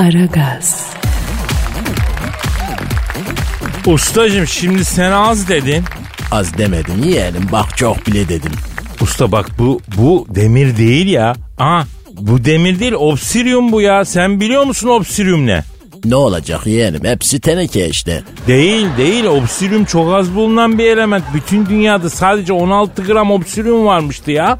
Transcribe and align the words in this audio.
Aragaz, 0.00 0.86
Ustacım 3.86 4.46
şimdi 4.46 4.84
sen 4.84 5.12
az 5.12 5.48
dedin. 5.48 5.84
Az 6.30 6.58
demedim 6.58 7.02
yeğenim 7.04 7.48
bak 7.52 7.76
çok 7.76 8.06
bile 8.06 8.28
dedim. 8.28 8.52
Usta 9.00 9.32
bak 9.32 9.50
bu 9.58 9.80
bu 9.96 10.26
demir 10.34 10.76
değil 10.76 11.06
ya. 11.06 11.34
Aa 11.58 11.82
bu 12.20 12.44
demir 12.44 12.80
değil 12.80 12.92
obsidium 12.92 13.72
bu 13.72 13.80
ya. 13.80 14.04
Sen 14.04 14.40
biliyor 14.40 14.64
musun 14.64 14.88
obsidium 14.88 15.46
ne? 15.46 15.64
Ne 16.04 16.16
olacak 16.16 16.66
yeğenim 16.66 17.04
hepsi 17.04 17.40
teneke 17.40 17.88
işte. 17.88 18.22
Değil 18.46 18.86
değil 18.98 19.24
obsidium 19.24 19.84
çok 19.84 20.14
az 20.14 20.34
bulunan 20.34 20.78
bir 20.78 20.84
element. 20.86 21.24
Bütün 21.34 21.66
dünyada 21.66 22.10
sadece 22.10 22.52
16 22.52 23.02
gram 23.02 23.30
obsidium 23.30 23.84
varmıştı 23.86 24.30
ya. 24.30 24.58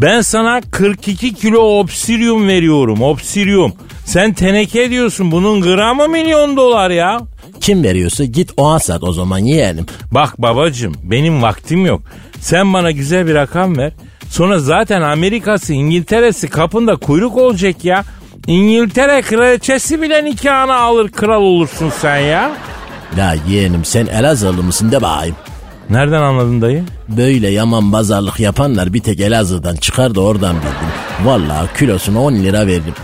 Ben 0.00 0.20
sana 0.20 0.60
42 0.70 1.34
kilo 1.34 1.78
obsidium 1.80 2.48
veriyorum 2.48 3.02
obsidium. 3.02 3.72
Sen 4.08 4.32
teneke 4.32 4.90
diyorsun 4.90 5.32
bunun 5.32 5.60
gramı 5.60 6.08
milyon 6.08 6.56
dolar 6.56 6.90
ya. 6.90 7.20
Kim 7.60 7.82
veriyorsa 7.82 8.24
git 8.24 8.50
o 8.56 8.78
sat 8.78 9.02
o 9.02 9.12
zaman 9.12 9.38
yeğenim. 9.38 9.86
Bak 10.12 10.42
babacım 10.42 10.94
benim 11.02 11.42
vaktim 11.42 11.86
yok. 11.86 12.02
Sen 12.40 12.72
bana 12.72 12.90
güzel 12.90 13.26
bir 13.26 13.34
rakam 13.34 13.76
ver. 13.78 13.92
Sonra 14.28 14.58
zaten 14.58 15.02
Amerika'sı 15.02 15.72
İngiltere'si 15.72 16.48
kapında 16.48 16.96
kuyruk 16.96 17.36
olacak 17.36 17.84
ya. 17.84 18.04
İngiltere 18.46 19.22
kraliçesi 19.22 20.02
bile 20.02 20.24
nikahını 20.24 20.74
alır 20.74 21.08
kral 21.08 21.42
olursun 21.42 21.90
sen 22.00 22.18
ya. 22.18 22.50
La 23.18 23.34
yeğenim 23.48 23.84
sen 23.84 24.06
Elazığlı 24.06 24.62
mısın 24.62 24.92
de 24.92 25.02
bakayım. 25.02 25.36
Nereden 25.90 26.22
anladın 26.22 26.62
dayı? 26.62 26.84
Böyle 27.08 27.48
yaman 27.48 27.92
pazarlık 27.92 28.40
yapanlar 28.40 28.94
bir 28.94 29.00
tek 29.00 29.20
Elazığ'dan 29.20 29.76
çıkar 29.76 30.14
da 30.14 30.20
oradan 30.20 30.56
bildim. 30.56 31.24
Vallahi 31.24 31.78
kilosunu 31.78 32.20
10 32.20 32.32
lira 32.34 32.66
verdim. 32.66 32.94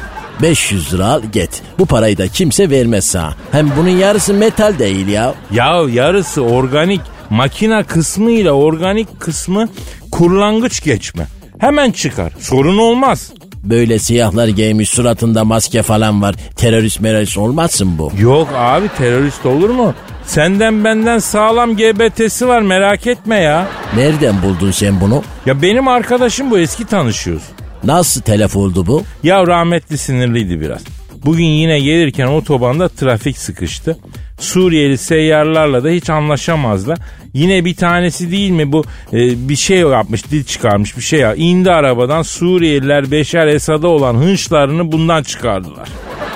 500 0.43 0.95
lira 0.95 1.07
al 1.07 1.23
get. 1.33 1.63
Bu 1.79 1.87
parayı 1.87 2.19
da 2.19 2.29
kimse 2.29 2.71
vermez 2.71 3.05
sana. 3.05 3.35
Hem 3.53 3.71
bunun 3.77 3.89
yarısı 3.89 4.35
metal 4.35 4.79
değil 4.79 5.09
ya. 5.09 5.35
Ya 5.53 5.83
yarısı 5.93 6.43
organik 6.43 7.01
makina 7.31 7.83
kısmı 7.83 8.31
ile 8.31 8.53
organik 8.53 9.21
kısmı 9.21 9.69
kurlangıç 10.13 10.83
geçme. 10.85 11.27
Hemen 11.59 11.91
çıkar. 11.91 12.33
Sorun 12.41 12.79
olmaz. 12.79 13.33
Böyle 13.65 13.99
siyahlar 13.99 14.49
giymiş 14.49 14.89
suratında 14.91 15.45
maske 15.45 15.83
falan 15.83 16.23
var. 16.23 16.35
Terörist 16.57 17.01
merörist 17.01 17.39
olmazsın 17.39 17.99
bu. 17.99 18.13
Yok 18.21 18.49
abi 18.57 18.89
terörist 18.99 19.47
olur 19.47 19.71
mu? 19.71 19.95
Senden 20.27 20.85
benden 20.85 21.19
sağlam 21.19 21.77
GBT'si 21.77 22.49
var 22.49 22.63
merak 22.63 23.07
etme 23.07 23.37
ya. 23.41 23.67
Nereden 23.97 24.43
buldun 24.43 24.71
sen 24.71 25.01
bunu? 25.01 25.23
Ya 25.47 25.63
benim 25.63 25.89
arkadaşım 25.89 26.51
bu 26.51 26.59
eski 26.59 26.85
tanışıyoruz. 26.87 27.43
Nasıl 27.85 28.21
telef 28.21 28.57
oldu 28.57 28.87
bu? 28.87 29.03
Ya 29.23 29.47
rahmetli 29.47 29.99
sinirliydi 29.99 30.61
biraz. 30.61 30.85
Bugün 31.25 31.45
yine 31.45 31.81
gelirken 31.81 32.27
otobanda 32.27 32.89
trafik 32.89 33.39
sıkıştı. 33.39 33.99
Suriyeli 34.39 34.99
seyyarlarla 34.99 35.85
da 35.85 35.89
hiç 35.89 36.11
anlaşamazlar. 36.11 36.99
Yine 37.35 37.65
bir 37.65 37.75
tanesi 37.77 38.31
değil 38.31 38.51
mi 38.51 38.73
bu 38.73 38.85
e, 39.13 39.49
bir 39.49 39.57
şey 39.57 39.79
yapmış 39.79 40.31
dil 40.31 40.45
çıkarmış 40.45 40.97
bir 40.97 41.03
şey 41.03 41.21
ya. 41.21 41.35
İndi 41.35 41.71
arabadan 41.71 42.23
Suriyeliler 42.23 43.11
Beşer 43.11 43.47
Esad'a 43.47 43.89
olan 43.89 44.15
hınçlarını 44.15 44.93
bundan 44.93 45.23
çıkardılar. 45.23 45.89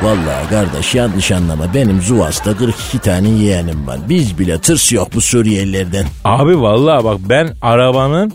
Vallahi 0.03 0.49
kardeş 0.51 0.95
yanlış 0.95 1.33
anlama 1.33 1.75
benim 1.75 2.03
Zuvas'ta 2.03 2.57
42 2.57 2.99
tane 2.99 3.29
yeğenim 3.29 3.87
var. 3.87 3.99
Biz 4.09 4.39
bile 4.39 4.59
tırs 4.59 4.93
yok 4.93 5.09
bu 5.15 5.21
Suriyelilerden. 5.21 6.07
Abi 6.25 6.61
vallahi 6.61 7.05
bak 7.05 7.19
ben 7.29 7.49
arabanın 7.63 8.33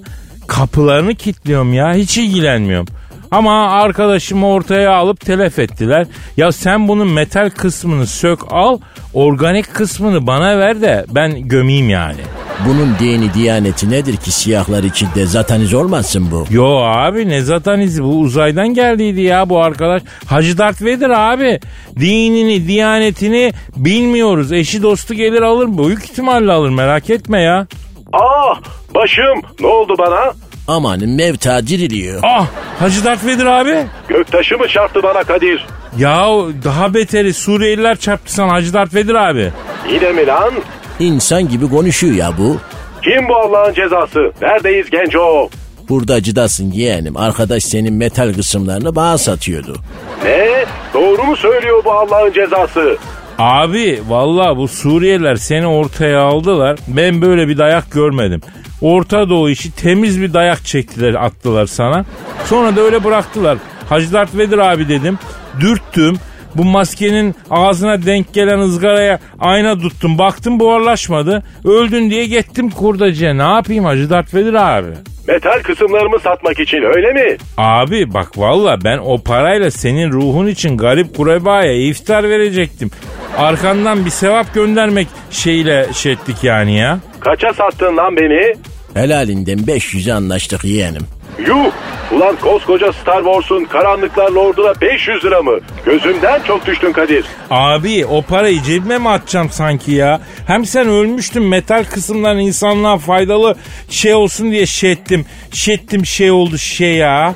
kapılarını 0.48 1.16
kilitliyorum 1.16 1.74
ya 1.74 1.94
hiç 1.94 2.18
ilgilenmiyorum. 2.18 2.88
Ama 3.34 3.72
arkadaşımı 3.72 4.48
ortaya 4.48 4.94
alıp 4.94 5.20
telef 5.20 5.60
ettiler. 5.60 6.08
Ya 6.38 6.52
sen 6.52 6.88
bunun 6.88 7.08
metal 7.08 7.50
kısmını 7.50 8.08
sök 8.08 8.40
al, 8.50 8.80
organik 9.14 9.74
kısmını 9.74 10.28
bana 10.28 10.60
ver 10.60 10.82
de 10.82 11.06
ben 11.10 11.48
gömeyim 11.48 11.90
yani. 11.90 12.22
Bunun 12.68 12.96
dini 13.00 13.34
diyaneti 13.34 13.90
nedir 13.92 14.18
ki 14.18 14.32
siyahlar 14.32 14.84
içinde 14.84 15.26
zataniz 15.26 15.74
olmasın 15.74 16.28
bu? 16.32 16.46
Yo 16.50 16.76
abi 16.84 17.30
ne 17.30 17.42
zatanizi 17.42 18.04
bu 18.04 18.20
uzaydan 18.20 18.74
geldiydi 18.74 19.22
ya 19.22 19.50
bu 19.50 19.64
arkadaş. 19.64 20.02
Hacı 20.26 20.58
Dert 20.58 20.82
Vedir 20.82 21.10
abi. 21.10 21.60
Dinini, 22.00 22.68
diyanetini 22.68 23.54
bilmiyoruz. 23.76 24.52
Eşi 24.52 24.84
dostu 24.84 25.14
gelir 25.14 25.42
alır. 25.42 25.78
Büyük 25.78 26.04
ihtimalle 26.04 26.52
alır 26.52 26.70
merak 26.70 27.10
etme 27.10 27.42
ya. 27.42 27.68
Ah 28.14 28.62
başım 28.96 29.42
ne 29.60 29.68
oldu 29.68 29.96
bana? 29.98 30.34
Amanın 30.68 31.10
mevta 31.10 31.68
diriliyor. 31.68 32.20
Ah 32.24 32.48
Hacı 32.80 33.04
Dert 33.04 33.26
Vedir 33.26 33.46
abi. 33.46 33.86
Göktaşı 34.08 34.58
mı 34.58 34.68
çarptı 34.68 35.04
bana 35.04 35.24
Kadir? 35.24 35.66
Ya 35.98 36.26
daha 36.64 36.94
beteri 36.94 37.34
Suriyeliler 37.34 37.96
çarptı 37.98 38.34
sana 38.34 38.52
Hacı 38.54 38.74
Vedir 38.74 39.16
abi. 39.16 39.52
Yine 39.94 40.12
mi 40.12 40.28
lan? 40.28 40.54
İnsan 41.00 41.50
gibi 41.50 41.70
konuşuyor 41.70 42.14
ya 42.16 42.32
bu. 42.38 42.58
Kim 43.04 43.30
bu 43.30 43.36
Allah'ın 43.36 43.74
cezası? 43.74 44.32
Neredeyiz 44.42 44.90
genco? 44.90 45.50
Hurdacıdasın 45.88 46.72
yeğenim. 46.72 47.18
Arkadaş 47.18 47.64
senin 47.64 47.94
metal 47.94 48.34
kısımlarını 48.34 48.96
bana 48.96 49.18
satıyordu. 49.18 49.76
Ne? 50.24 50.66
Doğru 50.94 51.24
mu 51.24 51.36
söylüyor 51.36 51.82
bu 51.86 51.92
Allah'ın 51.92 52.32
cezası? 52.32 52.98
Abi 53.40 54.02
valla 54.08 54.58
bu 54.58 54.68
Suriyeliler 54.68 55.36
seni 55.36 55.68
ortaya 55.68 56.22
aldılar. 56.22 56.80
Ben 56.88 57.22
böyle 57.22 57.48
bir 57.48 57.58
dayak 57.58 57.92
görmedim. 57.92 58.42
Orta 58.84 59.30
Doğu 59.30 59.50
işi 59.50 59.72
temiz 59.72 60.22
bir 60.22 60.34
dayak 60.34 60.66
çektiler 60.66 61.14
attılar 61.14 61.66
sana. 61.66 62.06
Sonra 62.46 62.76
da 62.76 62.82
öyle 62.82 63.04
bıraktılar. 63.04 63.58
Hacı 63.90 64.14
Dert 64.14 64.38
Vedir 64.38 64.58
abi 64.58 64.90
dedim. 64.90 65.20
Dürttüm. 65.60 66.16
Bu 66.56 66.64
maskenin 66.64 67.36
ağzına 67.50 68.06
denk 68.06 68.34
gelen 68.34 68.60
ızgaraya 68.60 69.20
ayna 69.40 69.80
tuttum. 69.80 70.18
Baktım 70.18 70.60
buharlaşmadı. 70.60 71.44
Öldün 71.66 72.10
diye 72.10 72.26
gittim 72.26 72.70
kurdacıya. 72.70 73.34
Ne 73.34 73.56
yapayım 73.56 73.86
Hacı 73.86 74.10
Dert 74.10 74.34
Vedir 74.34 74.54
abi? 74.54 74.90
Metal 75.28 75.62
kısımlarımı 75.64 76.20
satmak 76.20 76.60
için 76.60 76.82
öyle 76.96 77.14
mi? 77.14 77.38
Abi 77.58 78.14
bak 78.14 78.38
valla 78.38 78.84
ben 78.84 78.98
o 78.98 79.18
parayla 79.24 79.72
senin 79.72 80.12
ruhun 80.12 80.48
için 80.48 80.78
garip 80.78 81.16
kurebaya 81.18 81.74
iftar 81.74 82.30
verecektim. 82.30 82.92
Arkandan 83.38 84.06
bir 84.06 84.10
sevap 84.10 84.54
göndermek 84.54 85.08
şeyle 85.32 85.88
şey 85.94 86.12
ettik 86.12 86.44
yani 86.44 86.78
ya. 86.78 87.00
Kaça 87.20 87.54
sattın 87.54 87.98
lan 87.98 88.16
beni? 88.18 88.54
Helalinden 88.94 89.58
500'e 89.60 90.14
anlaştık 90.14 90.64
yeğenim. 90.64 91.02
Yuh! 91.40 91.72
Ulan 92.12 92.36
koskoca 92.36 92.94
Star 92.94 93.24
Wars'un 93.24 93.64
karanlıklar 93.66 94.30
lorduna 94.32 94.74
500 94.82 95.26
lira 95.26 95.42
mı? 95.42 95.60
Gözümden 95.86 96.42
çok 96.48 96.66
düştün 96.66 96.92
Kadir. 96.94 97.26
Abi 97.52 98.06
o 98.06 98.22
parayı 98.22 98.62
cebime 98.62 98.98
mi 98.98 99.10
atacağım 99.10 99.50
sanki 99.50 99.92
ya? 99.92 100.22
Hem 100.48 100.66
sen 100.66 100.88
ölmüştün 100.88 101.44
metal 101.44 101.84
kısımdan 101.84 102.40
insanlığa 102.40 102.98
faydalı 102.98 103.56
şey 103.90 104.14
olsun 104.14 104.52
diye 104.52 104.66
şey 104.66 104.92
ettim. 104.92 105.26
Şey 105.52 105.76
ettim 105.76 106.06
şey 106.06 106.32
oldu 106.32 106.58
şey 106.58 106.96
ya. 106.96 107.34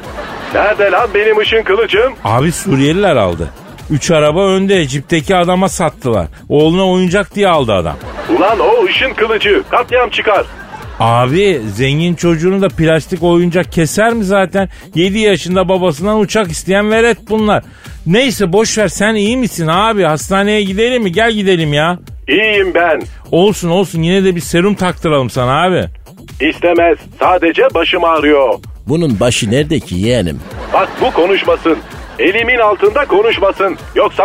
Nerede 0.54 0.92
lan 0.92 1.10
benim 1.14 1.38
ışın 1.38 1.64
kılıcım? 1.64 2.14
Abi 2.24 2.52
Suriyeliler 2.52 3.16
aldı. 3.16 3.50
Üç 3.90 4.12
araba 4.12 4.48
önde 4.48 4.88
cipteki 4.88 5.36
adama 5.36 5.70
sattılar. 5.70 6.28
Oğluna 6.50 6.92
oyuncak 6.92 7.36
diye 7.36 7.48
aldı 7.48 7.74
adam. 7.74 7.96
Ulan 8.38 8.60
o 8.60 8.86
ışın 8.86 9.14
kılıcı 9.14 9.64
katliam 9.72 10.10
çıkar. 10.10 10.46
Abi 11.00 11.62
zengin 11.76 12.16
çocuğunu 12.16 12.62
da 12.62 12.68
plastik 12.68 13.24
oyuncak 13.24 13.72
keser 13.72 14.14
mi 14.14 14.24
zaten? 14.24 14.70
7 14.96 15.20
yaşında 15.20 15.70
babasından 15.70 16.20
uçak 16.20 16.52
isteyen 16.52 16.92
veret 16.92 17.18
bunlar. 17.30 17.64
Neyse 18.06 18.54
boş 18.54 18.78
ver 18.78 18.88
sen 18.88 19.16
iyi 19.16 19.38
misin 19.38 19.68
abi? 19.68 20.04
Hastaneye 20.04 20.64
gidelim 20.64 21.04
mi? 21.04 21.12
Gel 21.12 21.32
gidelim 21.32 21.74
ya. 21.74 22.00
İyiyim 22.28 22.74
ben. 22.74 23.02
Olsun 23.32 23.70
olsun 23.70 24.02
yine 24.02 24.24
de 24.24 24.36
bir 24.36 24.42
serum 24.42 24.76
taktıralım 24.76 25.30
sana 25.30 25.64
abi. 25.64 25.86
İstemez. 26.42 26.98
Sadece 27.20 27.64
başım 27.74 28.04
ağrıyor. 28.04 28.54
Bunun 28.88 29.20
başı 29.20 29.52
nerede 29.52 29.80
ki 29.80 29.96
yeğenim? 29.96 30.40
Bak 30.74 30.90
bu 31.02 31.12
konuşmasın. 31.14 31.78
Elimin 32.20 32.58
altında 32.60 33.06
konuşmasın. 33.06 33.78
Yoksa 33.96 34.24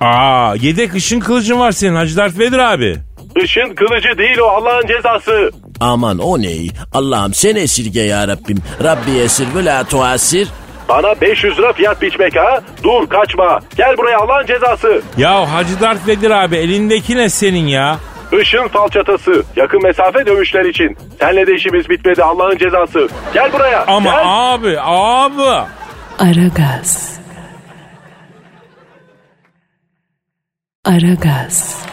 Aa 0.00 0.54
yedek 0.60 0.94
ışın 0.94 1.20
kılıcın 1.20 1.58
var 1.58 1.72
senin 1.72 1.94
Hacı 1.94 2.16
Dert 2.16 2.38
Vedir 2.38 2.58
abi. 2.58 2.96
ışın 3.42 3.74
kılıcı 3.74 4.18
değil 4.18 4.38
o 4.38 4.46
Allah'ın 4.46 4.86
cezası. 4.86 5.50
Aman 5.80 6.18
o 6.18 6.42
ne? 6.42 6.54
Allah'ım 6.92 7.34
sen 7.34 7.56
esirge 7.56 8.00
ya 8.00 8.28
Rabbim. 8.28 8.58
Rabbi 8.84 9.10
esir 9.10 9.46
ve 9.54 9.64
la 9.64 9.84
tuasir. 9.84 10.48
Bana 10.88 11.20
500 11.20 11.58
lira 11.58 11.72
fiyat 11.72 12.02
biçmek 12.02 12.36
ha? 12.36 12.60
Dur 12.82 13.08
kaçma. 13.08 13.60
Gel 13.76 13.96
buraya 13.98 14.18
Allah'ın 14.18 14.46
cezası. 14.46 15.02
Ya 15.16 15.52
Hacı 15.52 15.80
Dert 15.80 16.06
Vedir 16.08 16.30
abi 16.30 16.56
elindeki 16.56 17.16
ne 17.16 17.28
senin 17.28 17.66
ya? 17.66 17.98
Işın 18.40 18.68
falçatası. 18.68 19.42
Yakın 19.56 19.82
mesafe 19.82 20.26
dövüşler 20.26 20.64
için. 20.64 20.96
Senle 21.20 21.46
de 21.46 21.54
işimiz 21.54 21.88
bitmedi 21.88 22.22
Allah'ın 22.22 22.58
cezası. 22.58 23.08
Gel 23.34 23.52
buraya. 23.52 23.84
Ama 23.86 24.10
gel. 24.10 24.22
abi 24.24 24.80
abi. 24.80 25.66
Aragaz. 26.18 27.20
Aragaz. 30.84 31.84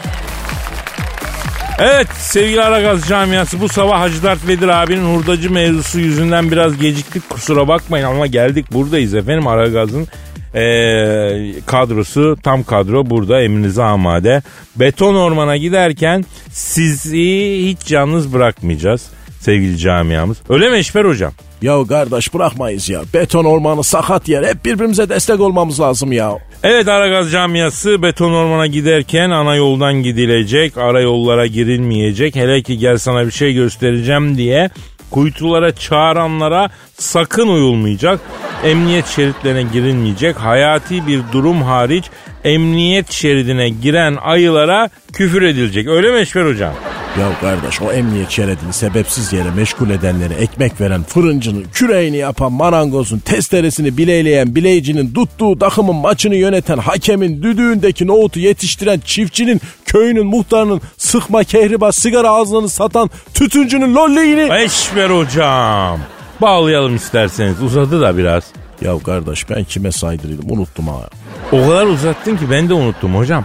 Evet 1.80 2.06
sevgili 2.18 2.62
Aragaz 2.62 3.08
camiası 3.08 3.60
bu 3.60 3.68
sabah 3.68 4.00
Hacı 4.00 4.22
Dert 4.22 4.48
Vedir 4.48 4.68
abinin 4.68 5.14
hurdacı 5.14 5.50
mevzusu 5.50 6.00
yüzünden 6.00 6.50
biraz 6.50 6.78
geciktik 6.78 7.30
kusura 7.30 7.68
bakmayın 7.68 8.04
ama 8.04 8.26
geldik 8.26 8.72
buradayız 8.72 9.14
efendim 9.14 9.46
Aragaz'ın 9.46 10.08
e, 10.54 11.60
kadrosu 11.66 12.36
tam 12.42 12.62
kadro 12.62 13.10
burada 13.10 13.40
emrinize 13.42 13.82
amade. 13.82 14.42
Beton 14.76 15.14
ormana 15.14 15.56
giderken 15.56 16.24
sizi 16.50 17.66
hiç 17.66 17.90
yalnız 17.90 18.32
bırakmayacağız 18.32 19.06
sevgili 19.40 19.78
camiamız. 19.78 20.36
Öyle 20.48 20.68
mi 20.70 20.76
Eşber 20.76 21.04
hocam? 21.04 21.32
Ya 21.62 21.84
kardeş 21.88 22.34
bırakmayız 22.34 22.88
ya. 22.88 23.00
Beton 23.14 23.44
ormanı 23.44 23.84
sakat 23.84 24.28
yer. 24.28 24.44
Hep 24.44 24.64
birbirimize 24.64 25.08
destek 25.08 25.40
olmamız 25.40 25.80
lazım 25.80 26.12
ya. 26.12 26.38
Evet 26.62 26.88
Aragaz 26.88 27.32
camiası 27.32 28.02
beton 28.02 28.32
ormana 28.32 28.66
giderken 28.66 29.30
ana 29.30 29.54
yoldan 29.54 29.94
gidilecek, 29.94 30.78
ara 30.78 31.00
yollara 31.00 31.46
girilmeyecek. 31.46 32.36
Hele 32.36 32.62
ki 32.62 32.78
gel 32.78 32.98
sana 32.98 33.26
bir 33.26 33.30
şey 33.30 33.54
göstereceğim 33.54 34.36
diye 34.36 34.70
kuytulara 35.10 35.74
çağıranlara 35.74 36.70
sakın 36.94 37.48
uyulmayacak. 37.48 38.20
Emniyet 38.64 39.06
şeritlerine 39.06 39.62
girilmeyecek. 39.72 40.36
Hayati 40.36 41.06
bir 41.06 41.20
durum 41.32 41.62
hariç 41.62 42.04
emniyet 42.44 43.12
şeridine 43.12 43.68
giren 43.68 44.16
ayılara 44.22 44.90
küfür 45.12 45.42
edilecek. 45.42 45.88
Öyle 45.88 46.10
mi 46.10 46.20
Eşber 46.20 46.44
hocam? 46.44 46.74
Ya 47.20 47.40
kardeş 47.40 47.82
o 47.82 47.92
emniyet 47.92 48.30
şeridini 48.30 48.72
sebepsiz 48.72 49.32
yere 49.32 49.50
meşgul 49.50 49.90
edenleri 49.90 50.34
ekmek 50.34 50.80
veren 50.80 51.02
fırıncının, 51.02 51.64
küreğini 51.72 52.16
yapan 52.16 52.52
marangozun, 52.52 53.18
testeresini 53.18 53.98
bileyleyen 53.98 54.54
bileyicinin, 54.54 55.12
tuttuğu 55.14 55.58
takımın 55.58 55.96
maçını 55.96 56.34
yöneten 56.34 56.78
hakemin, 56.78 57.42
düdüğündeki 57.42 58.06
nohutu 58.06 58.40
yetiştiren 58.40 59.00
çiftçinin, 59.04 59.60
köyünün 59.86 60.26
muhtarının, 60.26 60.80
sıkma 60.96 61.44
kehriba 61.44 61.92
sigara 61.92 62.30
ağzını 62.30 62.68
satan 62.68 63.10
tütüncünün 63.34 63.94
lolliğini... 63.94 64.62
Eşber 64.64 65.10
hocam. 65.10 66.00
Bağlayalım 66.40 66.96
isterseniz. 66.96 67.62
Uzadı 67.62 68.00
da 68.00 68.16
biraz. 68.16 68.44
Ya 68.80 68.98
kardeş 68.98 69.50
ben 69.50 69.64
kime 69.64 69.92
saydırıyordum 69.92 70.50
unuttum 70.50 70.88
ha. 70.88 71.08
O 71.52 71.68
kadar 71.68 71.86
uzattın 71.86 72.36
ki 72.36 72.50
ben 72.50 72.68
de 72.68 72.74
unuttum 72.74 73.16
hocam. 73.16 73.44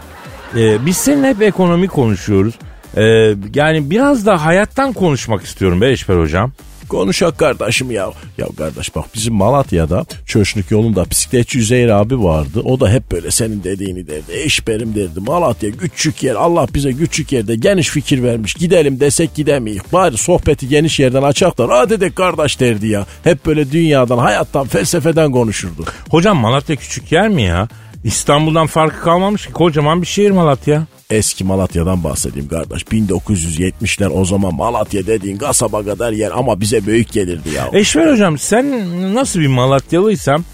Ee, 0.57 0.85
biz 0.85 0.97
seninle 0.97 1.29
hep 1.29 1.41
ekonomi 1.41 1.87
konuşuyoruz. 1.87 2.53
Ee, 2.97 3.35
yani 3.55 3.89
biraz 3.89 4.25
da 4.25 4.45
hayattan 4.45 4.93
konuşmak 4.93 5.43
istiyorum 5.43 5.81
be 5.81 5.91
Eşber 5.91 6.15
hocam. 6.15 6.51
Konuşak 6.89 7.37
kardeşim 7.37 7.91
ya. 7.91 8.11
Ya 8.37 8.47
kardeş 8.57 8.95
bak 8.95 9.05
bizim 9.15 9.33
Malatya'da 9.33 10.05
Çöşnük 10.25 10.71
yolunda 10.71 11.09
bisikletçi 11.09 11.59
Üzeyir 11.59 11.89
abi 11.89 12.23
vardı. 12.23 12.61
O 12.63 12.79
da 12.79 12.89
hep 12.89 13.11
böyle 13.11 13.31
senin 13.31 13.63
dediğini 13.63 14.07
derdi. 14.07 14.31
Eşberim 14.33 14.95
derdi. 14.95 15.19
Malatya 15.19 15.71
küçük 15.71 16.23
yer. 16.23 16.35
Allah 16.35 16.67
bize 16.73 16.93
küçük 16.93 17.31
yerde 17.31 17.55
geniş 17.55 17.89
fikir 17.89 18.23
vermiş. 18.23 18.53
Gidelim 18.53 18.99
desek 18.99 19.35
gidemeyiz. 19.35 19.81
Bari 19.93 20.17
sohbeti 20.17 20.67
geniş 20.67 20.99
yerden 20.99 21.23
açak 21.23 21.57
da 21.57 21.67
rahat 21.67 21.91
edek 21.91 22.15
kardeş 22.15 22.59
derdi 22.59 22.87
ya. 22.87 23.05
Hep 23.23 23.45
böyle 23.45 23.71
dünyadan, 23.71 24.17
hayattan, 24.17 24.67
felsefeden 24.67 25.31
konuşurdu. 25.31 25.85
Hocam 26.09 26.37
Malatya 26.37 26.75
küçük 26.75 27.11
yer 27.11 27.29
mi 27.29 27.43
ya? 27.43 27.67
İstanbul'dan 28.03 28.67
farkı 28.67 29.01
kalmamış 29.01 29.47
ki 29.47 29.53
kocaman 29.53 30.01
bir 30.01 30.07
şehir 30.07 30.31
Malatya. 30.31 30.85
Eski 31.09 31.43
Malatya'dan 31.43 32.03
bahsedeyim 32.03 32.47
kardeş. 32.47 32.81
1970'ler 32.81 34.07
o 34.07 34.25
zaman 34.25 34.55
Malatya 34.55 35.07
dediğin 35.07 35.37
kasaba 35.37 35.83
kadar 35.85 36.11
yer 36.11 36.31
ama 36.31 36.59
bize 36.61 36.85
büyük 36.85 37.11
gelirdi 37.11 37.49
ya. 37.49 37.69
Eşver 37.73 38.11
hocam 38.11 38.37
sen 38.37 38.65
nasıl 39.15 39.39
bir 39.39 39.47
Malatyalıysan 39.47 40.45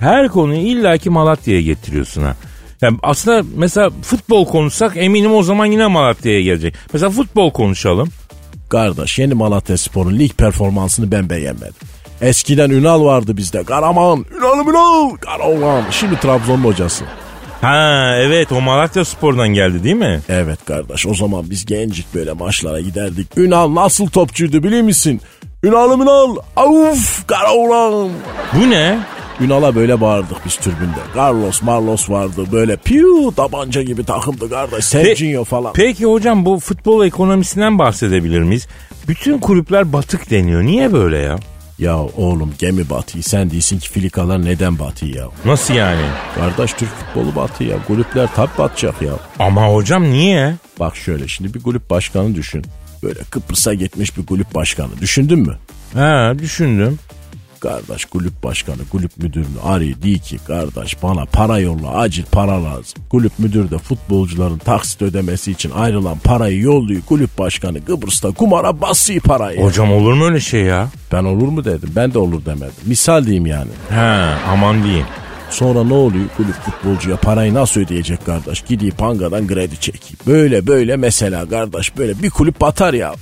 her 0.00 0.28
konuyu 0.28 0.60
illaki 0.60 1.10
Malatya'ya 1.10 1.60
getiriyorsun 1.60 2.22
ha. 2.22 2.36
Yani 2.82 2.98
aslında 3.02 3.44
mesela 3.56 3.90
futbol 4.02 4.46
konuşsak 4.46 4.96
eminim 4.96 5.34
o 5.34 5.42
zaman 5.42 5.66
yine 5.66 5.86
Malatya'ya 5.86 6.40
gelecek. 6.40 6.74
Mesela 6.92 7.10
futbol 7.10 7.50
konuşalım. 7.50 8.08
Kardeş 8.68 9.18
yeni 9.18 9.34
Malatya 9.34 9.76
Spor'un 9.78 10.18
lig 10.18 10.32
performansını 10.32 11.12
ben 11.12 11.30
beğenmedim. 11.30 11.74
Eskiden 12.24 12.70
Ünal 12.70 13.04
vardı 13.04 13.36
bizde. 13.36 13.64
Karaman, 13.64 14.24
Ünal'ım 14.38 14.68
Ünal, 14.70 15.16
Karaoğlan. 15.16 15.82
Şimdi 15.90 16.20
Trabzon'un 16.20 16.64
hocası. 16.64 17.04
Ha 17.60 18.14
evet 18.18 18.52
o 18.52 18.60
Malatya 18.60 19.04
Spor'dan 19.04 19.48
geldi 19.48 19.84
değil 19.84 19.94
mi? 19.96 20.20
Evet 20.28 20.58
kardeş 20.64 21.06
o 21.06 21.14
zaman 21.14 21.50
biz 21.50 21.66
gencik 21.66 22.14
böyle 22.14 22.32
maçlara 22.32 22.80
giderdik. 22.80 23.26
Ünal 23.36 23.74
nasıl 23.74 24.06
topçuydu 24.06 24.62
biliyor 24.62 24.82
musun? 24.82 25.20
Ünal'ım 25.62 26.02
Ünal, 26.02 26.36
avuf 26.56 27.26
Karaoğlan. 27.26 28.10
Bu 28.52 28.70
ne? 28.70 28.98
Ünal'a 29.40 29.74
böyle 29.74 30.00
bağırdık 30.00 30.36
biz 30.46 30.56
türbünde. 30.56 31.00
Carlos 31.16 31.62
Marlos 31.62 32.10
vardı 32.10 32.44
böyle 32.52 32.76
piu 32.76 33.32
tabanca 33.36 33.82
gibi 33.82 34.04
takımdı 34.04 34.50
kardeş. 34.50 34.84
Serginho 34.84 35.44
falan. 35.44 35.72
Peki 35.72 36.04
hocam 36.04 36.44
bu 36.44 36.58
futbol 36.58 37.06
ekonomisinden 37.06 37.78
bahsedebilir 37.78 38.40
miyiz? 38.40 38.66
Bütün 39.08 39.38
kulüpler 39.38 39.92
batık 39.92 40.30
deniyor. 40.30 40.62
Niye 40.62 40.92
böyle 40.92 41.18
ya? 41.18 41.38
Ya 41.78 41.98
oğlum 41.98 42.54
gemi 42.58 42.90
batıyor. 42.90 43.24
Sen 43.24 43.50
değilsin 43.50 43.78
ki 43.78 43.90
filikalar 43.90 44.44
neden 44.44 44.78
batıyor 44.78 45.16
ya? 45.16 45.28
Nasıl 45.44 45.74
yani? 45.74 46.02
Kardeş 46.34 46.72
Türk 46.72 46.90
futbolu 46.90 47.36
batıyor 47.36 47.70
ya. 47.70 47.84
Kulüpler 47.86 48.28
tabi 48.34 48.50
batacak 48.58 49.02
ya. 49.02 49.12
Ama 49.38 49.66
hocam 49.74 50.02
niye? 50.04 50.54
Bak 50.80 50.96
şöyle 50.96 51.28
şimdi 51.28 51.54
bir 51.54 51.62
kulüp 51.62 51.90
başkanı 51.90 52.34
düşün. 52.34 52.64
Böyle 53.02 53.20
Kıbrıs'a 53.30 53.74
gitmiş 53.74 54.18
bir 54.18 54.26
kulüp 54.26 54.54
başkanı. 54.54 54.90
Düşündün 55.00 55.38
mü? 55.38 55.56
Ha 55.94 56.32
düşündüm. 56.38 56.98
Kardeş 57.64 58.04
kulüp 58.04 58.42
başkanı 58.44 58.88
kulüp 58.92 59.18
müdürünü 59.18 59.60
arıyor 59.64 60.02
diyor 60.02 60.18
ki 60.18 60.38
kardeş 60.46 61.02
bana 61.02 61.24
para 61.24 61.58
yolla 61.58 61.90
acil 61.90 62.24
para 62.32 62.64
lazım. 62.64 63.02
Kulüp 63.10 63.32
müdürü 63.38 63.70
de 63.70 63.78
futbolcuların 63.78 64.58
taksit 64.58 65.02
ödemesi 65.02 65.50
için 65.50 65.70
ayrılan 65.70 66.18
parayı 66.18 66.60
yolluyor. 66.60 67.02
Kulüp 67.02 67.38
başkanı 67.38 67.84
Kıbrıs'ta 67.84 68.30
kumara 68.30 68.80
basıyor 68.80 69.20
parayı. 69.20 69.62
Hocam 69.62 69.92
olur 69.92 70.12
mu 70.12 70.24
öyle 70.24 70.40
şey 70.40 70.62
ya? 70.62 70.88
Ben 71.12 71.24
olur 71.24 71.48
mu 71.48 71.64
dedim 71.64 71.92
ben 71.96 72.14
de 72.14 72.18
olur 72.18 72.44
demedim. 72.44 72.74
Misal 72.86 73.24
diyeyim 73.24 73.46
yani. 73.46 73.70
Ha 73.90 74.38
aman 74.48 74.84
diyeyim. 74.84 75.06
Sonra 75.50 75.84
ne 75.84 75.94
oluyor? 75.94 76.24
Kulüp 76.36 76.54
futbolcuya 76.54 77.16
parayı 77.16 77.54
nasıl 77.54 77.80
ödeyecek 77.80 78.26
kardeş? 78.26 78.62
Gidiyor 78.62 78.92
pangadan 78.92 79.46
kredi 79.46 79.80
çekiyor. 79.80 80.20
Böyle 80.26 80.66
böyle 80.66 80.96
mesela 80.96 81.48
kardeş 81.48 81.96
böyle 81.98 82.22
bir 82.22 82.30
kulüp 82.30 82.60
batar 82.60 82.94
ya. 82.94 83.14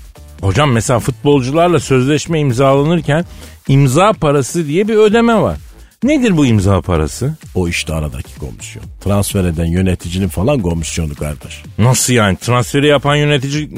Hocam 0.42 0.72
mesela 0.72 0.98
futbolcularla 0.98 1.80
sözleşme 1.80 2.40
imzalanırken 2.40 3.24
imza 3.68 4.12
parası 4.12 4.66
diye 4.66 4.88
bir 4.88 4.94
ödeme 4.94 5.42
var. 5.42 5.56
Nedir 6.02 6.36
bu 6.36 6.46
imza 6.46 6.80
parası? 6.80 7.34
O 7.54 7.68
işte 7.68 7.94
aradaki 7.94 8.38
komisyon. 8.38 8.84
Transfer 9.04 9.44
eden 9.44 9.66
yöneticinin 9.66 10.28
falan 10.28 10.60
komisyonu 10.60 11.14
kardeş. 11.14 11.62
Nasıl 11.78 12.12
yani? 12.12 12.36
Transferi 12.36 12.86
yapan 12.86 13.16
yönetici 13.16 13.70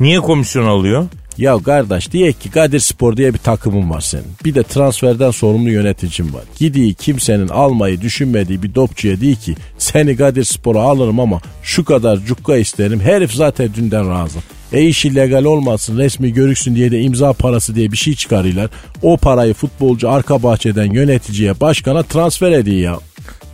niye 0.00 0.20
komisyon 0.20 0.66
alıyor? 0.66 1.06
Ya 1.38 1.58
kardeş 1.58 2.12
diye 2.12 2.32
ki 2.32 2.50
Kadir 2.50 2.80
Spor 2.80 3.16
diye 3.16 3.34
bir 3.34 3.38
takımın 3.38 3.90
var 3.90 4.00
senin. 4.00 4.26
Bir 4.44 4.54
de 4.54 4.62
transferden 4.62 5.30
sorumlu 5.30 5.70
yöneticin 5.70 6.34
var. 6.34 6.42
Gidiği 6.58 6.94
kimsenin 6.94 7.48
almayı 7.48 8.00
düşünmediği 8.00 8.62
bir 8.62 8.74
dopçuya 8.74 9.20
değil 9.20 9.36
ki 9.36 9.56
seni 9.78 10.16
Kadir 10.16 10.44
Spor'a 10.44 10.82
alırım 10.82 11.20
ama 11.20 11.40
şu 11.62 11.84
kadar 11.84 12.16
cukka 12.16 12.56
isterim. 12.56 13.00
Herif 13.00 13.32
zaten 13.32 13.74
dünden 13.74 14.10
razı. 14.10 14.38
E 14.74 14.82
iş 14.82 15.04
illegal 15.04 15.44
olmasın 15.44 15.98
resmi 15.98 16.32
görüksün 16.32 16.74
diye 16.74 16.92
de 16.92 17.00
imza 17.00 17.32
parası 17.32 17.74
diye 17.74 17.92
bir 17.92 17.96
şey 17.96 18.14
çıkarıyorlar. 18.14 18.70
O 19.02 19.16
parayı 19.16 19.54
futbolcu 19.54 20.10
arka 20.10 20.42
bahçeden 20.42 20.92
yöneticiye 20.92 21.60
başkana 21.60 22.02
transfer 22.02 22.52
ediyor 22.52 22.80
ya. 22.80 22.98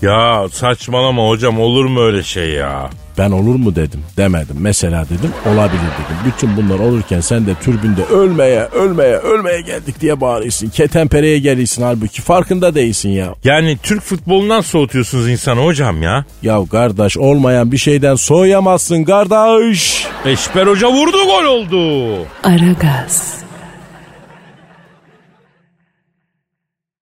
Ya 0.02 0.46
saçmalama 0.52 1.28
hocam 1.28 1.60
olur 1.60 1.84
mu 1.84 2.00
öyle 2.00 2.22
şey 2.22 2.50
ya? 2.50 2.90
Ben 3.18 3.30
olur 3.30 3.54
mu 3.54 3.76
dedim 3.76 4.00
demedim. 4.16 4.56
Mesela 4.60 5.04
dedim 5.04 5.32
olabilir 5.46 5.80
dedim. 5.80 6.16
Bütün 6.26 6.56
bunlar 6.56 6.78
olurken 6.78 7.20
sen 7.20 7.46
de 7.46 7.54
türbünde 7.54 8.04
ölmeye 8.04 8.60
ölmeye 8.64 9.16
ölmeye 9.16 9.60
geldik 9.60 10.00
diye 10.00 10.20
bağırıyorsun. 10.20 10.68
Ketenpereye 10.68 11.38
geliyorsun 11.38 11.82
halbuki 11.82 12.22
farkında 12.22 12.74
değilsin 12.74 13.08
ya. 13.08 13.34
Yani 13.44 13.78
Türk 13.82 14.02
futbolundan 14.02 14.60
soğutuyorsunuz 14.60 15.28
insanı 15.28 15.60
hocam 15.64 16.02
ya. 16.02 16.24
Ya 16.42 16.60
kardeş 16.70 17.16
olmayan 17.16 17.72
bir 17.72 17.78
şeyden 17.78 18.14
soğuyamazsın 18.14 19.04
kardeş. 19.04 20.06
Eşber 20.24 20.66
Hoca 20.66 20.88
vurdu 20.92 21.16
gol 21.24 21.44
oldu. 21.44 22.26
Aragaz. 22.44 23.34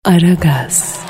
Aragaz. 0.05 1.03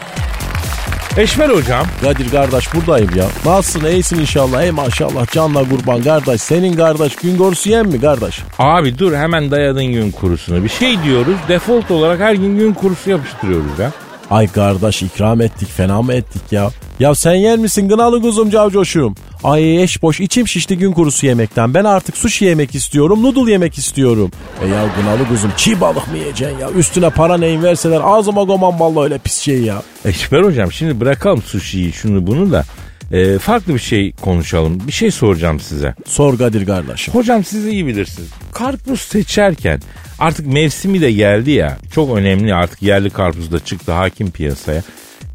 Eşber 1.18 1.50
hocam. 1.50 1.86
Kadir 2.02 2.32
kardeş 2.32 2.74
buradayım 2.74 3.10
ya. 3.16 3.26
Nasılsın 3.46 3.88
iyisin 3.88 4.20
inşallah. 4.20 4.64
Ey 4.64 4.72
maşallah 4.72 5.32
canla 5.32 5.70
kurban 5.70 6.02
kardeş. 6.02 6.42
Senin 6.42 6.74
kardeş 6.74 7.16
gün 7.16 7.38
korusu 7.38 7.70
yem 7.70 7.88
mi 7.88 8.02
kardeş? 8.02 8.40
Abi 8.60 8.98
dur 9.00 9.14
hemen 9.16 9.52
dayadın 9.52 9.86
gün 9.86 10.12
kurusunu. 10.12 10.64
Bir 10.64 10.70
şey 10.70 11.04
diyoruz 11.04 11.36
default 11.48 11.92
olarak 11.92 12.20
her 12.20 12.34
gün 12.34 12.58
gün 12.58 12.74
kurusu 12.74 13.10
yapıştırıyoruz 13.10 13.80
ya. 13.80 13.92
Ay 14.34 14.48
kardeş 14.48 15.02
ikram 15.02 15.42
ettik 15.42 15.70
fena 15.70 16.02
mı 16.02 16.14
ettik 16.14 16.42
ya? 16.52 16.70
Ya 17.00 17.16
sen 17.16 17.34
yer 17.34 17.58
misin 17.58 17.88
gınalı 17.90 18.22
kuzum 18.22 18.50
cavcoşum? 18.50 19.16
Ay 19.44 19.84
eş 19.84 20.02
boş 20.02 20.20
içim 20.20 20.48
şişti 20.48 20.78
gün 20.78 20.92
kurusu 20.92 21.26
yemekten. 21.26 21.74
Ben 21.74 21.84
artık 21.84 22.18
sushi 22.18 22.46
yemek 22.46 22.76
istiyorum, 22.76 23.24
noodle 23.24 23.52
yemek 23.52 23.78
istiyorum. 23.78 24.32
E 24.64 24.68
ya 24.68 24.86
gınalı 24.98 25.28
kuzum 25.28 25.52
çiğ 25.58 25.82
balık 25.82 26.08
mı 26.12 26.18
yiyeceksin 26.18 26.60
ya? 26.60 26.72
Üstüne 26.72 27.10
para 27.10 27.38
neyin 27.38 27.64
verseler 27.64 28.02
ağzıma 28.04 28.44
goman 28.44 28.80
vallahi 28.80 29.04
öyle 29.04 29.18
pis 29.18 29.38
şey 29.38 29.62
ya. 29.62 29.82
Eşber 30.06 30.42
hocam 30.42 30.72
şimdi 30.72 31.00
bırakalım 31.00 31.42
sushi'yi 31.42 31.94
şunu 31.94 32.28
bunu 32.28 32.52
da. 32.52 32.64
e, 33.12 33.40
farklı 33.40 33.74
bir 33.74 33.80
şey 33.80 34.12
konuşalım. 34.22 34.88
Bir 34.88 34.92
şey 34.92 35.12
soracağım 35.12 35.60
size. 35.60 35.96
Sor 36.08 36.38
Kadir 36.38 36.66
kardeşim. 36.66 37.14
Hocam 37.14 37.44
siz 37.44 37.66
iyi 37.68 37.88
bilirsiniz. 37.88 38.30
Karpuz 38.54 39.02
seçerken 39.02 39.82
artık 40.20 40.48
mevsimi 40.48 41.02
de 41.02 41.12
geldi 41.12 41.52
ya. 41.52 41.78
Çok 41.92 42.18
önemli 42.18 42.54
artık 42.54 42.82
yerli 42.82 43.10
karpuz 43.10 43.52
da 43.52 43.60
çıktı 43.60 43.92
hakim 43.92 44.32
piyasaya. 44.32 44.84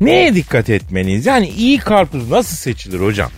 Neye 0.01 0.35
dikkat 0.35 0.71
etmeliyiz? 0.71 1.27
Yani 1.27 1.49
iyi 1.49 1.79
karpuz 1.79 2.31
nasıl 2.31 2.57
seçilir 2.57 3.01
hocam? 3.01 3.31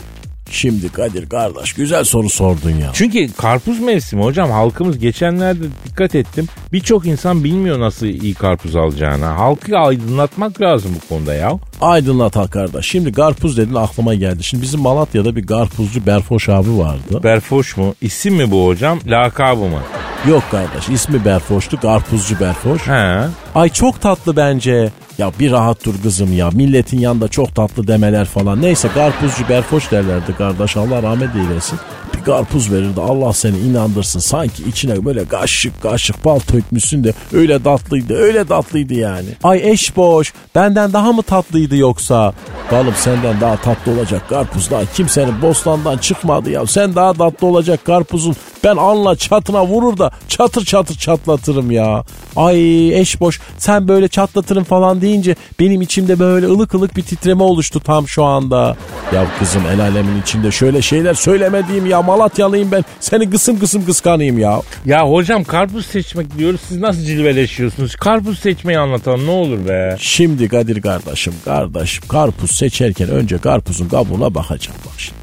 Şimdi 0.50 0.88
Kadir 0.92 1.28
kardeş 1.28 1.73
güzel 1.73 2.04
soru 2.04 2.30
sordun 2.30 2.71
ya. 2.71 2.90
Çünkü 2.92 3.33
karpuz 3.33 3.80
mevsimi 3.80 4.23
hocam 4.25 4.50
halkımız 4.50 4.99
geçenlerde 4.99 5.64
dikkat 5.88 6.14
ettim. 6.14 6.47
Birçok 6.73 7.07
insan 7.07 7.45
bilmiyor 7.45 7.80
nasıl 7.80 8.07
iyi 8.07 8.35
karpuz 8.35 8.76
alacağını. 8.76 9.25
Halkı 9.25 9.78
aydınlatmak 9.78 10.61
lazım 10.61 10.90
bu 11.02 11.09
konuda 11.09 11.35
ya. 11.35 11.52
Aydınlat 11.80 12.37
ha 12.37 12.47
kardeş. 12.47 12.87
Şimdi 12.87 13.12
karpuz 13.12 13.57
dedin 13.57 13.75
aklıma 13.75 14.14
geldi. 14.14 14.42
Şimdi 14.45 14.62
bizim 14.62 14.80
Malatya'da 14.80 15.37
bir 15.37 15.47
karpuzcu 15.47 16.07
Berfoş 16.07 16.49
abi 16.49 16.78
vardı. 16.78 17.23
Berfoş 17.25 17.76
mu? 17.76 17.95
İsim 18.00 18.35
mi 18.35 18.50
bu 18.50 18.66
hocam? 18.66 18.99
Lakabı 19.07 19.61
mı? 19.61 19.80
Yok 20.28 20.42
kardeş 20.50 20.88
ismi 20.88 21.25
Berfoş'tu 21.25 21.80
karpuzcu 21.80 22.40
Berfoş. 22.40 22.87
He. 22.87 23.21
Ay 23.54 23.69
çok 23.69 24.00
tatlı 24.00 24.37
bence. 24.37 24.90
Ya 25.19 25.33
bir 25.40 25.50
rahat 25.52 25.85
dur 25.85 25.95
kızım 26.02 26.33
ya. 26.33 26.50
Milletin 26.50 26.99
yanında 26.99 27.28
çok 27.28 27.54
tatlı 27.54 27.87
demeler 27.87 28.25
falan. 28.25 28.62
Neyse 28.62 28.88
karpuzcu 28.95 29.49
Berfoş 29.49 29.90
derlerdi 29.90 30.37
kardeş. 30.37 30.76
Allah 30.76 31.02
rahmet 31.02 31.37
eylesin. 31.37 31.78
Bir 32.21 32.25
karpuz 32.25 32.73
verirdi. 32.73 33.00
Allah 33.00 33.33
seni 33.33 33.59
inandırsın. 33.59 34.21
Sanki 34.21 34.62
içine 34.62 35.05
böyle 35.05 35.25
kaşık 35.25 35.83
kaşık 35.83 36.25
bal 36.25 36.39
tökmüşsün 36.39 37.05
de 37.05 37.12
öyle 37.33 37.62
tatlıydı. 37.62 38.15
Öyle 38.15 38.45
tatlıydı 38.45 38.95
yani. 38.95 39.29
Ay 39.43 39.71
eş 39.71 39.97
boş. 39.97 40.33
Benden 40.55 40.93
daha 40.93 41.12
mı 41.12 41.23
tatlıydı 41.23 41.77
yoksa? 41.77 42.33
Balım 42.73 42.95
senden 42.97 43.41
daha 43.41 43.57
tatlı 43.57 43.93
olacak 43.93 44.29
karpuz 44.29 44.71
daha 44.71 44.85
kimsenin 44.85 45.43
bostandan 45.43 45.99
çıkmadı 45.99 46.50
ya. 46.50 46.67
Sen 46.67 46.95
daha 46.95 47.12
tatlı 47.12 47.47
olacak 47.47 47.85
karpuzun. 47.85 48.37
Ben 48.65 48.77
anla 48.77 49.17
çatına 49.17 49.67
vurur 49.67 49.99
da 49.99 50.11
çatır 50.29 50.65
çatır 50.65 50.95
çatlatırım 50.95 51.71
ya. 51.71 52.05
Ay 52.37 53.00
eş 53.00 53.21
boş 53.21 53.41
sen 53.59 53.89
böyle 53.89 54.09
çatlatırım 54.09 54.65
falan 54.65 55.00
deyince 55.00 55.37
benim 55.61 55.83
içimde 55.83 56.19
böyle 56.19 56.47
ılık 56.47 56.75
ılık 56.75 56.97
bir 56.97 57.03
titreme 57.03 57.43
oluştu 57.43 57.81
tam 57.81 58.09
şu 58.09 58.25
anda. 58.25 58.77
Ya 59.15 59.27
kızım 59.39 59.62
el 59.73 59.81
alemin 59.81 60.23
içinde 60.23 60.50
şöyle 60.50 60.83
şeyler 60.83 61.15
söylemediğim 61.15 61.87
ya 61.87 62.03
Malatyalıyım 62.11 62.73
ben. 62.73 62.85
Seni 63.00 63.31
kısım 63.31 63.59
kısım 63.59 63.87
kıskanayım 63.87 64.38
ya. 64.38 64.62
Ya 64.87 65.11
hocam 65.11 65.45
karpuz 65.45 65.87
seçmek 65.87 66.38
diyoruz. 66.38 66.61
Siz 66.69 66.79
nasıl 66.79 67.00
cilveleşiyorsunuz? 67.00 67.97
Karpuz 67.97 68.38
seçmeyi 68.38 68.79
anlatalım 68.79 69.26
ne 69.26 69.31
olur 69.31 69.69
be. 69.69 69.97
Şimdi 69.99 70.49
Kadir 70.49 70.83
kardeşim 70.83 71.33
kardeşim 71.45 72.05
karpuz 72.09 72.50
seçerken 72.50 73.09
önce 73.09 73.38
karpuzun 73.38 73.88
kabuğuna 73.88 74.35
bakacağım 74.35 74.79
bak 74.87 74.95
şimdi. 74.99 75.19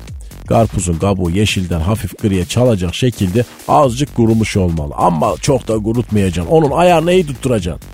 Karpuzun 0.48 0.94
kabuğu 0.94 1.29
yeşilden 1.29 1.79
hafif 1.79 2.17
griye 2.22 2.46
çalacak 2.46 2.96
şekilde 2.96 3.44
azıcık 3.67 4.15
kurumuş 4.15 4.58
olmalı. 4.58 4.94
Ama 4.98 5.36
çok 5.41 5.67
da 5.67 5.77
kurutmayacaksın. 5.77 6.51
Onun 6.51 6.72
ayarını 6.72 7.13
iyi 7.13 7.27
tutturacaksın. 7.27 7.89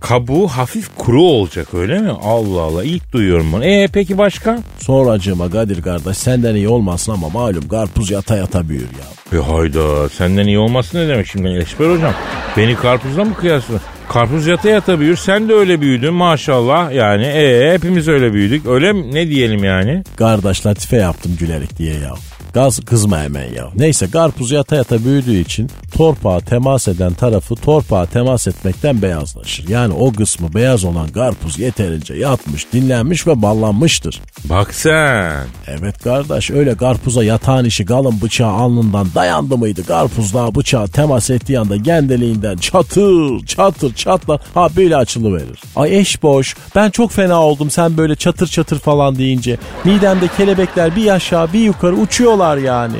Kabuğu 0.00 0.48
hafif 0.48 0.88
kuru 0.98 1.22
olacak 1.22 1.74
öyle 1.74 1.98
mi? 1.98 2.10
Allah 2.22 2.60
Allah 2.60 2.84
ilk 2.84 3.12
duyuyorum 3.12 3.52
bunu. 3.52 3.64
E 3.64 3.88
peki 3.92 4.18
başka? 4.18 4.58
Sonracığıma 4.78 5.50
Kadir 5.50 5.82
kardeş 5.82 6.16
senden 6.16 6.54
iyi 6.54 6.68
olmasın 6.68 7.12
ama 7.12 7.28
malum 7.28 7.68
karpuz 7.68 8.10
yata 8.10 8.36
yata 8.36 8.68
büyür 8.68 8.80
ya. 8.82 9.38
E 9.38 9.42
hayda 9.42 10.08
senden 10.08 10.46
iyi 10.46 10.58
olması 10.58 10.98
ne 10.98 11.08
demek 11.08 11.26
şimdi 11.26 11.48
Eşber 11.48 11.90
hocam? 11.94 12.12
Beni 12.56 12.76
karpuzla 12.76 13.24
mı 13.24 13.34
kıyaslıyorsun? 13.34 13.88
Karpuz 14.08 14.46
yata 14.46 14.68
yata 14.68 15.00
büyür. 15.00 15.16
Sen 15.16 15.48
de 15.48 15.54
öyle 15.54 15.80
büyüdün 15.80 16.14
maşallah. 16.14 16.92
Yani 16.92 17.24
e 17.24 17.72
hepimiz 17.72 18.08
öyle 18.08 18.32
büyüdük. 18.32 18.66
Öyle 18.66 18.92
mi? 18.92 19.14
Ne 19.14 19.28
diyelim 19.28 19.64
yani? 19.64 20.02
Kardeş 20.16 20.66
latife 20.66 20.96
yaptım 20.96 21.36
gülerek 21.40 21.78
diye 21.78 21.94
ya. 21.94 22.10
Gaz 22.56 22.80
kızma 22.80 23.18
hemen 23.18 23.54
ya. 23.54 23.68
Neyse 23.74 24.10
karpuz 24.10 24.50
yata 24.50 24.76
yata 24.76 25.04
büyüdüğü 25.04 25.36
için 25.36 25.70
torpağa 25.96 26.40
temas 26.40 26.88
eden 26.88 27.14
tarafı 27.14 27.54
torpağa 27.54 28.06
temas 28.06 28.48
etmekten 28.48 29.02
beyazlaşır. 29.02 29.68
Yani 29.68 29.94
o 29.94 30.12
kısmı 30.12 30.54
beyaz 30.54 30.84
olan 30.84 31.08
karpuz 31.08 31.58
yeterince 31.58 32.14
yatmış, 32.14 32.72
dinlenmiş 32.72 33.26
ve 33.26 33.42
ballanmıştır. 33.42 34.20
Bak 34.44 34.74
sen. 34.74 35.46
Evet 35.66 36.02
kardeş 36.02 36.50
öyle 36.50 36.76
karpuza 36.76 37.24
yatağın 37.24 37.64
işi 37.64 37.84
galın 37.84 38.20
bıçağı 38.22 38.52
alnından 38.52 39.06
dayandı 39.14 39.58
mıydı? 39.58 39.86
Karpuz 39.86 40.34
daha 40.34 40.54
bıçağa 40.54 40.86
temas 40.86 41.30
ettiği 41.30 41.58
anda 41.58 41.76
gendeliğinden 41.76 42.56
çatır 42.56 43.46
çatır 43.46 43.94
çatlar 43.94 44.40
ha 44.54 44.68
böyle 44.76 44.96
açılıverir. 44.96 45.60
Ay 45.76 45.98
eş 45.98 46.22
boş 46.22 46.56
ben 46.74 46.90
çok 46.90 47.12
fena 47.12 47.42
oldum 47.42 47.70
sen 47.70 47.96
böyle 47.96 48.16
çatır 48.16 48.46
çatır 48.46 48.78
falan 48.78 49.16
deyince. 49.16 49.58
Midemde 49.84 50.28
kelebekler 50.36 50.96
bir 50.96 51.08
aşağı 51.08 51.52
bir 51.52 51.60
yukarı 51.60 51.94
uçuyorlar 51.94 52.45
yani. 52.56 52.96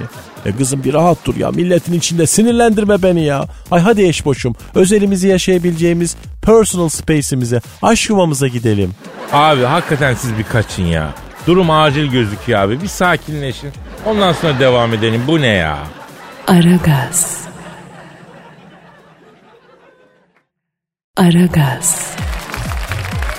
E 0.46 0.52
kızım 0.52 0.84
bir 0.84 0.94
rahat 0.94 1.18
dur 1.24 1.36
ya 1.36 1.50
milletin 1.50 1.92
içinde 1.92 2.26
sinirlendirme 2.26 3.02
beni 3.02 3.24
ya. 3.24 3.46
Ay 3.70 3.80
hadi 3.80 4.02
eş 4.02 4.24
boşum 4.24 4.54
özelimizi 4.74 5.28
yaşayabileceğimiz 5.28 6.16
personal 6.42 6.88
space'imize 6.88 7.60
aşk 7.82 8.10
yuvamıza 8.10 8.48
gidelim. 8.48 8.94
Abi 9.32 9.62
hakikaten 9.62 10.14
siz 10.14 10.38
bir 10.38 10.44
kaçın 10.44 10.82
ya. 10.84 11.08
Durum 11.46 11.70
acil 11.70 12.06
gözüküyor 12.06 12.60
abi. 12.60 12.82
Bir 12.82 12.88
sakinleşin. 12.88 13.70
Ondan 14.06 14.32
sonra 14.32 14.58
devam 14.58 14.94
edelim. 14.94 15.22
Bu 15.26 15.40
ne 15.40 15.46
ya? 15.46 15.78
Aragaz. 16.46 17.40
Aragaz. 21.16 22.16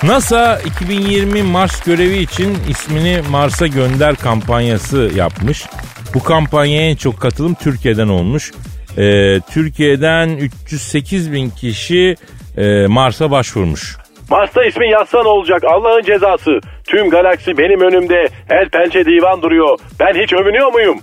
NASA 0.02 0.60
2020 0.60 1.42
Mars 1.42 1.80
görevi 1.84 2.18
için 2.18 2.58
ismini 2.68 3.22
Mars'a 3.30 3.66
gönder 3.66 4.16
kampanyası 4.16 5.10
yapmış. 5.14 5.66
Bu 6.14 6.22
kampanyaya 6.22 6.90
en 6.90 6.96
çok 6.96 7.20
katılım 7.20 7.54
Türkiye'den 7.54 8.08
olmuş. 8.08 8.52
Ee, 8.98 9.40
Türkiye'den 9.50 10.28
308 10.28 11.32
bin 11.32 11.50
kişi 11.50 12.16
e, 12.56 12.86
Mars'a 12.86 13.30
başvurmuş. 13.30 13.96
Mars'ta 14.30 14.64
ismin 14.64 14.90
yazsan 14.90 15.26
olacak 15.26 15.62
Allah'ın 15.64 16.02
cezası. 16.02 16.60
Tüm 16.84 17.10
galaksi 17.10 17.58
benim 17.58 17.80
önümde. 17.80 18.28
El 18.50 18.68
pençe 18.68 19.04
divan 19.04 19.42
duruyor. 19.42 19.78
Ben 20.00 20.22
hiç 20.22 20.32
övünüyor 20.32 20.72
muyum? 20.72 20.98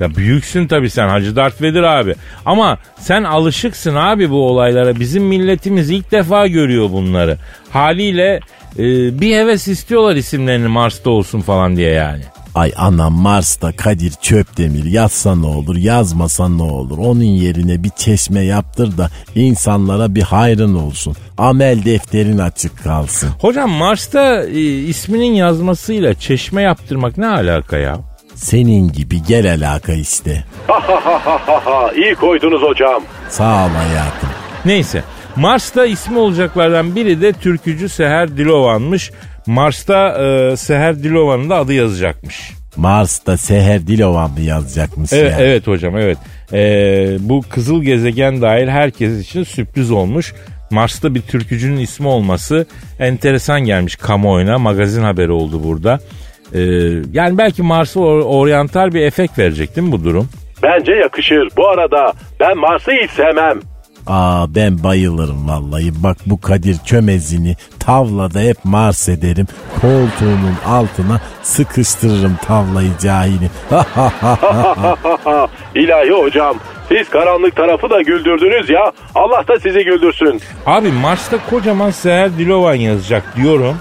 Ya 0.00 0.14
büyüksün 0.16 0.66
tabii 0.66 0.90
sen 0.90 1.08
Hacı 1.08 1.36
Darth 1.36 1.62
Vader 1.62 1.82
abi. 1.82 2.14
Ama 2.46 2.78
sen 2.98 3.24
alışıksın 3.24 3.94
abi 3.94 4.30
bu 4.30 4.48
olaylara. 4.48 5.00
Bizim 5.00 5.24
milletimiz 5.24 5.90
ilk 5.90 6.12
defa 6.12 6.46
görüyor 6.46 6.90
bunları. 6.90 7.38
Haliyle 7.70 8.40
e, 8.78 8.84
bir 9.20 9.36
heves 9.36 9.68
istiyorlar 9.68 10.16
isimlerini 10.16 10.68
Mars'ta 10.68 11.10
olsun 11.10 11.40
falan 11.40 11.76
diye 11.76 11.90
yani. 11.92 12.22
Ay 12.56 12.72
anam 12.76 13.12
Mars'ta 13.12 13.72
Kadir 13.76 14.12
Çöpdemir 14.22 14.84
yazsa 14.84 15.36
ne 15.36 15.46
olur 15.46 15.76
yazmasa 15.76 16.48
ne 16.48 16.62
olur 16.62 16.98
onun 16.98 17.22
yerine 17.22 17.82
bir 17.84 17.90
çeşme 17.90 18.44
yaptır 18.44 18.98
da 18.98 19.10
insanlara 19.34 20.14
bir 20.14 20.22
hayrın 20.22 20.74
olsun. 20.74 21.16
Amel 21.38 21.84
defterin 21.84 22.38
açık 22.38 22.84
kalsın. 22.84 23.30
Hocam 23.40 23.70
Mars'ta 23.70 24.44
e, 24.44 24.60
isminin 24.60 25.34
yazmasıyla 25.34 26.14
çeşme 26.14 26.62
yaptırmak 26.62 27.18
ne 27.18 27.26
alaka 27.26 27.76
ya? 27.76 27.98
Senin 28.34 28.92
gibi 28.92 29.22
gel 29.22 29.54
alaka 29.54 29.92
işte. 29.92 30.44
Ha 30.66 30.80
ha 30.88 31.00
ha 31.04 31.20
ha 31.24 31.40
ha 31.46 31.60
ha. 31.64 31.92
İyi 31.92 32.14
koydunuz 32.14 32.62
hocam. 32.62 33.02
Sağ 33.28 33.66
ol 33.66 33.68
hayatım. 33.70 34.28
Neyse 34.64 35.04
Mars'ta 35.36 35.86
ismi 35.86 36.18
olacaklardan 36.18 36.96
biri 36.96 37.20
de 37.22 37.32
türkücü 37.32 37.88
Seher 37.88 38.36
Dilovan'mış. 38.36 39.10
Mars'ta 39.46 40.08
e, 40.24 40.56
Seher 40.56 41.02
Dilovan'ın 41.02 41.50
da 41.50 41.56
adı 41.56 41.72
yazacakmış. 41.72 42.52
Mars'ta 42.76 43.36
Seher 43.36 43.86
Dilovan 43.86 44.30
mı 44.30 44.40
yazacakmış 44.40 45.12
Evet, 45.12 45.32
ya? 45.32 45.38
evet 45.40 45.66
hocam 45.66 45.96
evet. 45.96 46.18
E, 46.52 46.58
bu 47.20 47.42
kızıl 47.50 47.82
gezegen 47.82 48.42
dahil 48.42 48.68
herkes 48.68 49.20
için 49.20 49.42
sürpriz 49.44 49.90
olmuş. 49.90 50.34
Mars'ta 50.70 51.14
bir 51.14 51.20
türkücünün 51.22 51.76
ismi 51.80 52.08
olması 52.08 52.66
enteresan 52.98 53.60
gelmiş 53.60 53.96
kamuoyuna. 53.96 54.58
Magazin 54.58 55.02
haberi 55.02 55.30
oldu 55.32 55.60
burada. 55.64 56.00
E, 56.54 56.60
yani 57.12 57.38
belki 57.38 57.62
Mars'a 57.62 58.00
or- 58.00 58.22
oryantal 58.22 58.94
bir 58.94 59.00
efekt 59.00 59.38
verecek 59.38 59.76
değil 59.76 59.86
mi 59.86 59.92
bu 59.92 60.04
durum? 60.04 60.28
Bence 60.62 60.92
yakışır. 60.92 61.48
Bu 61.56 61.68
arada 61.68 62.12
ben 62.40 62.58
Mars'ı 62.58 62.90
hiç 63.04 63.10
sevmem. 63.10 63.60
Aa 64.06 64.54
ben 64.54 64.82
bayılırım 64.82 65.48
vallahi. 65.48 66.02
Bak 66.02 66.16
bu 66.26 66.40
Kadir 66.40 66.76
Çömezini 66.84 67.56
tavlada 67.78 68.40
hep 68.40 68.64
Mars 68.64 69.08
ederim. 69.08 69.46
Koltuğunun 69.80 70.54
altına 70.66 71.20
sıkıştırırım 71.42 72.36
tavlayı 72.46 72.90
cahili. 73.02 73.50
İlahi 75.74 76.10
hocam. 76.10 76.56
Siz 76.88 77.08
karanlık 77.08 77.56
tarafı 77.56 77.90
da 77.90 78.02
güldürdünüz 78.02 78.70
ya. 78.70 78.92
Allah 79.14 79.44
da 79.48 79.60
sizi 79.60 79.84
güldürsün. 79.84 80.40
Abi 80.66 80.92
Mars'ta 80.92 81.36
kocaman 81.50 81.90
Seher 81.90 82.38
Dilovan 82.38 82.74
yazacak 82.74 83.36
diyorum. 83.36 83.76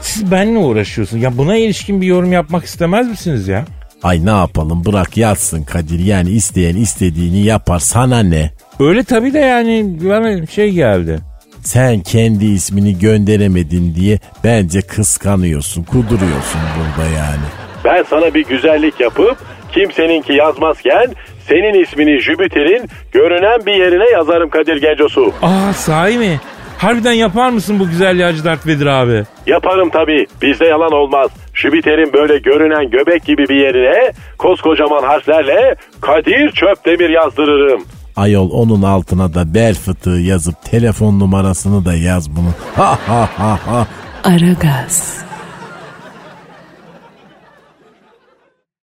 Siz 0.00 0.30
benimle 0.30 0.58
uğraşıyorsun. 0.58 1.18
Ya 1.18 1.38
buna 1.38 1.56
ilişkin 1.56 2.00
bir 2.00 2.06
yorum 2.06 2.32
yapmak 2.32 2.64
istemez 2.64 3.08
misiniz 3.08 3.48
ya? 3.48 3.64
Ay 4.02 4.26
ne 4.26 4.30
yapalım 4.30 4.84
bırak 4.84 5.16
yatsın 5.16 5.62
Kadir. 5.62 5.98
Yani 5.98 6.30
isteyen 6.30 6.76
istediğini 6.76 7.38
yapar 7.44 7.78
sana 7.78 8.18
ne? 8.22 8.50
Öyle 8.80 9.04
tabii 9.04 9.32
de 9.34 9.38
yani 9.38 9.96
bana 10.08 10.46
şey 10.46 10.70
geldi. 10.70 11.18
Sen 11.64 12.00
kendi 12.00 12.44
ismini 12.44 12.98
gönderemedin 12.98 13.94
diye 13.94 14.18
bence 14.44 14.80
kıskanıyorsun, 14.80 15.82
kuduruyorsun 15.84 16.60
burada 16.78 17.08
yani. 17.10 17.46
Ben 17.84 18.02
sana 18.02 18.34
bir 18.34 18.44
güzellik 18.44 19.00
yapıp 19.00 19.36
kimseninki 19.72 20.32
yazmazken 20.32 21.06
senin 21.48 21.82
ismini 21.82 22.18
Jüpiter'in 22.20 22.88
görünen 23.12 23.66
bir 23.66 23.74
yerine 23.74 24.10
yazarım 24.10 24.50
Kadir 24.50 24.76
Gencosu. 24.76 25.32
Aa 25.42 25.72
sahi 25.72 26.18
mi? 26.18 26.40
Harbiden 26.78 27.12
yapar 27.12 27.50
mısın 27.50 27.80
bu 27.80 27.88
güzel 27.88 28.22
Hacı 28.22 28.44
Dert 28.44 28.66
Vedir 28.66 28.86
abi? 28.86 29.22
Yaparım 29.46 29.90
tabii. 29.90 30.26
Bizde 30.42 30.64
yalan 30.66 30.92
olmaz. 30.92 31.30
Jüpiter'in 31.54 32.12
böyle 32.12 32.38
görünen 32.38 32.90
göbek 32.90 33.24
gibi 33.24 33.48
bir 33.48 33.56
yerine 33.56 34.12
koskocaman 34.38 35.02
harflerle 35.02 35.74
Kadir 36.00 36.50
Çöpdemir 36.52 37.10
yazdırırım. 37.10 37.84
Ayol 38.16 38.50
onun 38.50 38.82
altına 38.82 39.34
da 39.34 39.54
bel 39.54 39.74
fıtığı 39.74 40.10
yazıp 40.10 40.62
telefon 40.62 41.20
numarasını 41.20 41.84
da 41.84 41.94
yaz 41.94 42.30
bunu. 42.30 42.54
Ha 42.76 42.98
ha 43.06 43.28
ha 43.36 43.58
ha. 43.66 43.86
Aragaz. 44.24 45.18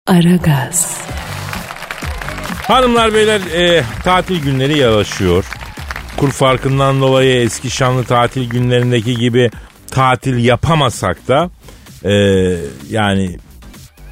Aragaz. 0.07 1.01
Hanımlar 2.67 3.13
beyler 3.13 3.41
e, 3.41 3.83
tatil 4.03 4.41
günleri 4.41 4.77
yavaşıyor. 4.77 5.45
Kur 6.17 6.31
farkından 6.31 7.01
dolayı 7.01 7.41
eski 7.41 7.69
şanlı 7.69 8.03
tatil 8.03 8.50
günlerindeki 8.50 9.15
gibi 9.15 9.51
tatil 9.91 10.43
yapamasak 10.45 11.27
da 11.27 11.50
e, 12.05 12.12
yani 12.89 13.38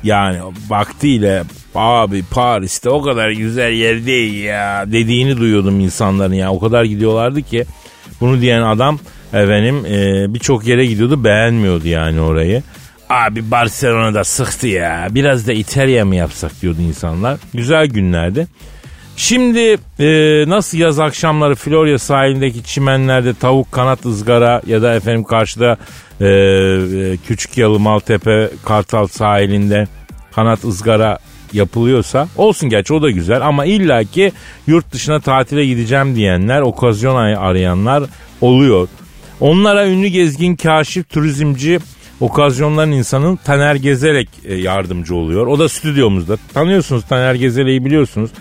yani 0.08 0.40
vaktiyle 0.70 1.44
abi 1.76 2.24
Paris'te 2.32 2.90
o 2.90 3.02
kadar 3.02 3.30
güzel 3.30 3.72
yer 3.72 4.06
değil 4.06 4.44
ya 4.44 4.84
dediğini 4.88 5.38
duyuyordum 5.38 5.80
insanların 5.80 6.34
ya. 6.34 6.52
O 6.52 6.60
kadar 6.60 6.84
gidiyorlardı 6.84 7.42
ki 7.42 7.66
bunu 8.22 8.42
diyen 8.42 8.62
adam 8.62 9.00
efendim 9.34 9.86
e, 9.86 10.26
birçok 10.34 10.68
yere 10.68 10.86
gidiyordu 10.86 11.24
beğenmiyordu 11.24 11.88
yani 11.88 12.22
orayı. 12.22 12.64
Abi 13.10 13.52
Barcelona'da 13.52 14.24
sıktı 14.24 14.68
ya 14.68 15.08
biraz 15.12 15.48
da 15.48 15.54
İtalya 15.54 16.06
mı 16.06 16.16
yapsak 16.16 16.62
diyordu 16.62 16.82
insanlar. 16.82 17.40
Güzel 17.54 17.88
günlerdi. 17.88 18.48
Şimdi 19.17 19.77
e, 20.00 20.09
nasıl 20.47 20.77
yaz 20.77 21.00
akşamları 21.00 21.55
Florya 21.55 22.00
sahilindeki 22.00 22.63
çimenlerde 22.63 23.33
tavuk 23.33 23.71
kanat 23.71 24.05
ızgara 24.05 24.62
ya 24.67 24.81
da 24.81 24.95
efendim 24.95 25.24
karşıda 25.24 25.77
e, 26.21 26.25
e, 26.27 27.17
Küçük 27.27 27.57
Yalı 27.57 27.79
Maltepe 27.79 28.50
Kartal 28.65 29.07
sahilinde 29.07 29.88
kanat 30.31 30.63
ızgara 30.63 31.17
yapılıyorsa 31.53 32.27
olsun 32.36 32.69
gerçi 32.69 32.93
o 32.93 33.01
da 33.01 33.09
güzel 33.12 33.47
ama 33.47 33.65
illaki 33.65 34.31
yurt 34.67 34.91
dışına 34.91 35.19
tatile 35.19 35.65
gideceğim 35.65 36.15
diyenler 36.15 36.62
okazyon 36.62 37.15
ay- 37.15 37.36
arayanlar 37.36 38.03
oluyor. 38.41 38.88
Onlara 39.39 39.88
ünlü 39.88 40.07
gezgin 40.07 40.55
kaşif 40.55 41.09
turizmci 41.09 41.79
okazyonların 42.19 42.91
insanın 42.91 43.36
Taner 43.36 43.75
Gezerek 43.75 44.29
e, 44.45 44.55
yardımcı 44.55 45.15
oluyor. 45.15 45.47
O 45.47 45.59
da 45.59 45.69
stüdyomuzda. 45.69 46.38
Tanıyorsunuz 46.53 47.05
Taner 47.05 47.36
Gezerek'i 47.36 47.86
biliyorsunuz. 47.86 48.31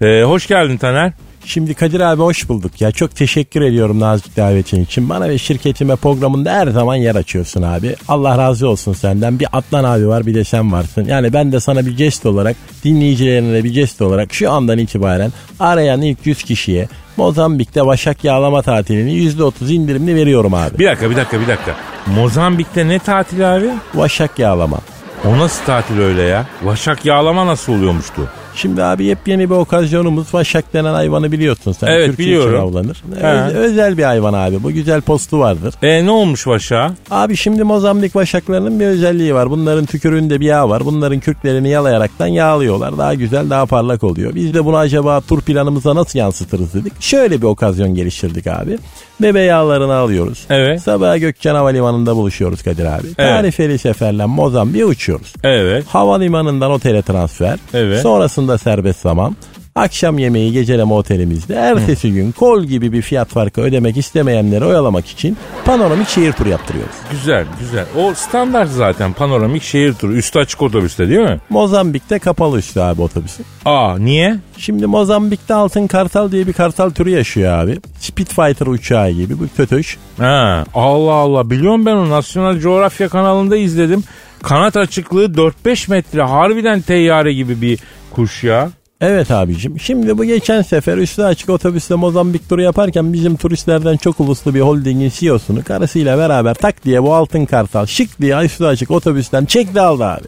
E, 0.00 0.22
hoş 0.22 0.46
geldin 0.46 0.76
Taner. 0.76 1.12
Şimdi 1.44 1.74
Kadir 1.74 2.00
abi 2.00 2.22
hoş 2.22 2.48
bulduk 2.48 2.80
ya. 2.80 2.90
Çok 2.92 3.16
teşekkür 3.16 3.60
ediyorum 3.60 4.00
nazik 4.00 4.36
davetin 4.36 4.84
için. 4.84 5.08
Bana 5.08 5.28
ve 5.28 5.38
şirketime 5.38 5.96
programında 5.96 6.52
her 6.52 6.66
zaman 6.66 6.96
yer 6.96 7.14
açıyorsun 7.14 7.62
abi. 7.62 7.96
Allah 8.08 8.38
razı 8.38 8.68
olsun 8.68 8.92
senden. 8.92 9.38
Bir 9.38 9.46
Atlan 9.52 9.84
abi 9.84 10.08
var 10.08 10.26
bir 10.26 10.34
de 10.34 10.44
sen 10.44 10.72
varsın. 10.72 11.04
Yani 11.04 11.32
ben 11.32 11.52
de 11.52 11.60
sana 11.60 11.86
bir 11.86 11.96
jest 11.96 12.26
olarak 12.26 12.56
dinleyicilerine 12.84 13.64
bir 13.64 13.72
jest 13.72 14.02
olarak 14.02 14.34
şu 14.34 14.50
andan 14.50 14.78
itibaren 14.78 15.32
arayan 15.60 16.02
ilk 16.02 16.18
100 16.26 16.42
kişiye 16.42 16.88
Mozambik'te 17.16 17.86
Başak 17.86 18.24
Yağlama 18.24 18.62
tatilini 18.62 19.12
%30 19.12 19.72
indirimli 19.72 20.14
veriyorum 20.14 20.54
abi. 20.54 20.78
Bir 20.78 20.86
dakika 20.86 21.10
bir 21.10 21.16
dakika 21.16 21.40
bir 21.40 21.46
dakika. 21.46 21.74
Mozambik'te 22.06 22.88
ne 22.88 22.98
tatili 22.98 23.46
abi? 23.46 23.70
Başak 23.94 24.38
Yağlama. 24.38 24.78
O 25.24 25.38
nasıl 25.38 25.64
tatil 25.64 25.98
öyle 26.00 26.22
ya? 26.22 26.46
Vaşak 26.62 27.04
yağlama 27.04 27.46
nasıl 27.46 27.72
oluyormuştu? 27.72 28.30
Şimdi 28.56 28.84
abi 28.84 29.04
yepyeni 29.04 29.50
bir 29.50 29.54
okazyonumuz 29.54 30.34
Vaşak 30.34 30.72
denen 30.72 30.94
hayvanı 30.94 31.32
biliyorsun 31.32 31.72
sen. 31.72 31.86
Evet, 31.86 32.06
Türkiye 32.06 32.28
biliyorum. 32.28 32.60
avlanır. 32.60 33.02
Öz- 33.22 33.54
özel 33.54 33.98
bir 33.98 34.02
hayvan 34.04 34.32
abi 34.34 34.62
bu 34.62 34.72
güzel 34.72 35.00
postu 35.00 35.38
vardır. 35.38 35.74
E 35.82 36.06
ne 36.06 36.10
olmuş 36.10 36.46
Vaşak'a? 36.46 36.94
Abi 37.10 37.36
şimdi 37.36 37.64
Mozambik 37.64 38.16
vaşaklarının 38.16 38.80
bir 38.80 38.86
özelliği 38.86 39.34
var. 39.34 39.50
Bunların 39.50 39.86
tükürüğünde 39.86 40.40
bir 40.40 40.46
yağ 40.46 40.68
var. 40.68 40.84
Bunların 40.84 41.20
kürklerini 41.20 41.68
yalayaraktan 41.68 42.26
yağlıyorlar. 42.26 42.98
Daha 42.98 43.14
güzel 43.14 43.50
daha 43.50 43.66
parlak 43.66 44.04
oluyor. 44.04 44.34
Biz 44.34 44.54
de 44.54 44.64
bunu 44.64 44.76
acaba 44.76 45.20
tur 45.20 45.40
planımıza 45.40 45.94
nasıl 45.94 46.18
yansıtırız 46.18 46.74
dedik. 46.74 46.92
Şöyle 47.00 47.38
bir 47.42 47.46
okazyon 47.46 47.94
geliştirdik 47.94 48.46
abi. 48.46 48.78
Bebe 49.22 49.40
yağlarını 49.40 49.94
alıyoruz. 49.94 50.44
Evet. 50.50 50.82
Sabah 50.82 51.20
Gökçen 51.20 51.54
Havalimanı'nda 51.54 52.16
buluşuyoruz 52.16 52.62
Kadir 52.62 52.84
abi. 52.84 53.14
Tarifeli 53.14 53.78
seferle 53.78 54.24
Mozambik'e 54.26 54.84
uçuyoruz. 54.84 55.32
Evet. 55.44 55.84
Havalimanından 55.88 56.70
otele 56.70 57.02
transfer. 57.02 57.58
Evet. 57.74 58.02
Sonrasında 58.02 58.58
serbest 58.58 59.00
zaman. 59.00 59.36
Akşam 59.76 60.18
yemeği 60.18 60.52
geceleme 60.52 60.92
otelimizde. 60.92 61.54
Ertesi 61.54 62.12
gün 62.12 62.32
kol 62.32 62.64
gibi 62.64 62.92
bir 62.92 63.02
fiyat 63.02 63.28
farkı 63.28 63.60
ödemek 63.60 63.96
istemeyenleri 63.96 64.64
oyalamak 64.64 65.06
için 65.06 65.36
panoramik 65.64 66.08
şehir 66.08 66.32
turu 66.32 66.48
yaptırıyoruz. 66.48 66.94
Güzel 67.10 67.46
güzel. 67.60 67.84
O 67.98 68.14
standart 68.14 68.70
zaten 68.70 69.12
panoramik 69.12 69.62
şehir 69.62 69.92
turu. 69.94 70.12
Üstü 70.14 70.38
açık 70.38 70.62
otobüste 70.62 71.08
değil 71.08 71.20
mi? 71.20 71.40
Mozambik'te 71.50 72.18
kapalı 72.18 72.58
üstü 72.58 72.80
abi 72.80 73.02
otobüsü. 73.02 73.42
Aa 73.64 73.98
niye? 73.98 74.36
Şimdi 74.58 74.86
Mozambik'te 74.86 75.54
Altın 75.54 75.86
Kartal 75.86 76.32
diye 76.32 76.46
bir 76.46 76.52
kartal 76.52 76.90
türü 76.90 77.10
yaşıyor 77.10 77.58
abi. 77.58 77.80
Spitfire 78.00 78.70
uçağı 78.70 79.10
gibi 79.10 79.38
bu 79.38 79.44
kötüş. 79.56 79.98
Ha, 80.18 80.64
Allah 80.74 81.12
Allah 81.12 81.50
biliyorum 81.50 81.86
ben 81.86 81.96
o 81.96 82.10
National 82.10 82.58
Coğrafya 82.58 83.08
kanalında 83.08 83.56
izledim. 83.56 84.04
Kanat 84.42 84.76
açıklığı 84.76 85.24
4-5 85.26 85.90
metre 85.90 86.22
harbiden 86.22 86.80
teyyare 86.80 87.32
gibi 87.32 87.60
bir 87.60 87.78
kuş 88.10 88.44
ya. 88.44 88.70
Evet 89.00 89.30
abicim. 89.30 89.80
Şimdi 89.80 90.18
bu 90.18 90.24
geçen 90.24 90.62
sefer 90.62 90.98
üstü 90.98 91.22
açık 91.22 91.50
otobüste 91.50 91.94
Mozambik 91.94 92.48
turu 92.48 92.62
yaparken 92.62 93.12
bizim 93.12 93.36
turistlerden 93.36 93.96
çok 93.96 94.20
uluslu 94.20 94.54
bir 94.54 94.60
holdingin 94.60 95.12
CEO'sunu 95.14 95.64
karısıyla 95.64 96.18
beraber 96.18 96.54
tak 96.54 96.84
diye 96.84 97.02
bu 97.02 97.14
altın 97.14 97.44
kartal 97.44 97.86
şık 97.86 98.20
diye 98.20 98.44
üstü 98.44 98.64
açık 98.64 98.90
otobüsten 98.90 99.44
çekti 99.44 99.80
aldı 99.80 100.04
abi. 100.04 100.26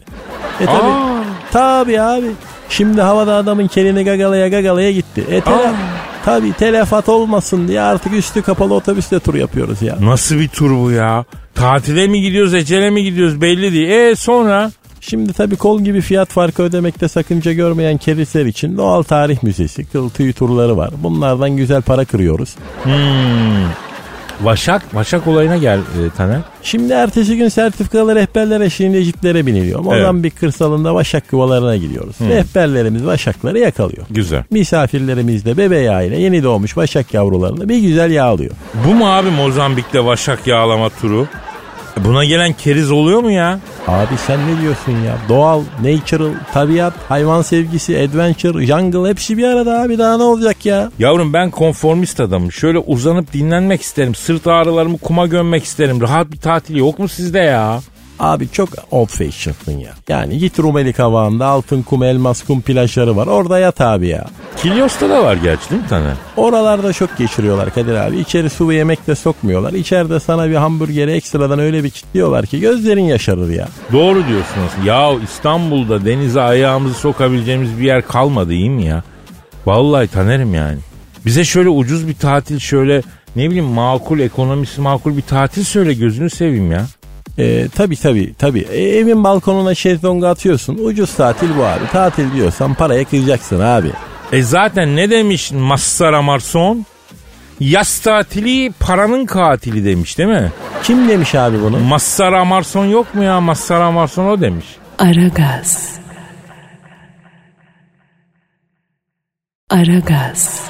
E 0.59 0.65
tabi. 0.65 0.91
Tabi 1.51 2.01
abi. 2.01 2.31
Şimdi 2.69 3.01
havada 3.01 3.35
adamın 3.35 3.67
kelini 3.67 4.03
gagalaya 4.03 4.47
gagalaya 4.47 4.91
gitti. 4.91 5.25
E 5.29 5.41
tele, 5.41 5.71
tabi 6.25 6.53
telefat 6.53 7.09
olmasın 7.09 7.67
diye 7.67 7.81
artık 7.81 8.13
üstü 8.13 8.41
kapalı 8.41 8.73
otobüste 8.73 9.19
tur 9.19 9.35
yapıyoruz 9.35 9.81
ya. 9.81 9.97
Nasıl 10.01 10.35
bir 10.35 10.47
tur 10.47 10.83
bu 10.83 10.91
ya? 10.91 11.25
Tatile 11.55 12.07
mi 12.07 12.21
gidiyoruz, 12.21 12.53
ecele 12.53 12.89
mi 12.89 13.03
gidiyoruz 13.03 13.41
belli 13.41 13.73
değil. 13.73 13.89
E 13.89 14.15
sonra? 14.15 14.71
Şimdi 15.01 15.33
tabi 15.33 15.55
kol 15.55 15.81
gibi 15.81 16.01
fiyat 16.01 16.29
farkı 16.29 16.63
ödemekte 16.63 17.07
sakınca 17.07 17.53
görmeyen 17.53 17.97
kerisler 17.97 18.45
için 18.45 18.77
doğal 18.77 19.03
tarih 19.03 19.43
müzesi, 19.43 19.85
kıl 19.85 20.09
tüy 20.09 20.33
turları 20.33 20.77
var. 20.77 20.89
Bunlardan 21.03 21.57
güzel 21.57 21.81
para 21.81 22.05
kırıyoruz. 22.05 22.55
Hmm. 22.83 22.93
Vaşak, 24.41 24.95
Vaşak 24.95 25.27
olayına 25.27 25.57
gel 25.57 25.77
e, 25.79 26.09
Taner. 26.17 26.39
Şimdi 26.63 26.93
ertesi 26.93 27.37
gün 27.37 27.49
sertifikalı 27.49 28.15
rehberler 28.15 28.61
eşliğinde 28.61 29.03
jiplere 29.03 29.45
biniliyor. 29.45 29.79
Mozambik 29.79 30.39
kırsalında 30.39 30.95
vaşak 30.95 31.23
yuvalarına 31.33 31.77
gidiyoruz. 31.77 32.15
Rehberlerimiz 32.29 33.05
vaşakları 33.05 33.59
yakalıyor. 33.59 34.05
Güzel. 34.09 34.43
Misafirlerimiz 34.51 35.45
de 35.45 35.57
bebe 35.57 35.77
yağıyla 35.77 36.17
yeni 36.17 36.43
doğmuş 36.43 36.77
vaşak 36.77 37.13
yavrularını 37.13 37.69
bir 37.69 37.77
güzel 37.77 38.11
yağlıyor. 38.11 38.51
Bu 38.87 38.93
mu 38.93 39.09
abi 39.11 39.29
Mozambik'te 39.29 40.05
Vaşak 40.05 40.47
yağlama 40.47 40.89
turu? 40.89 41.27
Buna 42.05 42.25
gelen 42.25 42.53
keriz 42.53 42.91
oluyor 42.91 43.19
mu 43.19 43.31
ya? 43.31 43.59
Abi 43.87 44.17
sen 44.27 44.39
ne 44.47 44.61
diyorsun 44.61 44.91
ya? 44.91 45.17
Doğal, 45.29 45.63
natural, 45.83 46.31
tabiat, 46.53 46.93
hayvan 47.09 47.41
sevgisi, 47.41 47.97
adventure, 47.99 48.65
jungle 48.65 49.09
hepsi 49.09 49.37
bir 49.37 49.43
arada 49.43 49.81
abi 49.81 49.97
daha 49.97 50.17
ne 50.17 50.23
olacak 50.23 50.65
ya? 50.65 50.91
Yavrum 50.99 51.33
ben 51.33 51.51
konformist 51.51 52.19
adamım. 52.19 52.51
Şöyle 52.51 52.77
uzanıp 52.79 53.33
dinlenmek 53.33 53.81
isterim. 53.81 54.15
Sırt 54.15 54.47
ağrılarımı 54.47 54.97
kuma 54.97 55.27
gömmek 55.27 55.63
isterim. 55.63 56.01
Rahat 56.01 56.31
bir 56.31 56.37
tatil 56.37 56.75
yok 56.75 56.99
mu 56.99 57.07
sizde 57.07 57.39
ya? 57.39 57.79
Abi 58.19 58.49
çok 58.49 58.69
old 58.91 59.07
fashioned'sın 59.07 59.79
ya. 59.79 59.91
Yani 60.07 60.37
git 60.37 60.59
Rumeli 60.59 60.93
kavağında 60.93 61.45
altın 61.45 61.81
kum, 61.81 62.03
elmas 62.03 62.43
kum 62.43 62.61
plajları 62.61 63.15
var. 63.15 63.27
Orada 63.27 63.59
yat 63.59 63.81
abi 63.81 64.07
ya. 64.07 64.25
Kilyos'ta 64.57 65.09
da 65.09 65.23
var 65.23 65.35
gerçi 65.35 65.69
değil 65.69 65.81
mi 65.81 65.87
Taner? 65.87 66.13
Oralarda 66.37 66.93
çok 66.93 67.17
geçiriyorlar 67.17 67.73
Kadir 67.73 67.95
abi. 67.95 68.17
İçeri 68.19 68.49
su 68.49 68.69
ve 68.69 68.75
yemek 68.75 69.07
de 69.07 69.15
sokmuyorlar. 69.15 69.73
İçeride 69.73 70.19
sana 70.19 70.49
bir 70.49 70.55
hamburgeri 70.55 71.11
ekstradan 71.11 71.59
öyle 71.59 71.83
bir 71.83 71.89
kilitliyorlar 71.89 72.45
ki 72.45 72.59
gözlerin 72.59 73.03
yaşarır 73.03 73.49
ya. 73.49 73.67
Doğru 73.93 74.27
diyorsunuz. 74.27 74.71
Ya 74.85 75.11
İstanbul'da 75.23 76.05
denize 76.05 76.41
ayağımızı 76.41 76.93
sokabileceğimiz 76.93 77.77
bir 77.79 77.83
yer 77.83 78.01
kalmadı 78.01 78.53
iyi 78.53 78.69
mi 78.69 78.85
ya? 78.85 79.03
Vallahi 79.65 80.07
Taner'im 80.07 80.53
yani. 80.53 80.77
Bize 81.25 81.43
şöyle 81.45 81.69
ucuz 81.69 82.07
bir 82.07 82.13
tatil 82.13 82.59
şöyle 82.59 83.01
ne 83.35 83.47
bileyim 83.49 83.65
makul 83.65 84.19
ekonomisi 84.19 84.81
makul 84.81 85.17
bir 85.17 85.21
tatil 85.21 85.63
söyle 85.63 85.93
gözünü 85.93 86.29
seveyim 86.29 86.71
ya. 86.71 86.85
Ee, 87.39 87.67
tabii 87.75 87.95
tabii 87.95 88.33
tabii. 88.33 88.67
E, 88.71 88.81
evin 88.81 89.23
balkonuna 89.23 89.75
şezlongu 89.75 90.27
atıyorsun. 90.27 90.77
Ucuz 90.83 91.13
tatil 91.13 91.57
bu 91.57 91.63
abi. 91.65 91.87
Tatil 91.91 92.33
diyorsan 92.33 92.73
paraya 92.73 93.05
kıyacaksın 93.05 93.59
abi. 93.59 93.91
E 94.31 94.41
zaten 94.41 94.95
ne 94.95 95.09
demiş 95.09 95.51
Massara 95.51 96.21
Marson? 96.21 96.85
Yaz 97.59 97.99
tatili 97.99 98.71
paranın 98.79 99.25
katili 99.25 99.85
demiş 99.85 100.17
değil 100.17 100.29
mi? 100.29 100.51
Kim 100.83 101.09
demiş 101.09 101.35
abi 101.35 101.61
bunu? 101.61 101.79
Massara 101.79 102.45
Marson 102.45 102.85
yok 102.85 103.15
mu 103.15 103.23
ya? 103.23 103.41
Massara 103.41 103.91
Marson 103.91 104.25
o 104.25 104.41
demiş. 104.41 104.65
Aragaz. 104.99 105.99
Aragaz. 109.69 110.61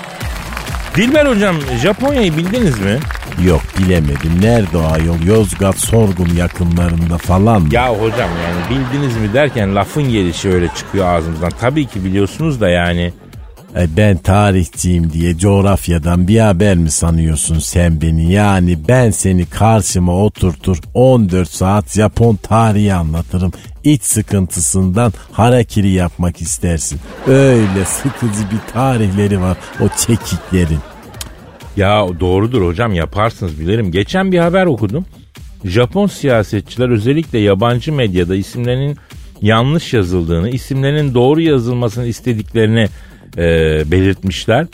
Dilber 0.96 1.26
hocam 1.26 1.56
Japonya'yı 1.82 2.38
bildiniz 2.38 2.80
mi? 2.80 3.00
Yok 3.46 3.62
bilemedim. 3.80 4.42
Nerede 4.42 4.78
o 4.78 4.84
ayol? 4.92 5.22
Yozgat 5.26 5.78
sorgun 5.78 6.30
yakınlarında 6.38 7.18
falan 7.18 7.62
mı? 7.62 7.68
Ya 7.72 7.90
hocam 7.94 8.30
yani 8.44 8.70
bildiniz 8.70 9.18
mi 9.18 9.34
derken 9.34 9.76
lafın 9.76 10.04
gelişi 10.04 10.50
öyle 10.50 10.68
çıkıyor 10.78 11.08
ağzımızdan. 11.08 11.52
Tabii 11.60 11.88
ki 11.88 12.06
biliyorsunuz 12.06 12.62
da 12.62 12.70
yani. 12.70 13.14
E 13.76 13.98
ben 13.98 14.18
tarihçiyim 14.18 15.14
diye 15.14 15.38
coğrafyadan 15.38 16.28
bir 16.28 16.40
haber 16.40 16.78
mi 16.78 16.92
sanıyorsun 16.92 17.60
sen 17.60 18.02
beni? 18.02 18.32
Yani 18.32 18.78
ben 18.88 19.12
seni 19.12 19.46
karşıma 19.46 20.24
oturtur 20.24 20.78
14 20.94 21.50
saat 21.50 21.92
Japon 21.92 22.36
tarihi 22.36 22.94
anlatırım. 22.94 23.52
İç 23.84 24.04
sıkıntısından 24.04 25.14
harakiri 25.32 25.90
yapmak 25.90 26.42
istersin. 26.42 27.00
Öyle 27.28 27.86
sıkıcı 27.86 28.52
bir 28.52 28.74
tarihleri 28.74 29.42
var 29.42 29.58
o 29.82 29.88
çekiklerin. 29.98 30.80
Ya 31.78 32.08
doğrudur 32.20 32.66
hocam 32.66 32.94
yaparsınız 32.94 33.60
bilirim. 33.60 33.92
Geçen 33.92 34.32
bir 34.32 34.40
haber 34.40 34.66
okudum. 34.66 35.06
Japon 35.66 36.08
siyasetçiler 36.08 36.90
özellikle 36.90 37.40
yabancı 37.40 37.94
medyada 37.94 38.36
isimlerinin 38.36 38.98
yanlış 39.42 39.94
yazıldığını, 39.94 40.50
isimlerinin 40.50 41.14
doğru 41.14 41.42
yazılmasını 41.42 42.08
istediklerini 42.08 42.88
e, 43.38 43.44
belirtmişler. 43.92 44.68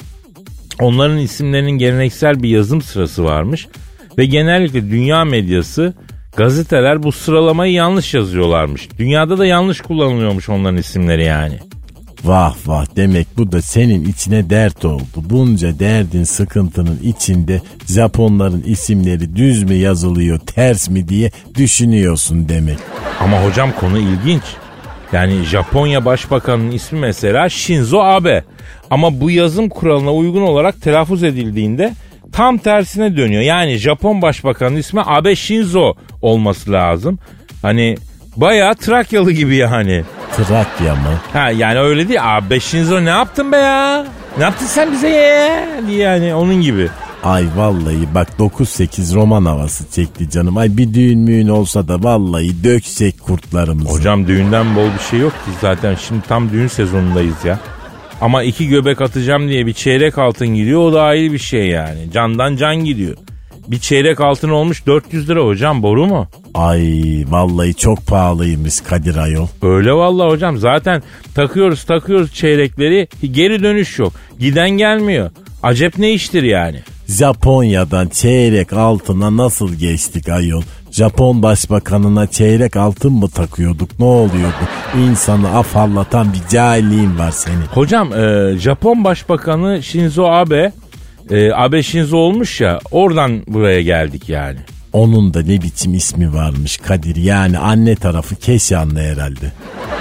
Onların 0.82 1.18
isimlerinin 1.18 1.72
geleneksel 1.72 2.44
bir 2.44 2.50
yazım 2.50 2.82
sırası 2.82 3.24
varmış 3.24 3.68
ve 4.18 4.26
genellikle 4.26 4.92
dünya 4.92 5.26
medyası 5.26 5.94
gazeteler 6.38 7.04
bu 7.04 7.12
sıralamayı 7.12 7.74
yanlış 7.74 8.14
yazıyorlarmış. 8.14 8.90
Dünyada 9.00 9.38
da 9.38 9.46
yanlış 9.46 9.82
kullanılıyormuş 9.82 10.50
onların 10.50 10.78
isimleri 10.78 11.26
yani. 11.26 11.60
Vah 12.26 12.56
vah 12.66 12.86
demek 12.96 13.28
bu 13.38 13.52
da 13.52 13.62
senin 13.62 14.06
içine 14.06 14.50
dert 14.50 14.86
oldu. 14.86 15.04
Bunca 15.16 15.80
derdin 15.80 16.24
sıkıntının 16.24 17.00
içinde 17.04 17.62
Japonların 17.88 18.64
isimleri 18.66 19.36
düz 19.36 19.64
mü 19.64 19.74
yazılıyor 19.74 20.40
ters 20.40 20.90
mi 20.90 21.10
diye 21.10 21.32
düşünüyorsun 21.56 22.50
demek. 22.50 22.78
Ama 23.20 23.46
hocam 23.46 23.72
konu 23.80 24.00
ilginç. 24.00 24.44
Yani 25.14 25.44
Japonya 25.44 26.06
Başbakanı'nın 26.06 26.72
ismi 26.72 27.00
mesela 27.00 27.50
Shinzo 27.50 28.00
Abe. 28.00 28.44
Ama 28.90 29.22
bu 29.22 29.32
yazım 29.32 29.70
kuralına 29.70 30.14
uygun 30.14 30.42
olarak 30.42 30.82
telaffuz 30.82 31.24
edildiğinde 31.24 31.94
tam 32.32 32.58
tersine 32.58 33.18
dönüyor. 33.18 33.42
Yani 33.42 33.78
Japon 33.78 34.22
Başbakanı'nın 34.22 34.80
ismi 34.80 35.02
Abe 35.06 35.36
Shinzo 35.36 35.94
olması 36.22 36.72
lazım. 36.72 37.20
Hani 37.62 37.98
bayağı 38.36 38.76
Trakyalı 38.76 39.32
gibi 39.32 39.56
yani. 39.56 40.04
Trakya 40.36 40.96
mı? 40.96 41.20
Ha 41.34 41.50
yani 41.50 41.80
öyle 41.80 42.08
değil. 42.08 42.20
Abe 42.38 42.60
Shinzo 42.60 43.06
ne 43.06 43.10
yaptın 43.10 43.52
be 43.52 43.58
ya? 43.58 44.06
Ne 44.38 44.44
yaptın 44.44 44.66
sen 44.66 44.92
bize 44.92 45.10
ya? 45.10 45.66
yani 45.90 46.36
onun 46.36 46.62
gibi. 46.62 46.90
Ay 47.24 47.46
vallahi 47.56 48.08
bak 48.16 48.28
9-8 48.40 49.16
roman 49.16 49.46
havası 49.46 49.92
çekti 49.92 50.30
canım. 50.30 50.58
Ay 50.58 50.78
bir 50.78 50.94
düğün 50.94 51.20
müğün 51.20 51.48
olsa 51.48 51.88
da 51.88 52.04
vallahi 52.04 52.64
döksek 52.64 53.22
kurtlarımızı. 53.22 53.90
Hocam 53.90 54.28
düğünden 54.28 54.76
bol 54.76 54.88
bir 55.00 55.04
şey 55.10 55.20
yok 55.20 55.32
ki 55.32 55.52
zaten 55.62 55.96
şimdi 56.08 56.22
tam 56.28 56.50
düğün 56.52 56.68
sezonundayız 56.68 57.46
ya. 57.46 57.60
Ama 58.22 58.44
iki 58.44 58.68
göbek 58.68 59.02
atacağım 59.02 59.50
diye 59.50 59.66
bir 59.66 59.74
çeyrek 59.74 60.18
altın 60.18 60.48
gidiyor 60.48 60.80
o 60.82 60.94
da 60.94 61.02
ayrı 61.04 61.34
bir 61.34 61.40
şey 61.40 61.68
yani. 61.68 62.12
Candan 62.14 62.56
can 62.56 62.76
gidiyor. 62.76 63.18
Bir 63.68 63.80
çeyrek 63.80 64.22
altın 64.22 64.50
olmuş 64.50 64.86
400 64.86 65.30
lira 65.30 65.46
hocam 65.46 65.84
boru 65.84 66.06
mu? 66.06 66.28
Ay 66.54 67.04
vallahi 67.28 67.74
çok 67.74 68.08
pahalıymış 68.08 68.82
Kadir 68.82 69.16
Ayol. 69.16 69.48
Öyle 69.62 69.92
vallahi 69.94 70.30
hocam 70.30 70.58
zaten 70.58 71.04
takıyoruz 71.36 71.84
takıyoruz 71.84 72.34
çeyrekleri 72.34 73.08
geri 73.32 73.64
dönüş 73.64 74.00
yok. 74.00 74.14
Giden 74.40 74.70
gelmiyor. 74.70 75.32
Acep 75.64 75.98
ne 75.98 76.14
iştir 76.14 76.44
yani? 76.44 76.80
Japonya'dan 77.08 78.08
çeyrek 78.08 78.74
altına 78.74 79.38
nasıl 79.38 79.74
geçtik 79.74 80.30
ayol? 80.30 80.62
Japon 80.92 81.44
başbakanına 81.44 82.28
çeyrek 82.28 82.76
altın 82.76 83.14
mı 83.14 83.30
takıyorduk? 83.30 84.00
Ne 84.00 84.06
oluyordu? 84.06 84.66
İnsanı 85.00 85.58
afallatan 85.58 86.34
bir 86.34 86.50
cahilliğin 86.50 87.20
var 87.20 87.32
senin. 87.32 87.66
Hocam 87.74 88.14
e, 88.14 88.54
Japon 88.58 89.04
Başbakanı 89.04 89.84
Shinzo 89.84 90.26
Abe 90.26 90.72
e, 91.30 91.52
Abe 91.54 91.84
Shinzo 91.84 92.18
olmuş 92.18 92.62
ya 92.62 92.80
oradan 92.92 93.44
buraya 93.48 93.82
geldik 93.82 94.30
yani. 94.30 94.60
Onun 94.94 95.34
da 95.34 95.42
ne 95.42 95.62
biçim 95.62 95.94
ismi 95.94 96.34
varmış 96.34 96.78
Kadir. 96.78 97.16
Yani 97.16 97.60
anne 97.60 97.96
tarafı 97.96 98.36
Keşanlı 98.36 99.00
herhalde. 99.00 99.52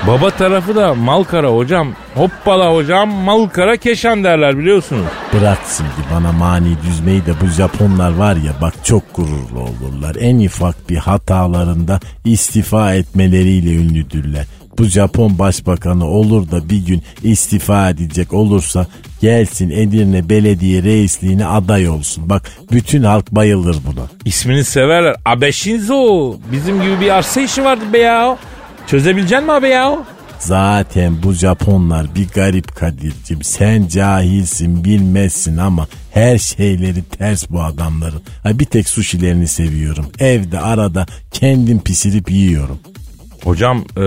Baba 0.06 0.30
tarafı 0.30 0.76
da 0.76 0.94
Malkara 0.94 1.48
hocam. 1.48 1.94
Hoppala 2.14 2.74
hocam 2.74 3.10
Malkara 3.10 3.76
Keşan 3.76 4.24
derler 4.24 4.58
biliyorsunuz. 4.58 5.06
Bırak 5.32 5.58
şimdi 5.76 5.90
bana 6.14 6.32
mani 6.32 6.76
düzmeyi 6.86 7.26
de 7.26 7.32
bu 7.40 7.46
Japonlar 7.46 8.14
var 8.14 8.36
ya 8.36 8.52
bak 8.62 8.74
çok 8.84 9.14
gururlu 9.14 9.60
olurlar. 9.60 10.16
En 10.20 10.46
ufak 10.46 10.90
bir 10.90 10.96
hatalarında 10.96 12.00
istifa 12.24 12.94
etmeleriyle 12.94 13.74
ünlüdürler. 13.74 14.46
Bu 14.78 14.84
Japon 14.84 15.38
başbakanı 15.38 16.04
olur 16.06 16.50
da 16.50 16.68
bir 16.68 16.86
gün 16.86 17.02
istifa 17.22 17.90
edecek 17.90 18.32
olursa 18.32 18.86
gelsin 19.20 19.70
Edirne 19.70 20.28
belediye 20.28 20.82
reisliğine 20.82 21.46
aday 21.46 21.88
olsun. 21.88 22.28
Bak 22.30 22.50
bütün 22.72 23.02
halk 23.02 23.30
bayılır 23.30 23.76
buna. 23.86 24.06
İsmini 24.24 24.64
severler. 24.64 25.16
Abe 25.24 25.52
Shinzo. 25.52 26.34
Bizim 26.52 26.82
gibi 26.82 27.00
bir 27.00 27.10
arsa 27.10 27.40
işi 27.40 27.64
vardı 27.64 27.84
be 27.92 27.98
ya. 27.98 28.38
Çözebilecek 28.86 29.42
mi 29.42 29.52
abi 29.52 29.68
ya? 29.68 29.98
Zaten 30.38 31.22
bu 31.22 31.32
Japonlar 31.32 32.14
bir 32.14 32.28
garip 32.28 32.76
Kadir'cim. 32.76 33.42
Sen 33.42 33.88
cahilsin 33.88 34.84
bilmezsin 34.84 35.56
ama 35.56 35.86
her 36.10 36.38
şeyleri 36.38 37.02
ters 37.02 37.50
bu 37.50 37.62
adamların. 37.62 38.22
Ha, 38.42 38.58
bir 38.58 38.64
tek 38.64 38.88
sushilerini 38.88 39.48
seviyorum. 39.48 40.06
Evde 40.18 40.60
arada 40.60 41.06
kendim 41.30 41.80
pişirip 41.80 42.30
yiyorum. 42.30 42.78
Hocam 43.44 43.84
e, 43.96 44.02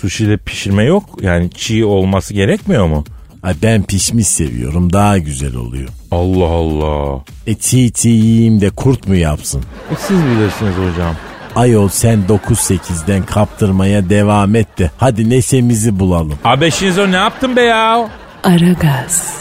sushi'de 0.00 0.36
pişirme 0.36 0.84
yok. 0.84 1.04
Yani 1.20 1.50
çiğ 1.50 1.84
olması 1.84 2.34
gerekmiyor 2.34 2.86
mu? 2.86 3.04
Ha, 3.42 3.52
ben 3.62 3.82
pişmiş 3.82 4.26
seviyorum 4.26 4.92
daha 4.92 5.18
güzel 5.18 5.54
oluyor. 5.56 5.88
Allah 6.10 6.44
Allah. 6.46 7.24
E 7.46 7.54
çiğ 7.54 7.92
çiğ 7.92 8.08
yiyeyim 8.08 8.60
de 8.60 8.70
kurt 8.70 9.08
mu 9.08 9.14
yapsın? 9.14 9.62
E, 9.92 9.94
siz 9.98 10.24
bilirsiniz 10.24 10.74
hocam. 10.76 11.14
Ayol 11.56 11.88
sen 11.88 12.18
9-8'den 12.48 13.22
kaptırmaya 13.26 14.10
devam 14.10 14.54
et 14.54 14.78
de 14.78 14.90
hadi 14.98 15.30
neşemizi 15.30 15.98
bulalım. 15.98 16.38
Abe 16.44 16.70
Shinzo 16.70 17.10
ne 17.12 17.16
yaptın 17.16 17.56
be 17.56 17.62
ya? 17.62 18.08
Aragaz. 18.44 19.36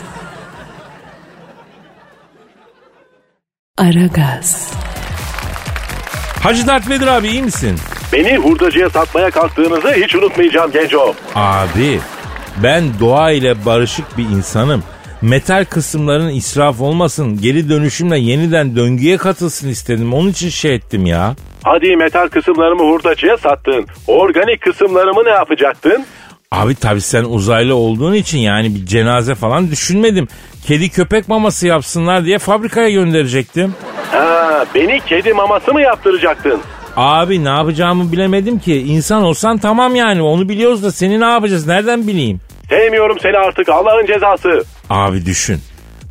Aragaz. 3.77 4.71
Hacı 6.41 6.67
Dert 6.67 6.89
Vedir 6.89 7.07
abi 7.07 7.27
iyi 7.27 7.43
misin? 7.43 7.79
Beni 8.15 8.37
hurdacıya 8.37 8.89
satmaya 8.89 9.31
kalktığınızı 9.31 9.93
hiç 9.93 10.15
unutmayacağım 10.15 10.71
genco. 10.71 11.13
Abi 11.35 11.99
ben 12.63 12.83
doğa 12.99 13.31
ile 13.31 13.65
barışık 13.65 14.17
bir 14.17 14.23
insanım. 14.23 14.83
Metal 15.21 15.65
kısımların 15.65 16.29
israf 16.29 16.81
olmasın. 16.81 17.37
Geri 17.41 17.69
dönüşümle 17.69 18.19
yeniden 18.19 18.75
döngüye 18.75 19.17
katılsın 19.17 19.69
istedim. 19.69 20.13
Onun 20.13 20.29
için 20.29 20.49
şey 20.49 20.75
ettim 20.75 21.05
ya. 21.05 21.35
Hadi 21.63 21.95
metal 21.95 22.27
kısımlarımı 22.27 22.83
hurdacıya 22.83 23.37
sattın. 23.37 23.85
Organik 24.07 24.61
kısımlarımı 24.61 25.25
ne 25.25 25.29
yapacaktın? 25.29 26.05
Abi 26.51 26.75
tabi 26.75 27.01
sen 27.01 27.23
uzaylı 27.23 27.75
olduğun 27.75 28.13
için 28.13 28.37
yani 28.39 28.75
bir 28.75 28.85
cenaze 28.85 29.35
falan 29.35 29.71
düşünmedim. 29.71 30.27
Kedi 30.67 30.89
köpek 30.89 31.27
maması 31.29 31.67
yapsınlar 31.67 32.25
diye 32.25 32.39
fabrikaya 32.39 32.89
gönderecektim. 32.89 33.73
Ha, 34.11 34.65
beni 34.75 34.99
kedi 34.99 35.33
maması 35.33 35.73
mı 35.73 35.81
yaptıracaktın? 35.81 36.61
Abi 36.95 37.43
ne 37.43 37.49
yapacağımı 37.49 38.11
bilemedim 38.11 38.59
ki. 38.59 38.77
İnsan 38.77 39.23
olsan 39.23 39.57
tamam 39.57 39.95
yani 39.95 40.21
onu 40.21 40.49
biliyoruz 40.49 40.83
da 40.83 40.91
seni 40.91 41.19
ne 41.19 41.25
yapacağız 41.25 41.67
nereden 41.67 42.07
bileyim? 42.07 42.39
Sevmiyorum 42.69 43.17
seni 43.21 43.37
artık 43.37 43.69
Allah'ın 43.69 44.05
cezası. 44.05 44.63
Abi 44.89 45.25
düşün. 45.25 45.59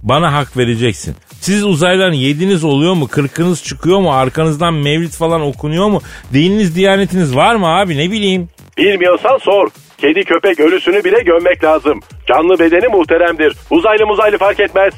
Bana 0.02 0.32
hak 0.32 0.56
vereceksin. 0.56 1.16
Siz 1.40 1.64
uzaylıların 1.64 2.12
yediniz 2.14 2.64
oluyor 2.64 2.94
mu? 2.94 3.08
Kırkınız 3.08 3.64
çıkıyor 3.64 3.98
mu? 4.00 4.12
Arkanızdan 4.14 4.74
mevlid 4.74 5.12
falan 5.12 5.40
okunuyor 5.40 5.88
mu? 5.88 6.00
Dininiz 6.32 6.76
diyanetiniz 6.76 7.36
var 7.36 7.54
mı 7.54 7.66
abi 7.66 7.98
ne 7.98 8.10
bileyim. 8.10 8.48
Bilmiyorsan 8.78 9.38
sor. 9.38 9.68
Kedi 9.98 10.24
köpek 10.24 10.60
ölüsünü 10.60 11.04
bile 11.04 11.22
gömmek 11.22 11.64
lazım. 11.64 12.00
Canlı 12.28 12.58
bedeni 12.58 12.88
muhteremdir. 12.88 13.56
Uzaylı 13.70 14.06
muzaylı 14.06 14.38
fark 14.38 14.60
etmez. 14.60 14.94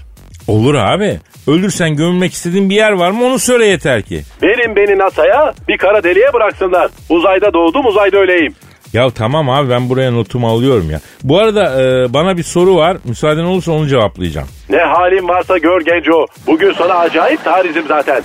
Olur 0.48 0.74
abi. 0.74 1.18
Ölürsen 1.46 1.96
gömülmek 1.96 2.32
istediğin 2.32 2.70
bir 2.70 2.74
yer 2.74 2.92
var 2.92 3.10
mı 3.10 3.24
onu 3.24 3.38
söyle 3.38 3.66
yeter 3.66 4.02
ki. 4.02 4.22
Verin 4.66 4.76
beni 4.76 4.98
NASA'ya 4.98 5.54
bir 5.68 5.78
kara 5.78 6.02
deliğe 6.02 6.32
bıraksınlar. 6.32 6.90
Uzayda 7.08 7.52
doğdum 7.52 7.86
uzayda 7.86 8.16
öleyim. 8.16 8.54
Ya 8.92 9.10
tamam 9.10 9.50
abi 9.50 9.70
ben 9.70 9.88
buraya 9.88 10.10
notumu 10.10 10.48
alıyorum 10.48 10.90
ya. 10.90 11.00
Bu 11.22 11.38
arada 11.38 11.82
e, 11.82 12.12
bana 12.14 12.36
bir 12.36 12.42
soru 12.42 12.76
var. 12.76 12.96
Müsaaden 13.04 13.44
olursa 13.44 13.72
onu 13.72 13.88
cevaplayacağım. 13.88 14.48
Ne 14.70 14.78
halin 14.78 15.28
varsa 15.28 15.58
gör 15.58 15.80
genco. 15.80 16.26
Bugün 16.46 16.72
sana 16.72 16.94
acayip 16.94 17.44
tarizim 17.44 17.84
zaten. 17.88 18.22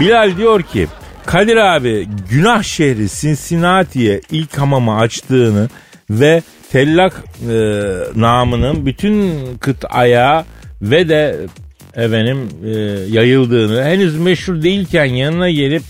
Bilal 0.00 0.36
diyor 0.36 0.62
ki 0.62 0.86
Kadir 1.26 1.56
abi 1.56 2.08
günah 2.30 2.62
şehri 2.62 3.08
Cincinnati'ye 3.08 4.20
ilk 4.30 4.58
hamamı 4.58 4.98
açtığını 4.98 5.68
ve 6.10 6.42
tellak 6.72 7.12
e, 7.50 7.54
namının 8.16 8.86
bütün 8.86 9.32
kıtaya 9.60 10.44
ve 10.82 11.08
de 11.08 11.36
efendim 11.96 12.48
e, 12.64 12.70
yayıldığını 13.10 13.84
henüz 13.84 14.18
meşhur 14.18 14.62
değilken 14.62 15.04
yanına 15.04 15.50
gelip 15.50 15.82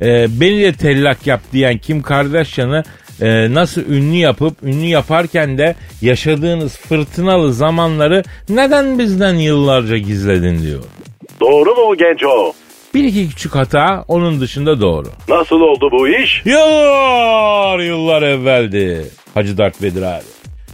e, 0.00 0.40
beni 0.40 0.62
de 0.62 0.72
tellak 0.72 1.26
yap 1.26 1.40
diyen 1.52 1.78
Kim 1.78 2.02
Kardashian'ı 2.02 2.84
e, 3.22 3.54
nasıl 3.54 3.82
ünlü 3.88 4.16
yapıp 4.16 4.62
ünlü 4.62 4.86
yaparken 4.86 5.58
de 5.58 5.74
yaşadığınız 6.02 6.76
fırtınalı 6.78 7.52
zamanları 7.52 8.22
neden 8.48 8.98
bizden 8.98 9.34
yıllarca 9.34 9.96
gizledin 9.96 10.62
diyor. 10.62 10.84
Doğru 11.40 11.74
mu 11.74 11.96
Genco? 11.96 12.52
Bir 12.94 13.04
iki 13.04 13.28
küçük 13.28 13.54
hata 13.54 14.04
onun 14.08 14.40
dışında 14.40 14.80
doğru. 14.80 15.08
Nasıl 15.28 15.56
oldu 15.56 15.88
bu 15.92 16.08
iş? 16.08 16.42
Yıllar 16.44 17.78
yıllar 17.78 18.22
evveldi 18.22 19.06
Hacı 19.34 19.58
Dert 19.58 19.82
Vedir 19.82 20.02
abi. 20.02 20.24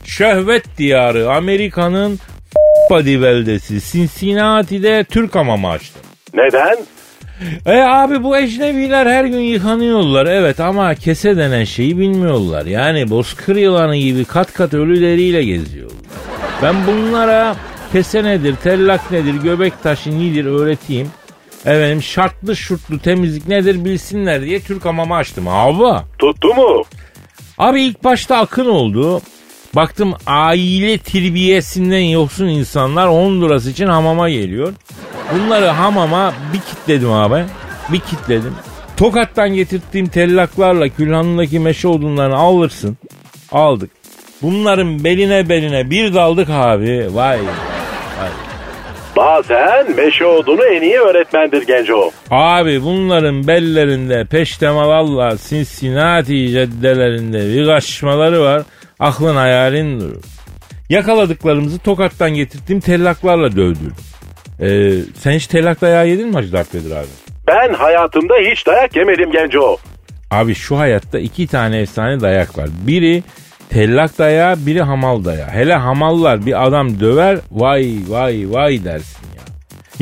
Şehvet 0.05 0.79
diyarı 0.79 1.31
Amerika'nın 1.33 2.19
body 2.91 3.23
beldesi 3.23 3.81
Cincinnati'de 3.93 5.05
Türk 5.05 5.35
hamamı 5.35 5.69
açtım. 5.69 6.03
Neden? 6.35 6.77
E 7.67 7.81
abi 7.81 8.23
bu 8.23 8.37
ecnebiler 8.37 9.07
her 9.07 9.25
gün 9.25 9.41
yıkanıyorlar 9.41 10.27
evet 10.27 10.61
ama 10.61 10.95
kese 10.95 11.37
denen 11.37 11.65
şeyi 11.65 11.99
bilmiyorlar. 11.99 12.67
Yani 12.67 13.11
bozkır 13.11 13.57
yılanı 13.57 13.97
gibi 13.97 14.25
kat 14.25 14.53
kat 14.53 14.75
ölüleriyle 14.75 15.45
geziyorlar. 15.45 15.97
Ben 16.63 16.75
bunlara 16.87 17.57
kese 17.93 18.25
nedir, 18.25 18.57
tellak 18.63 19.11
nedir, 19.11 19.35
göbek 19.35 19.83
taşı 19.83 20.19
nedir 20.21 20.45
öğreteyim. 20.45 21.09
Efendim 21.65 22.03
şartlı 22.03 22.57
şurtlu 22.57 22.99
temizlik 22.99 23.49
nedir 23.49 23.85
bilsinler 23.85 24.43
diye 24.43 24.61
Türk 24.61 24.85
hamamı 24.85 25.15
açtım 25.17 25.49
abi. 25.49 26.05
Tuttu 26.19 26.55
mu? 26.55 26.83
Abi 27.59 27.83
ilk 27.83 28.05
başta 28.05 28.37
akın 28.37 28.67
oldu. 28.67 29.23
Baktım 29.77 30.15
aile 30.27 30.99
terbiyesinden 30.99 32.01
yoksun 32.01 32.47
insanlar 32.47 33.07
10 33.07 33.43
lirası 33.43 33.71
için 33.71 33.87
hamama 33.87 34.31
geliyor. 34.31 34.73
Bunları 35.35 35.67
hamama 35.67 36.33
bir 36.53 36.61
kitledim 36.61 37.13
abi. 37.13 37.45
Bir 37.93 38.01
kitledim. 38.01 38.55
Tokat'tan 38.97 39.55
getirttiğim 39.55 40.07
tellaklarla 40.07 40.89
külhanındaki 40.89 41.59
meşe 41.59 41.89
odunlarını 41.89 42.37
alırsın. 42.37 42.97
Aldık. 43.53 43.91
Bunların 44.43 45.05
beline 45.05 45.49
beline 45.49 45.91
bir 45.91 46.15
daldık 46.15 46.51
abi. 46.51 47.07
Vay. 47.13 47.39
Bazen 49.17 49.97
meşe 49.97 50.27
odunu 50.27 50.65
en 50.65 50.83
iyi 50.83 50.99
öğretmendir 50.99 51.67
Genco. 51.67 52.11
Abi 52.31 52.83
bunların 52.83 53.47
bellerinde 53.47 54.25
peştemalalla 54.25 55.37
Cincinnati 55.49 56.53
caddelerinde 56.53 57.55
bir 57.55 57.67
kaçmaları 57.67 58.41
var. 58.41 58.63
Aklın 59.03 59.37
hayalin 59.37 60.01
durur. 60.01 60.23
Yakaladıklarımızı 60.89 61.79
tokattan 61.79 62.31
getirdiğim 62.31 62.81
tellaklarla 62.81 63.57
dövdürdüm. 63.57 63.95
Ee, 64.61 64.93
sen 65.19 65.33
hiç 65.33 65.47
tellak 65.47 65.81
dayağı 65.81 66.09
yedin 66.09 66.29
mi 66.29 66.35
Hacı 66.35 66.53
Vedir 66.53 66.91
abi? 66.91 67.07
Ben 67.47 67.75
hayatımda 67.75 68.35
hiç 68.51 68.67
dayak 68.67 68.97
yemedim 68.97 69.33
Genco. 69.33 69.77
Abi 70.31 70.55
şu 70.55 70.79
hayatta 70.79 71.19
iki 71.19 71.47
tane 71.47 71.79
efsane 71.79 72.21
dayak 72.21 72.59
var. 72.59 72.69
Biri 72.87 73.23
tellak 73.71 74.19
dayağı, 74.19 74.57
biri 74.67 74.83
hamal 74.83 75.25
dayağı. 75.25 75.49
Hele 75.51 75.75
hamallar 75.75 76.47
bir 76.47 76.67
adam 76.67 77.01
döver, 77.01 77.39
vay 77.51 77.95
vay 78.09 78.45
vay 78.49 78.85
dersin 78.85 79.27
ya. 79.37 79.43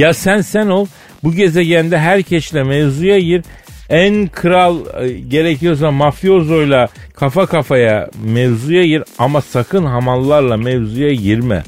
Ya 0.07 0.15
sen 0.15 0.41
sen 0.41 0.67
ol, 0.67 0.87
bu 1.23 1.33
gezegende 1.33 1.99
herkesle 1.99 2.63
mevzuya 2.63 3.19
gir. 3.19 3.43
En 3.91 4.27
kral 4.27 4.77
e, 5.01 5.09
gerekiyorsa 5.09 5.91
mafyozoyla 5.91 6.89
kafa 7.15 7.47
kafaya 7.47 8.11
mevzuya 8.25 8.85
gir 8.85 9.03
ama 9.19 9.41
sakın 9.41 9.85
hamallarla 9.85 10.57
mevzuya 10.57 11.13
girme. 11.13 11.63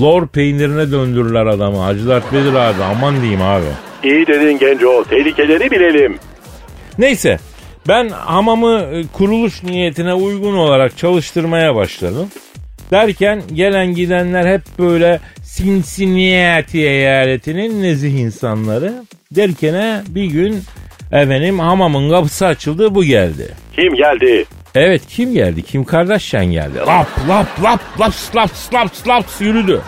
Lor 0.00 0.26
peynirine 0.26 0.92
döndürürler 0.92 1.46
adamı. 1.46 1.78
Hacı 1.78 2.08
Dert 2.08 2.32
Vedir 2.32 2.54
abi 2.54 2.82
aman 2.82 3.20
diyeyim 3.20 3.42
abi. 3.42 3.64
İyi 4.04 4.26
dedin 4.26 4.58
Genco. 4.58 5.04
Tehlikeleri 5.04 5.70
bilelim. 5.70 6.18
Neyse 6.98 7.38
ben 7.88 8.08
hamamı 8.08 8.80
e, 8.92 9.02
kuruluş 9.12 9.62
niyetine 9.62 10.14
uygun 10.14 10.56
olarak 10.56 10.96
çalıştırmaya 10.96 11.74
başladım. 11.74 12.28
Derken 12.90 13.42
gelen 13.52 13.94
gidenler 13.94 14.54
hep 14.54 14.62
böyle 14.78 15.20
Cincinnati 15.56 16.78
eyaletinin 16.78 17.82
nezih 17.82 18.14
insanları. 18.18 18.94
Derkene 19.30 20.02
bir 20.08 20.24
gün 20.24 20.62
efendim 21.12 21.58
hamamın 21.58 22.10
kapısı 22.10 22.46
açıldı 22.46 22.94
bu 22.94 23.04
geldi. 23.04 23.54
Kim 23.76 23.94
geldi? 23.94 24.44
Evet 24.74 25.02
kim 25.08 25.32
geldi? 25.34 25.62
Kim 25.62 25.84
Kardashian 25.84 26.46
geldi. 26.46 26.78
Lap 26.78 27.08
lap 27.28 27.62
lap 27.62 27.80
lap 28.00 28.14
slap 28.14 28.50
slap 28.50 28.96
slap 28.96 29.24
yürüdü. 29.40 29.80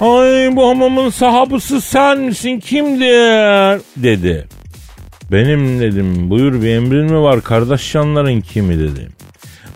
Ay 0.00 0.56
bu 0.56 0.68
hamamın 0.68 1.10
sahabısı 1.10 1.80
sen 1.80 2.18
misin 2.18 2.60
kimdir? 2.60 3.82
Dedi. 3.96 4.46
Benim 5.32 5.80
dedim 5.80 6.30
buyur 6.30 6.62
bir 6.62 6.68
emrin 6.68 7.12
mi 7.12 7.22
var 7.22 7.42
Kardashianların 7.42 8.40
kimi 8.40 8.78
dedim. 8.78 9.12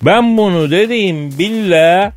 Ben 0.03 0.37
bunu 0.37 0.71
dediğim 0.71 1.39
billa 1.39 2.13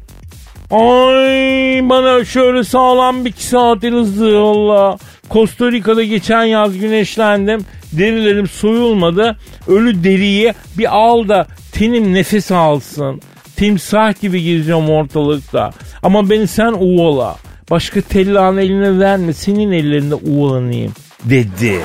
Ay 0.72 1.90
bana 1.90 2.26
şöyle 2.26 2.64
sağlam 2.64 3.26
bir 3.26 3.30
iki 3.30 3.44
saat 3.44 3.84
hızlı 3.84 4.42
valla. 4.42 4.98
Costa 5.32 5.72
Rica'da 5.72 6.04
geçen 6.04 6.44
yaz 6.44 6.80
güneşlendim. 6.80 7.66
Derilerim 7.98 8.48
soyulmadı. 8.48 9.38
Ölü 9.68 10.04
deriyi 10.04 10.54
bir 10.78 10.96
al 10.98 11.28
da 11.28 11.48
tenim 11.72 12.14
nefes 12.14 12.52
alsın. 12.52 13.22
Timsah 13.56 14.22
gibi 14.22 14.44
gezeceğim 14.44 14.90
ortalıkta. 14.90 15.72
Ama 16.04 16.30
beni 16.30 16.48
sen 16.48 16.74
uvala. 16.80 17.36
Başka 17.72 18.02
tellağın 18.02 18.58
eline 18.58 19.00
verme. 19.00 19.34
Senin 19.34 19.72
ellerinde 19.72 20.16
uvalanayım. 20.16 20.94
Dedi. 21.24 21.80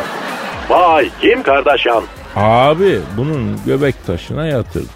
Vay 0.68 1.10
kim 1.20 1.42
Kardashian? 1.42 2.02
Abi 2.36 2.98
bunun 3.16 3.60
göbek 3.66 4.06
taşına 4.06 4.46
yatırdı. 4.46 4.88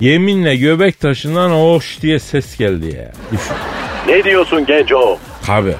Yeminle 0.00 0.56
göbek 0.56 1.00
taşından 1.00 1.50
hoş 1.50 2.02
diye 2.02 2.18
ses 2.18 2.56
geldi 2.56 2.86
ya. 2.96 3.12
Düşün. 3.32 3.54
Ne 4.08 4.24
diyorsun 4.24 4.66
Genco? 4.66 5.18
Tabi. 5.46 5.74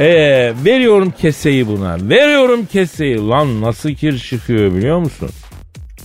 Ee, 0.00 0.52
veriyorum 0.64 1.12
keseyi 1.20 1.66
buna. 1.66 1.96
Veriyorum 2.10 2.66
keseyi. 2.72 3.28
Lan 3.28 3.60
nasıl 3.60 3.90
kir 3.94 4.18
çıkıyor 4.18 4.74
biliyor 4.74 4.98
musun? 4.98 5.28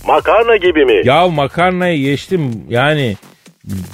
Makarna 0.06 0.56
gibi 0.56 0.84
mi? 0.84 1.00
Ya 1.04 1.28
makarnayı 1.28 1.98
geçtim 2.02 2.50
yani 2.68 3.16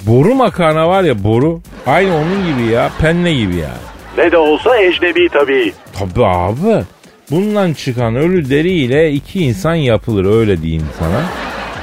boru 0.07 0.35
makarna 0.35 0.89
var 0.89 1.03
ya 1.03 1.23
boru. 1.23 1.61
Aynı 1.87 2.15
onun 2.15 2.47
gibi 2.47 2.71
ya 2.73 2.89
penne 3.01 3.33
gibi 3.33 3.55
ya. 3.55 3.71
Ne 4.17 4.31
de 4.31 4.37
olsa 4.37 4.77
ecnebi 4.77 5.29
tabii. 5.29 5.73
Tabi 5.99 6.25
abi. 6.25 6.83
Bundan 7.31 7.73
çıkan 7.73 8.15
ölü 8.15 8.49
deriyle 8.49 9.11
iki 9.11 9.39
insan 9.43 9.75
yapılır 9.75 10.39
öyle 10.39 10.61
diyeyim 10.61 10.85
sana. 10.99 11.21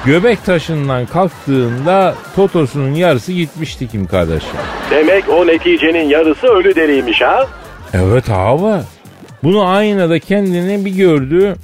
Göbek 0.07 0.45
taşından 0.45 1.07
kalktığında 1.07 2.15
totosunun 2.37 2.95
yarısı 2.95 3.33
gitmişti 3.33 3.89
kim 3.89 4.07
kardeşim. 4.07 4.49
Demek 4.91 5.29
o 5.29 5.47
neticenin 5.47 6.09
yarısı 6.09 6.47
ölü 6.47 6.75
deriymiş 6.75 7.21
ha? 7.21 7.47
Evet 7.95 8.31
abi. 8.31 8.83
Bunu 9.45 9.67
aynada 9.69 10.19
kendini 10.19 10.85
bir 10.85 10.91
gördü. 10.91 11.57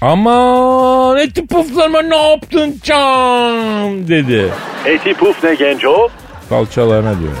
Aman 0.00 1.18
eti 1.18 1.46
puflarıma 1.46 2.02
ne 2.02 2.16
yaptın 2.30 2.80
can 2.82 4.08
dedi. 4.08 4.48
Eti 4.86 5.14
puf 5.14 5.44
ne 5.44 5.54
Genco? 5.54 6.08
Kalçalarına 6.48 7.18
diyor. 7.20 7.32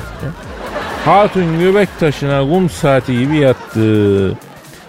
Hatun 1.04 1.60
göbek 1.60 1.88
taşına 2.00 2.40
kum 2.40 2.70
saati 2.70 3.18
gibi 3.18 3.36
yattı. 3.36 4.38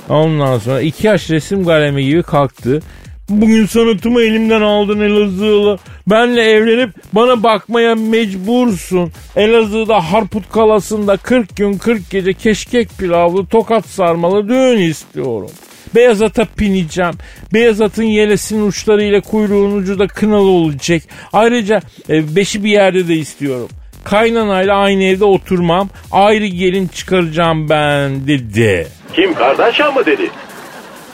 Ondan 0.10 0.58
sonra 0.60 0.82
iki 0.82 1.08
yaş 1.08 1.30
resim 1.30 1.66
kalemi 1.66 2.06
gibi 2.06 2.24
kalktı. 2.24 2.82
Bugün 3.30 3.66
sanatımı 3.66 4.22
elimden 4.22 4.62
aldın 4.62 5.00
Elazığlı. 5.00 5.78
Benle 6.08 6.42
evlenip 6.42 6.90
bana 7.14 7.44
bakmaya 7.44 7.96
mecbursun. 7.96 9.12
Elazığ'da 9.36 10.12
Harput 10.12 10.52
Kalası'nda 10.52 11.18
40 11.18 11.56
gün 11.56 11.78
40 11.78 12.10
gece 12.10 12.34
keşkek 12.34 12.90
pilavlı 12.98 13.46
tokat 13.46 13.86
sarmalı 13.86 14.50
düğün 14.50 14.78
istiyorum. 14.78 15.52
Beyaz 15.96 16.22
ata 16.22 16.48
bineceğim. 16.60 17.14
Beyaz 17.54 17.82
atın 17.82 18.04
yelesinin 18.04 18.68
uçlarıyla 18.68 19.22
kuyruğun 19.22 19.78
ucu 19.78 20.00
da 20.00 20.08
kınalı 20.08 20.50
olacak. 20.50 21.02
Ayrıca 21.34 21.82
e, 22.10 22.36
beşi 22.36 22.64
bir 22.64 22.72
yerde 22.72 23.08
de 23.08 23.14
istiyorum. 23.14 23.70
Kaynanayla 24.04 24.76
aynı 24.76 25.04
evde 25.04 25.26
oturmam. 25.26 25.90
Ayrı 26.12 26.46
gelin 26.46 26.88
çıkaracağım 26.88 27.70
ben 27.70 28.28
dedi. 28.28 28.88
Kim 29.14 29.34
Kardashian 29.34 29.94
mı 29.94 30.06
dedi? 30.06 30.30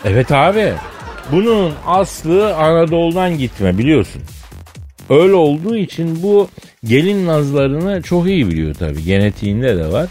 Evet 0.05 0.31
abi. 0.31 0.73
Bunun 1.31 1.73
aslı 1.87 2.55
Anadolu'dan 2.55 3.37
gitme 3.37 3.77
biliyorsun. 3.77 4.21
Öyle 5.09 5.33
olduğu 5.33 5.75
için 5.75 6.23
bu 6.23 6.49
gelin 6.85 7.27
nazlarını 7.27 8.01
çok 8.01 8.27
iyi 8.27 8.47
biliyor 8.47 8.73
tabii. 8.75 9.03
Genetiğinde 9.03 9.77
de 9.77 9.91
var. 9.91 10.07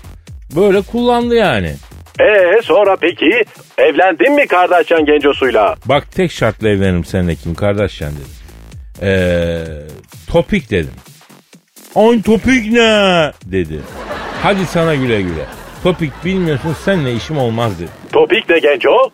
Böyle 0.57 0.83
kullandı 0.83 1.35
yani. 1.35 1.75
Ee 2.21 2.63
sonra 2.63 2.97
peki 3.01 3.45
evlendin 3.79 4.33
mi 4.35 4.47
Kardashian 4.47 5.05
Genco'suyla? 5.05 5.77
Bak 5.87 6.13
tek 6.13 6.33
şartla 6.33 6.69
evlenirim 6.69 7.05
seninle 7.05 7.35
kim 7.35 7.55
Kardashian 7.55 8.13
dedim. 8.13 8.29
Ee, 9.03 9.65
topik 10.29 10.71
dedim. 10.71 10.91
Ay 11.95 12.23
topik 12.23 12.73
ne? 12.73 13.31
Dedi. 13.45 13.81
Hadi 14.43 14.67
sana 14.67 14.95
güle 14.95 15.23
güle. 15.23 15.45
Topik 15.83 16.13
bilmiyorsun 16.25 16.77
senle 16.85 17.15
işim 17.15 17.39
olmaz 17.39 17.81
dedi. 17.81 17.91
Topik 18.13 18.49
ne 18.49 18.59
genco? 18.59 19.11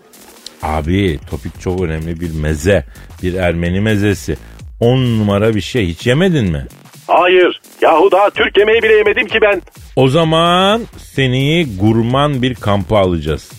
Abi 0.63 1.19
topik 1.31 1.61
çok 1.61 1.81
önemli 1.83 2.21
bir 2.21 2.35
meze. 2.35 2.85
Bir 3.23 3.35
Ermeni 3.35 3.81
mezesi. 3.81 4.37
On 4.81 4.99
numara 5.19 5.55
bir 5.55 5.61
şey. 5.61 5.87
Hiç 5.89 6.07
yemedin 6.07 6.45
mi? 6.53 6.67
Hayır. 7.07 7.61
Yahu 7.83 8.11
daha 8.13 8.31
Türk 8.31 8.59
yemeği 8.59 8.83
bile 8.83 8.93
yemedim 8.95 9.27
ki 9.27 9.39
ben. 9.43 9.63
O 9.97 10.09
zaman 10.09 10.83
seni 10.99 11.67
gurman 11.81 12.43
bir 12.43 12.55
kampa 12.55 12.99
alacağız. 12.99 13.53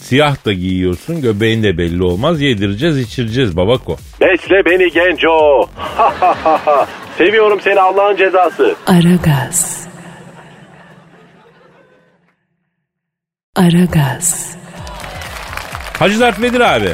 Siyah 0.00 0.44
da 0.46 0.52
giyiyorsun 0.52 1.20
göbeğin 1.20 1.62
de 1.62 1.78
belli 1.78 2.02
olmaz 2.02 2.40
yedireceğiz 2.40 2.98
içireceğiz 2.98 3.56
babako. 3.56 3.96
Besle 4.20 4.64
beni 4.64 4.90
genco. 4.92 5.68
Seviyorum 7.18 7.60
seni 7.64 7.80
Allah'ın 7.80 8.16
cezası. 8.16 8.74
Aragaz. 8.86 9.86
Aragaz. 13.56 14.56
Hacı 15.98 16.20
Dert 16.20 16.42
Vedir 16.42 16.60
abi. 16.60 16.88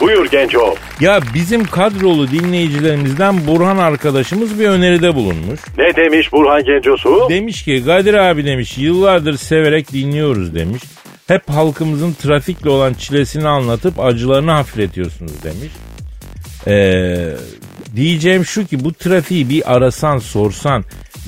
Buyur 0.00 0.26
genco. 0.30 0.74
Ya 1.00 1.20
bizim 1.34 1.64
kadrolu 1.64 2.30
dinleyicilerimizden 2.30 3.46
Burhan 3.46 3.78
arkadaşımız 3.78 4.60
bir 4.60 4.66
öneride 4.66 5.14
bulunmuş. 5.14 5.60
Ne 5.78 5.96
demiş 5.96 6.32
Burhan 6.32 6.64
Gencosu? 6.64 7.26
Demiş 7.30 7.62
ki 7.62 7.82
Kadir 7.84 8.14
abi 8.14 8.44
demiş 8.44 8.78
yıllardır 8.78 9.36
severek 9.36 9.92
dinliyoruz 9.92 10.54
demiş. 10.54 10.82
Hep 11.28 11.50
halkımızın 11.50 12.12
trafikle 12.12 12.70
olan 12.70 12.94
çilesini 12.94 13.48
anlatıp 13.48 14.00
acılarını 14.00 14.50
hafifletiyorsunuz 14.50 15.32
demiş. 15.42 15.72
Ee, 16.66 17.36
diyeceğim 17.96 18.44
şu 18.44 18.66
ki 18.66 18.84
bu 18.84 18.92
trafiği 18.92 19.48
bir 19.48 19.74
arasan 19.74 20.18
sorsan 20.18 20.84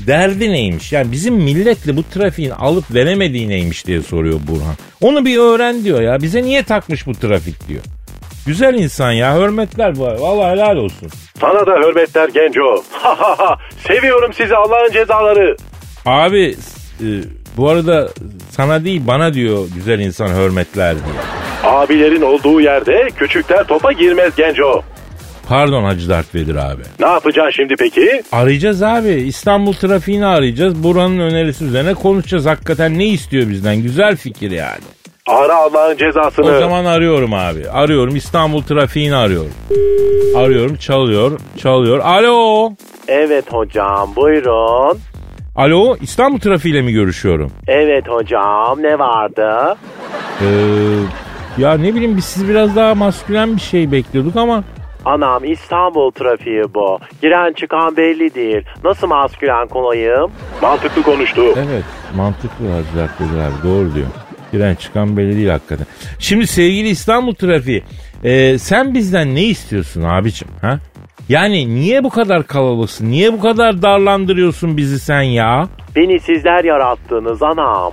derdi 0.07 0.51
neymiş? 0.51 0.93
Yani 0.93 1.13
bizim 1.13 1.35
milletle 1.35 1.97
bu 1.97 2.03
trafiğin 2.03 2.51
alıp 2.51 2.95
veremediği 2.95 3.49
neymiş 3.49 3.87
diye 3.87 4.03
soruyor 4.03 4.41
Burhan. 4.49 4.75
Onu 5.01 5.25
bir 5.25 5.37
öğren 5.37 5.85
diyor 5.85 6.03
ya. 6.03 6.23
Bize 6.23 6.43
niye 6.43 6.63
takmış 6.63 7.07
bu 7.07 7.13
trafik 7.13 7.69
diyor. 7.69 7.83
Güzel 8.47 8.75
insan 8.75 9.13
ya 9.13 9.37
hürmetler 9.39 9.97
bu. 9.97 10.03
Vallahi 10.05 10.53
helal 10.53 10.77
olsun. 10.77 11.09
Sana 11.41 11.67
da 11.67 11.77
hürmetler 11.89 12.29
genco. 12.29 12.83
Seviyorum 13.89 14.33
sizi 14.33 14.57
Allah'ın 14.57 14.93
cezaları. 14.93 15.57
Abi 16.07 16.57
e, 17.01 17.07
bu 17.57 17.69
arada 17.69 18.09
sana 18.51 18.85
değil 18.85 19.03
bana 19.07 19.35
diyor 19.35 19.65
güzel 19.75 19.99
insan 20.01 20.29
hürmetler 20.29 20.95
diye. 20.95 21.15
Abilerin 21.65 22.23
olduğu 22.23 22.61
yerde 22.61 23.09
küçükler 23.17 23.65
topa 23.65 23.93
girmez 23.93 24.37
genco. 24.37 24.83
Pardon 25.49 25.85
Hacı 25.85 26.09
Dert 26.09 26.35
Vedir 26.35 26.57
abi. 26.57 26.83
Ne 27.01 27.07
yapacaksın 27.07 27.51
şimdi 27.51 27.75
peki? 27.79 28.23
Arayacağız 28.33 28.83
abi. 28.83 29.11
İstanbul 29.11 29.73
trafiğini 29.73 30.27
arayacağız. 30.27 30.83
Buranın 30.83 31.19
önerisi 31.19 31.65
üzerine 31.65 31.95
konuşacağız. 31.95 32.47
Hakikaten 32.47 32.99
ne 32.99 33.07
istiyor 33.07 33.49
bizden? 33.49 33.77
Güzel 33.83 34.17
fikir 34.17 34.51
yani. 34.51 34.81
Ara 35.27 35.57
Allah'ın 35.57 35.97
cezasını. 35.97 36.57
O 36.57 36.59
zaman 36.61 36.85
arıyorum 36.85 37.35
abi. 37.35 37.71
Arıyorum 37.73 38.17
İstanbul 38.17 38.63
trafiğini 38.63 39.17
arıyorum. 39.17 39.53
Arıyorum 40.37 40.77
çalıyor 40.77 41.41
çalıyor. 41.59 41.99
Alo. 41.99 42.71
Evet 43.09 43.53
hocam 43.53 44.11
buyurun. 44.17 44.99
Alo 45.57 45.97
İstanbul 46.01 46.39
trafiğiyle 46.39 46.83
mi 46.83 46.93
görüşüyorum? 46.93 47.51
Evet 47.69 48.09
hocam 48.09 48.83
ne 48.83 48.99
vardı? 48.99 49.77
Ee, 50.41 50.47
ya 51.59 51.75
ne 51.75 51.95
bileyim 51.95 52.17
biz 52.17 52.25
siz 52.25 52.49
biraz 52.49 52.77
daha 52.77 52.95
maskülen 52.95 53.57
bir 53.57 53.61
şey 53.61 53.93
bekliyorduk 53.93 54.37
ama 54.37 54.65
Anam 55.05 55.45
İstanbul 55.45 56.11
trafiği 56.11 56.63
bu. 56.75 56.99
Giren 57.23 57.53
çıkan 57.53 57.97
belli 57.97 58.35
değil. 58.35 58.63
Nasıl 58.85 59.07
maskülen 59.07 59.69
kolayım? 59.69 60.31
Mantıklı 60.63 61.03
konuştu. 61.03 61.43
Evet 61.47 61.85
mantıklı 62.17 62.65
Vedir 62.65 63.39
abi 63.39 63.69
doğru 63.69 63.95
diyor. 63.95 64.07
Giren 64.53 64.75
çıkan 64.75 65.17
belli 65.17 65.37
değil 65.37 65.49
hakikaten. 65.49 65.87
Şimdi 66.19 66.47
sevgili 66.47 66.89
İstanbul 66.89 67.35
trafiği 67.35 67.83
e, 68.25 68.59
sen 68.59 68.95
bizden 68.95 69.35
ne 69.35 69.43
istiyorsun 69.45 70.03
abicim 70.03 70.49
ha? 70.61 70.79
Yani 71.29 71.75
niye 71.75 72.05
bu 72.05 72.11
kadar 72.11 72.47
kalabalıksın? 72.47 73.11
Niye 73.11 73.33
bu 73.33 73.41
kadar 73.41 73.83
darlandırıyorsun 73.83 74.77
bizi 74.77 75.01
sen 75.01 75.23
ya? 75.23 75.69
Beni 75.97 76.21
sizler 76.21 76.65
yarattınız 76.65 77.43
anam. 77.43 77.93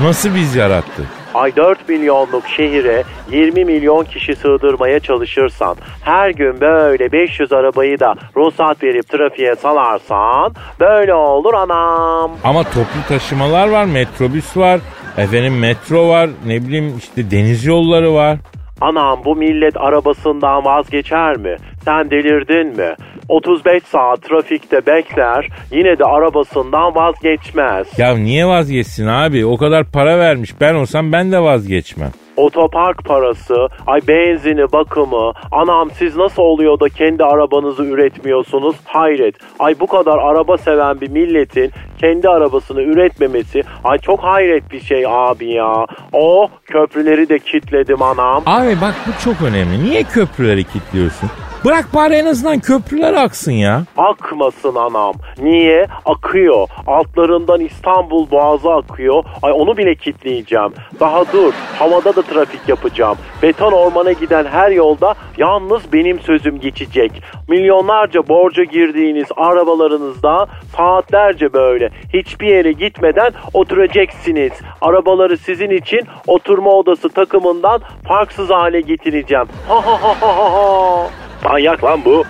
Nasıl 0.00 0.34
biz 0.34 0.56
yarattık? 0.56 1.06
Ay 1.36 1.56
4 1.56 1.88
milyonluk 1.88 2.48
şehire 2.48 3.02
20 3.30 3.64
milyon 3.64 4.04
kişi 4.04 4.36
sığdırmaya 4.36 5.00
çalışırsan, 5.00 5.76
her 6.04 6.30
gün 6.30 6.60
böyle 6.60 7.12
500 7.12 7.52
arabayı 7.52 8.00
da 8.00 8.14
ruhsat 8.36 8.82
verip 8.82 9.08
trafiğe 9.08 9.56
salarsan 9.56 10.54
böyle 10.80 11.14
olur 11.14 11.54
anam. 11.54 12.30
Ama 12.44 12.62
toplu 12.62 13.00
taşımalar 13.08 13.68
var, 13.68 13.84
metrobüs 13.84 14.56
var, 14.56 14.80
efendim 15.16 15.58
metro 15.58 16.08
var, 16.08 16.30
ne 16.46 16.62
bileyim 16.62 16.94
işte 16.98 17.30
deniz 17.30 17.64
yolları 17.66 18.14
var. 18.14 18.36
Anam 18.80 19.20
bu 19.24 19.36
millet 19.36 19.76
arabasından 19.76 20.64
vazgeçer 20.64 21.36
mi? 21.36 21.56
Sen 21.84 22.10
delirdin 22.10 22.76
mi? 22.76 22.94
35 23.28 23.82
saat 23.82 24.22
trafikte 24.22 24.86
bekler 24.86 25.48
yine 25.70 25.98
de 25.98 26.04
arabasından 26.04 26.94
vazgeçmez. 26.94 27.98
Ya 27.98 28.16
niye 28.16 28.46
vazgeçsin 28.46 29.06
abi? 29.06 29.46
O 29.46 29.56
kadar 29.56 29.84
para 29.84 30.18
vermiş. 30.18 30.60
Ben 30.60 30.74
olsam 30.74 31.12
ben 31.12 31.32
de 31.32 31.42
vazgeçmem. 31.42 32.10
Otopark 32.36 33.04
parası, 33.04 33.54
ay 33.86 34.00
benzini, 34.08 34.72
bakımı. 34.72 35.32
Anam 35.52 35.90
siz 35.90 36.16
nasıl 36.16 36.42
oluyor 36.42 36.80
da 36.80 36.88
kendi 36.88 37.24
arabanızı 37.24 37.84
üretmiyorsunuz? 37.84 38.76
Hayret. 38.84 39.34
Ay 39.58 39.74
bu 39.80 39.86
kadar 39.86 40.18
araba 40.18 40.58
seven 40.58 41.00
bir 41.00 41.10
milletin 41.10 41.70
kendi 42.00 42.28
arabasını 42.28 42.82
üretmemesi 42.82 43.62
ay 43.84 43.98
çok 43.98 44.20
hayret 44.20 44.72
bir 44.72 44.80
şey 44.80 45.04
abi 45.08 45.52
ya. 45.52 45.86
O 46.12 46.48
köprüleri 46.64 47.28
de 47.28 47.38
kitledim 47.38 48.02
anam. 48.02 48.42
Abi 48.46 48.80
bak 48.80 48.94
bu 49.06 49.24
çok 49.24 49.42
önemli. 49.42 49.84
Niye 49.84 50.02
köprüleri 50.02 50.64
kilitliyorsun? 50.64 51.30
Bırak 51.64 51.94
bari 51.94 52.14
en 52.14 52.26
azından 52.26 52.58
köprüler 52.58 53.14
aksın 53.14 53.52
ya. 53.52 53.82
Akmasın 53.96 54.74
anam. 54.74 55.14
Niye? 55.38 55.86
Akıyor. 56.04 56.68
Altlarından 56.86 57.60
İstanbul 57.60 58.30
Boğazı 58.30 58.72
akıyor. 58.72 59.24
Ay 59.42 59.52
onu 59.52 59.76
bile 59.76 59.94
kitleyeceğim. 59.94 60.72
Daha 61.00 61.32
dur. 61.32 61.52
Havada 61.78 62.16
da 62.16 62.22
trafik 62.22 62.68
yapacağım. 62.68 63.16
Beton 63.42 63.72
ormana 63.72 64.12
giden 64.12 64.44
her 64.44 64.70
yolda 64.70 65.14
yalnız 65.38 65.92
benim 65.92 66.20
sözüm 66.20 66.60
geçecek. 66.60 67.22
Milyonlarca 67.48 68.28
borca 68.28 68.64
girdiğiniz 68.64 69.26
arabalarınızda 69.36 70.46
saatlerce 70.76 71.52
böyle 71.52 71.90
hiçbir 72.14 72.46
yere 72.46 72.72
gitmeden 72.72 73.32
oturacaksınız. 73.54 74.52
Arabaları 74.80 75.38
sizin 75.38 75.70
için 75.70 76.00
oturma 76.26 76.70
odası 76.70 77.08
takımından 77.08 77.80
parksız 78.04 78.50
hale 78.50 78.80
getireceğim. 78.80 79.46
Ha 79.68 79.86
ha 79.86 80.02
ha 80.02 80.14
ha 80.20 80.52
ha. 80.52 81.06
Manyak 81.50 81.84
lan 81.84 82.00
bu. 82.04 82.24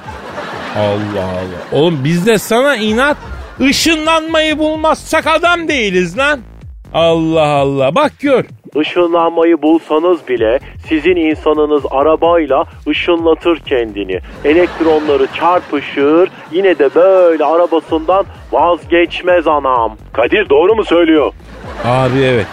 Allah 0.77 1.25
Allah. 1.25 1.81
Oğlum 1.81 2.01
biz 2.05 2.27
de 2.27 2.39
sana 2.39 2.77
inat 2.77 3.17
ışınlanmayı 3.61 4.59
bulmazsak 4.59 5.27
adam 5.27 5.69
değiliz 5.69 6.19
lan. 6.19 6.41
Allah 6.95 7.47
Allah. 7.47 7.95
Bak 7.95 8.13
gör. 8.21 8.45
Işınlanmayı 8.81 9.63
bulsanız 9.63 10.29
bile 10.29 10.59
sizin 10.89 11.17
insanınız 11.17 11.83
arabayla 11.91 12.65
ışınlatır 12.89 13.59
kendini. 13.59 14.21
Elektronları 14.45 15.27
çarpışır 15.35 16.31
yine 16.53 16.79
de 16.79 16.95
böyle 16.95 17.45
arabasından 17.45 18.25
vazgeçmez 18.53 19.47
anam. 19.47 19.97
Kadir 20.13 20.49
doğru 20.49 20.75
mu 20.75 20.85
söylüyor? 20.85 21.33
Abi 21.85 22.19
evet. 22.19 22.47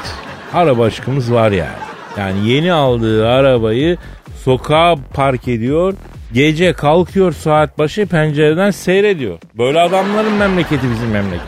Araba 0.54 0.84
aşkımız 0.84 1.34
var 1.34 1.52
yani. 1.52 1.84
Yani 2.18 2.50
yeni 2.50 2.74
aldığı 2.74 3.30
arabayı 3.30 3.98
sokağa 4.44 4.96
park 5.14 5.48
ediyor. 5.48 5.94
Gece 6.34 6.74
kalkıyor 6.74 7.32
saat 7.32 7.80
başı 7.80 8.06
pencereden 8.06 8.72
seyrediyor. 8.72 9.38
Böyle 9.58 9.80
adamların 9.80 10.34
memleketi 10.34 10.92
bizim 10.92 11.10
memleket. 11.10 11.42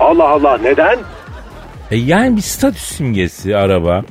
Allah 0.00 0.28
Allah 0.28 0.58
neden? 0.58 0.98
E 1.90 1.96
yani 1.96 2.36
bir 2.36 2.42
statü 2.42 2.78
simgesi 2.80 3.56
araba. 3.56 4.04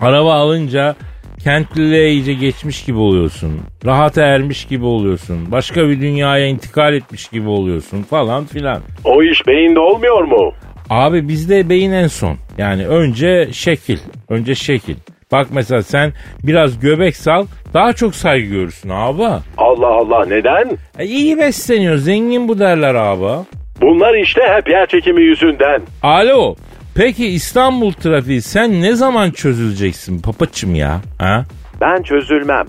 Araba 0.00 0.34
alınca 0.34 0.96
kentliliğe 1.44 2.10
iyice 2.10 2.32
geçmiş 2.34 2.84
gibi 2.84 2.98
oluyorsun. 2.98 3.60
Rahata 3.84 4.22
ermiş 4.22 4.64
gibi 4.64 4.84
oluyorsun. 4.84 5.52
Başka 5.52 5.88
bir 5.88 6.00
dünyaya 6.00 6.46
intikal 6.46 6.94
etmiş 6.94 7.28
gibi 7.28 7.48
oluyorsun 7.48 8.02
falan 8.02 8.44
filan. 8.44 8.82
O 9.04 9.22
iş 9.22 9.46
beyinde 9.46 9.80
olmuyor 9.80 10.22
mu? 10.24 10.52
Abi 10.90 11.28
bizde 11.28 11.68
beyin 11.68 11.92
en 11.92 12.06
son. 12.06 12.36
Yani 12.58 12.86
önce 12.86 13.48
şekil. 13.52 13.98
Önce 14.28 14.54
şekil. 14.54 14.96
Bak 15.32 15.46
mesela 15.50 15.82
sen 15.82 16.12
biraz 16.42 16.80
göbek 16.80 17.16
sal 17.16 17.46
daha 17.74 17.92
çok 17.92 18.14
saygı 18.14 18.46
görürsün 18.46 18.88
abi. 18.88 19.22
Allah 19.58 19.86
Allah 19.86 20.24
neden? 20.26 20.78
E, 20.98 21.04
iyi 21.04 21.38
besleniyor 21.38 21.96
zengin 21.96 22.48
bu 22.48 22.58
derler 22.58 22.94
abi. 22.94 23.44
Bunlar 23.80 24.14
işte 24.14 24.40
hep 24.56 24.68
yer 24.68 24.86
çekimi 24.86 25.22
yüzünden. 25.22 25.82
Alo 26.02 26.54
peki 26.94 27.26
İstanbul 27.26 27.92
trafiği 27.92 28.42
sen 28.42 28.82
ne 28.82 28.92
zaman 28.94 29.30
çözüleceksin 29.30 30.18
papaçım 30.22 30.74
ya? 30.74 31.00
Ha? 31.18 31.44
Ben 31.80 32.02
çözülmem. 32.02 32.66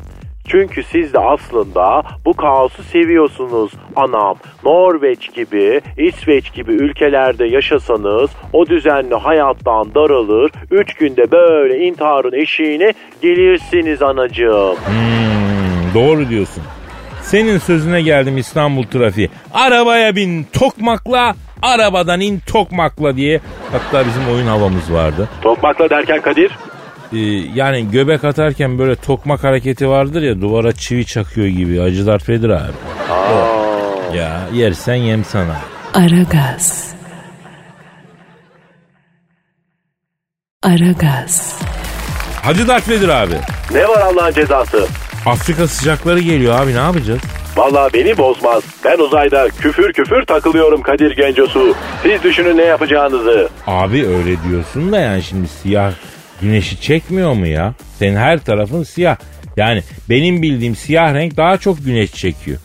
Çünkü 0.48 0.84
siz 0.84 1.14
de 1.14 1.20
aslında 1.20 2.04
bu 2.26 2.34
kaosu 2.34 2.84
seviyorsunuz 2.84 3.72
anam. 3.96 4.36
Norveç 4.64 5.34
gibi, 5.34 5.82
İsveç 5.98 6.54
gibi 6.54 6.72
ülkelerde 6.72 7.46
yaşasanız 7.46 8.30
o 8.54 8.68
düzenli 8.68 9.16
hayattan 9.16 9.96
daralır. 9.96 10.52
Üç 10.72 10.94
günde 10.94 11.32
böyle 11.32 11.80
intiharın 11.80 12.34
eşiğine 12.34 12.94
gelirsiniz 13.22 14.02
anacığım. 14.02 14.76
Hmm, 14.76 15.94
doğru 15.94 16.30
diyorsun. 16.30 16.64
Senin 17.22 17.58
sözüne 17.58 18.02
geldim 18.02 18.38
İstanbul 18.38 18.84
trafiği. 18.84 19.30
Arabaya 19.54 20.16
bin 20.16 20.44
tokmakla, 20.44 21.36
arabadan 21.62 22.22
in 22.22 22.40
tokmakla 22.40 23.16
diye. 23.16 23.40
Hatta 23.72 24.06
bizim 24.08 24.34
oyun 24.34 24.48
havamız 24.48 24.94
vardı. 24.94 25.30
Tokmakla 25.42 25.90
derken 25.90 26.22
Kadir? 26.22 26.52
Ee, 27.14 27.18
yani 27.56 27.92
göbek 27.92 28.24
atarken 28.24 28.80
böyle 28.80 28.96
tokmak 28.96 29.44
hareketi 29.44 29.90
vardır 29.90 30.22
ya 30.22 30.42
duvara 30.42 30.72
çivi 30.72 31.06
çakıyor 31.06 31.48
gibi. 31.48 31.82
Acı 31.82 32.06
Darth 32.06 32.30
Vader 32.30 32.50
abi. 32.50 32.72
Ya 34.18 34.42
yersen 34.54 34.96
yem 34.96 35.24
sana. 35.24 35.56
Aragaz. 35.94 36.94
Aragaz. 40.64 41.60
Hacı 42.44 42.68
Darth 42.68 42.90
Vader 42.90 43.10
abi. 43.10 43.34
Ne 43.74 43.88
var 43.88 44.02
Allah'ın 44.02 44.34
cezası? 44.34 44.88
Afrika 45.26 45.68
sıcakları 45.68 46.20
geliyor 46.20 46.60
abi 46.62 46.74
ne 46.74 46.80
yapacağız? 46.80 47.20
Vallahi 47.58 47.94
beni 47.94 48.18
bozmaz. 48.18 48.64
Ben 48.86 48.98
uzayda 49.00 49.48
küfür 49.50 49.94
küfür 49.94 50.26
takılıyorum 50.26 50.82
Kadir 50.82 51.16
Gencosu. 51.16 51.76
Siz 52.04 52.24
düşünün 52.24 52.58
ne 52.58 52.64
yapacağınızı. 52.64 53.50
Abi 53.68 54.08
öyle 54.08 54.44
diyorsun 54.50 54.92
da 54.92 55.00
yani 55.00 55.24
şimdi 55.24 55.48
siyah 55.48 55.92
güneşi 56.42 56.82
çekmiyor 56.82 57.34
mu 57.34 57.48
ya? 57.48 57.74
Senin 58.00 58.16
her 58.16 58.40
tarafın 58.40 58.84
siyah. 58.84 59.18
Yani 59.58 59.84
benim 60.10 60.42
bildiğim 60.42 60.76
siyah 60.76 61.14
renk 61.14 61.38
daha 61.38 61.58
çok 61.58 61.86
güneş 61.86 62.12
çekiyor. 62.14 62.58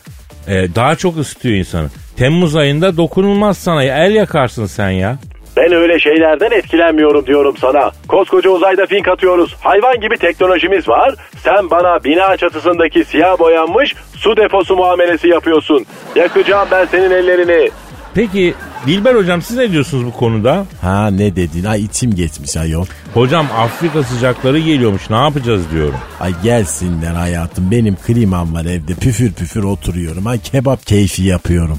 Ee, 0.48 0.66
daha 0.74 0.96
çok 0.96 1.18
ısıtıyor 1.18 1.54
insanı. 1.54 1.88
Temmuz 2.16 2.56
ayında 2.56 2.96
dokunulmaz 2.96 3.58
sana. 3.58 3.84
El 3.84 4.14
yakarsın 4.14 4.66
sen 4.66 4.90
ya. 4.90 5.18
Ben 5.56 5.72
öyle 5.72 5.98
şeylerden 5.98 6.50
etkilenmiyorum 6.50 7.26
diyorum 7.26 7.56
sana. 7.60 7.90
Koskoca 8.08 8.50
uzayda 8.50 8.86
fink 8.86 9.08
atıyoruz. 9.08 9.56
Hayvan 9.60 10.00
gibi 10.00 10.16
teknolojimiz 10.16 10.88
var. 10.88 11.14
Sen 11.44 11.70
bana 11.70 12.04
bina 12.04 12.36
çatısındaki 12.36 13.04
siyah 13.04 13.38
boyanmış 13.38 13.94
su 14.16 14.36
deposu 14.36 14.76
muamelesi 14.76 15.28
yapıyorsun. 15.28 15.86
Yakacağım 16.16 16.68
ben 16.70 16.84
senin 16.84 17.10
ellerini. 17.10 17.70
Peki 18.14 18.54
Dilber 18.86 19.14
hocam 19.14 19.42
siz 19.42 19.56
ne 19.56 19.72
diyorsunuz 19.72 20.06
bu 20.06 20.12
konuda? 20.12 20.66
Ha 20.80 21.10
ne 21.10 21.36
dedin? 21.36 21.64
Ay 21.64 21.84
içim 21.84 22.14
geçmiş 22.14 22.56
ayol. 22.56 22.86
Hocam 23.14 23.46
Afrika 23.56 24.02
sıcakları 24.02 24.58
geliyormuş 24.58 25.10
ne 25.10 25.16
yapacağız 25.16 25.62
diyorum. 25.72 25.98
Ay 26.20 26.32
gelsinler 26.42 27.14
hayatım. 27.14 27.70
Benim 27.70 27.96
klimam 27.96 28.54
var 28.54 28.64
evde. 28.64 28.94
Püfür 28.94 29.32
püfür 29.32 29.62
oturuyorum. 29.64 30.26
Ay 30.26 30.38
kebap 30.38 30.86
keyfi 30.86 31.22
yapıyorum. 31.22 31.78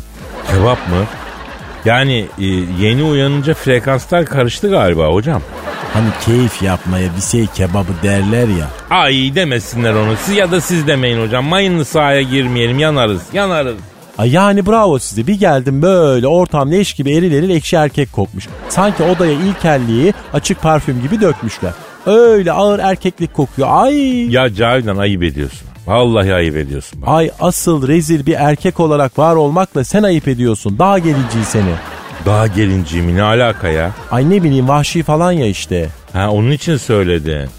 Kebap 0.51 0.77
mı? 0.89 1.05
Yani 1.85 2.25
e, 2.39 2.45
yeni 2.79 3.03
uyanınca 3.03 3.53
frekanslar 3.53 4.25
karıştı 4.25 4.69
galiba 4.69 5.07
hocam. 5.07 5.41
Hani 5.93 6.07
keyif 6.25 6.61
yapmaya 6.61 7.09
bir 7.17 7.21
şey 7.21 7.47
kebabı 7.47 7.93
derler 8.03 8.47
ya. 8.47 8.67
Ay 8.89 9.35
demesinler 9.35 9.93
onu. 9.93 10.15
Siz 10.25 10.37
ya 10.37 10.51
da 10.51 10.61
siz 10.61 10.87
demeyin 10.87 11.21
hocam. 11.21 11.45
Mayınlı 11.45 11.85
sahaya 11.85 12.21
girmeyelim 12.21 12.79
yanarız 12.79 13.21
yanarız. 13.33 13.75
Ay 14.17 14.31
yani 14.31 14.65
bravo 14.65 14.99
size. 14.99 15.27
Bir 15.27 15.39
geldim 15.39 15.81
böyle 15.81 16.27
ortam 16.27 16.71
leş 16.71 16.93
gibi 16.93 17.11
eril 17.11 17.33
eril 17.33 17.49
ekşi 17.49 17.75
erkek 17.75 18.13
kokmuş. 18.13 18.47
Sanki 18.69 19.03
odaya 19.03 19.31
ilkelliği 19.31 20.13
açık 20.33 20.61
parfüm 20.61 21.01
gibi 21.01 21.21
dökmüşler. 21.21 21.71
Öyle 22.05 22.51
ağır 22.51 22.79
erkeklik 22.79 23.33
kokuyor. 23.33 23.67
Ay. 23.71 24.31
Ya 24.31 24.53
Cavidan 24.53 24.97
ayıp 24.97 25.23
ediyorsun. 25.23 25.67
Vallahi 25.87 26.33
ayıp 26.33 26.55
ediyorsun. 26.57 27.01
Bak. 27.01 27.09
Ay 27.09 27.31
asıl 27.39 27.87
rezil 27.87 28.25
bir 28.25 28.33
erkek 28.33 28.79
olarak 28.79 29.19
var 29.19 29.35
olmakla 29.35 29.83
sen 29.83 30.03
ayıp 30.03 30.27
ediyorsun. 30.27 30.79
Daha 30.79 30.99
gelici 30.99 31.45
seni. 31.47 31.73
Daha 32.25 32.47
gelinciyim 32.47 33.15
ne 33.15 33.21
alaka 33.23 33.67
ya? 33.67 33.91
Ay 34.11 34.29
ne 34.29 34.43
bileyim 34.43 34.67
vahşi 34.67 35.03
falan 35.03 35.31
ya 35.31 35.45
işte. 35.47 35.89
Ha 36.13 36.29
onun 36.31 36.51
için 36.51 36.77
söyledi. 36.77 37.49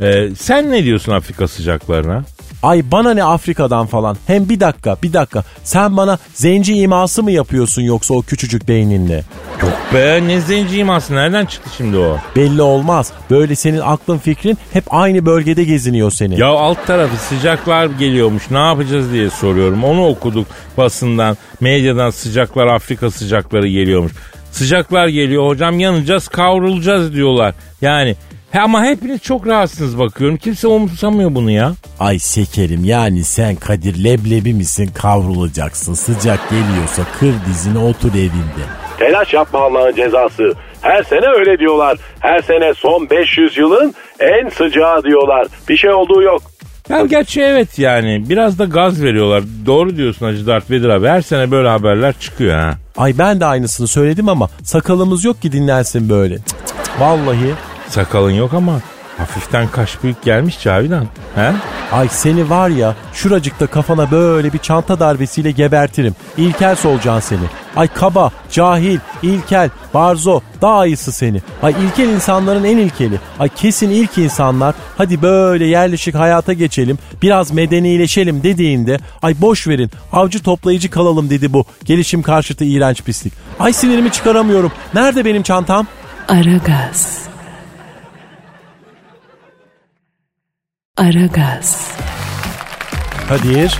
Ee, 0.00 0.28
sen 0.38 0.70
ne 0.70 0.84
diyorsun 0.84 1.12
Afrika 1.12 1.48
sıcaklarına? 1.48 2.24
Ay 2.62 2.82
bana 2.92 3.14
ne 3.14 3.24
Afrika'dan 3.24 3.86
falan. 3.86 4.16
Hem 4.26 4.48
bir 4.48 4.60
dakika 4.60 4.96
bir 5.02 5.12
dakika. 5.12 5.44
Sen 5.64 5.96
bana 5.96 6.18
zenci 6.34 6.74
iması 6.74 7.22
mı 7.22 7.30
yapıyorsun 7.32 7.82
yoksa 7.82 8.14
o 8.14 8.22
küçücük 8.22 8.68
beyninle? 8.68 9.24
Yok 9.62 9.78
be 9.94 10.20
ne 10.26 10.40
zenci 10.40 10.78
iması 10.78 11.14
nereden 11.14 11.46
çıktı 11.46 11.70
şimdi 11.76 11.96
o? 11.96 12.18
Belli 12.36 12.62
olmaz. 12.62 13.12
Böyle 13.30 13.56
senin 13.56 13.80
aklın 13.80 14.18
fikrin 14.18 14.58
hep 14.72 14.84
aynı 14.90 15.26
bölgede 15.26 15.64
geziniyor 15.64 16.10
senin. 16.10 16.36
Ya 16.36 16.48
alt 16.48 16.86
tarafı 16.86 17.16
sıcaklar 17.16 17.86
geliyormuş 17.86 18.50
ne 18.50 18.58
yapacağız 18.58 19.12
diye 19.12 19.30
soruyorum. 19.30 19.84
Onu 19.84 20.06
okuduk 20.06 20.46
basından 20.76 21.36
medyadan 21.60 22.10
sıcaklar 22.10 22.66
Afrika 22.66 23.10
sıcakları 23.10 23.68
geliyormuş. 23.68 24.12
Sıcaklar 24.52 25.08
geliyor 25.08 25.46
hocam 25.46 25.80
yanacağız 25.80 26.28
kavrulacağız 26.28 27.14
diyorlar. 27.14 27.54
Yani 27.82 28.16
he 28.52 28.60
ama 28.60 28.84
hepiniz 28.84 29.22
çok 29.22 29.46
rahatsınız 29.46 29.98
bakıyorum. 29.98 30.36
Kimse 30.36 30.66
umursamıyor 30.68 31.34
bunu 31.34 31.50
ya. 31.50 31.72
Ay 32.00 32.18
şekerim 32.18 32.84
yani 32.84 33.24
sen 33.24 33.56
Kadir 33.56 34.04
leblebi 34.04 34.54
misin 34.54 34.90
kavrulacaksın. 34.94 35.94
Sıcak 35.94 36.50
geliyorsa 36.50 37.02
kır 37.20 37.32
dizini 37.48 37.78
otur 37.78 38.14
evinde. 38.14 38.64
Telaş 38.98 39.34
yapma 39.34 39.58
Allah'ın 39.58 39.94
cezası. 39.96 40.52
Her 40.80 41.02
sene 41.02 41.26
öyle 41.26 41.58
diyorlar. 41.58 41.98
Her 42.20 42.42
sene 42.42 42.74
son 42.74 43.10
500 43.10 43.56
yılın 43.56 43.94
en 44.20 44.48
sıcağı 44.48 45.02
diyorlar. 45.02 45.46
Bir 45.68 45.76
şey 45.76 45.92
olduğu 45.92 46.22
yok. 46.22 46.42
Ya 46.88 47.02
gerçi 47.06 47.40
evet 47.42 47.78
yani 47.78 48.24
biraz 48.28 48.58
da 48.58 48.64
gaz 48.64 49.02
veriyorlar. 49.02 49.42
Doğru 49.66 49.96
diyorsun 49.96 50.26
Hacı 50.26 50.46
Dert 50.46 50.70
Vedir 50.70 50.88
abi. 50.88 51.08
Her 51.08 51.20
sene 51.22 51.50
böyle 51.50 51.68
haberler 51.68 52.14
çıkıyor 52.20 52.58
ha. 52.58 52.74
Ay 52.96 53.14
ben 53.18 53.40
de 53.40 53.44
aynısını 53.46 53.86
söyledim 53.86 54.28
ama 54.28 54.48
sakalımız 54.62 55.24
yok 55.24 55.42
ki 55.42 55.52
dinlensin 55.52 56.08
böyle. 56.08 56.36
Cık 56.36 56.46
cık 56.48 56.66
cık. 56.66 57.00
Vallahi. 57.00 57.54
Sakalın 57.90 58.30
yok 58.30 58.54
ama 58.54 58.80
hafiften 59.18 59.68
kaş 59.68 60.02
büyük 60.02 60.22
gelmiş 60.22 60.62
Cavidan. 60.62 61.06
He? 61.34 61.52
Ay 61.92 62.08
seni 62.08 62.50
var 62.50 62.68
ya 62.68 62.94
şuracıkta 63.12 63.66
kafana 63.66 64.10
böyle 64.10 64.52
bir 64.52 64.58
çanta 64.58 65.00
darbesiyle 65.00 65.50
gebertirim. 65.50 66.14
İlkel 66.36 66.76
solacaksın 66.76 67.36
seni. 67.36 67.48
Ay 67.76 67.88
kaba, 67.88 68.30
cahil, 68.50 68.98
ilkel, 69.22 69.70
barzo, 69.94 70.40
daha 70.62 70.78
ayısı 70.78 71.12
seni. 71.12 71.42
Ay 71.62 71.74
ilkel 71.84 72.08
insanların 72.08 72.64
en 72.64 72.76
ilkeli. 72.76 73.20
Ay 73.38 73.48
kesin 73.48 73.90
ilk 73.90 74.18
insanlar 74.18 74.74
hadi 74.98 75.22
böyle 75.22 75.66
yerleşik 75.66 76.14
hayata 76.14 76.52
geçelim, 76.52 76.98
biraz 77.22 77.50
medenileşelim 77.52 78.42
dediğinde 78.42 78.98
ay 79.22 79.34
boş 79.40 79.68
verin 79.68 79.90
avcı 80.12 80.42
toplayıcı 80.42 80.90
kalalım 80.90 81.30
dedi 81.30 81.52
bu. 81.52 81.64
Gelişim 81.84 82.22
karşıtı 82.22 82.64
iğrenç 82.64 83.02
pislik. 83.02 83.32
Ay 83.60 83.72
sinirimi 83.72 84.12
çıkaramıyorum. 84.12 84.72
Nerede 84.94 85.24
benim 85.24 85.42
çantam? 85.42 85.86
Aragaz. 86.28 87.29
Aragaz. 90.96 91.90
Kadir. 93.28 93.74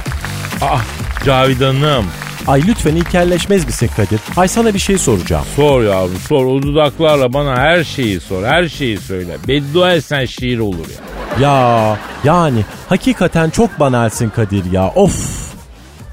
Ah 0.63 0.85
Cavidan'ım. 1.25 2.05
Ay 2.47 2.63
lütfen 2.67 2.97
ilkelleşmez 2.97 3.65
misin 3.67 3.91
Kadir? 3.97 4.21
Ay 4.37 4.49
sana 4.49 4.75
bir 4.75 4.79
şey 4.79 4.99
soracağım. 4.99 5.45
Sor 5.57 5.83
yavrum 5.83 6.17
sor. 6.29 6.45
O 6.47 6.63
dudaklarla 6.63 7.33
bana 7.33 7.57
her 7.57 7.85
şeyi 7.85 8.21
sor. 8.21 8.45
Her 8.45 8.69
şeyi 8.69 8.99
söyle. 8.99 9.37
Beddua 9.49 9.93
etsen 9.93 10.25
şiir 10.25 10.59
olur 10.59 10.87
ya. 10.89 11.49
Ya 11.49 11.99
yani 12.25 12.65
hakikaten 12.89 13.51
çok 13.51 13.81
banalsin 13.81 14.31
Kadir 14.31 14.73
ya. 14.73 14.89
Of. 14.89 15.51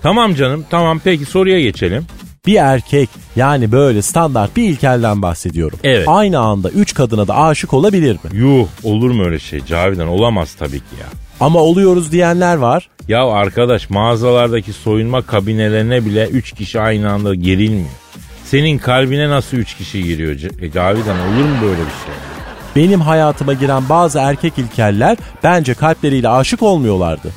Tamam 0.03 0.35
canım 0.35 0.65
tamam 0.69 1.01
peki 1.03 1.25
soruya 1.25 1.61
geçelim. 1.61 2.05
Bir 2.47 2.55
erkek 2.55 3.09
yani 3.35 3.71
böyle 3.71 4.01
standart 4.01 4.55
bir 4.55 4.69
ilkelden 4.69 5.21
bahsediyorum. 5.21 5.79
Evet. 5.83 6.07
Aynı 6.07 6.39
anda 6.39 6.69
üç 6.69 6.93
kadına 6.93 7.27
da 7.27 7.35
aşık 7.37 7.73
olabilir 7.73 8.13
mi? 8.13 8.29
Yuh 8.33 8.67
olur 8.83 9.11
mu 9.11 9.23
öyle 9.25 9.39
şey 9.39 9.65
Cavidan 9.65 10.07
olamaz 10.07 10.53
tabii 10.59 10.79
ki 10.79 10.95
ya. 10.99 11.05
Ama 11.39 11.59
oluyoruz 11.59 12.11
diyenler 12.11 12.55
var. 12.57 12.89
Ya 13.07 13.25
arkadaş 13.27 13.89
mağazalardaki 13.89 14.73
soyunma 14.73 15.21
kabinelerine 15.21 16.05
bile 16.05 16.27
3 16.27 16.51
kişi 16.51 16.79
aynı 16.81 17.11
anda 17.11 17.35
gerilmiyor. 17.35 17.89
Senin 18.45 18.77
kalbine 18.77 19.29
nasıl 19.29 19.57
3 19.57 19.73
kişi 19.77 20.03
giriyor 20.03 20.35
C- 20.35 20.47
e, 20.61 20.71
Cavidan 20.71 21.17
olur 21.19 21.45
mu 21.45 21.55
böyle 21.61 21.79
bir 21.81 22.05
şey? 22.05 22.13
Benim 22.75 23.01
hayatıma 23.01 23.53
giren 23.53 23.89
bazı 23.89 24.19
erkek 24.19 24.53
ilkeller 24.57 25.17
bence 25.43 25.73
kalpleriyle 25.73 26.29
aşık 26.29 26.63
olmuyorlardı. 26.63 27.31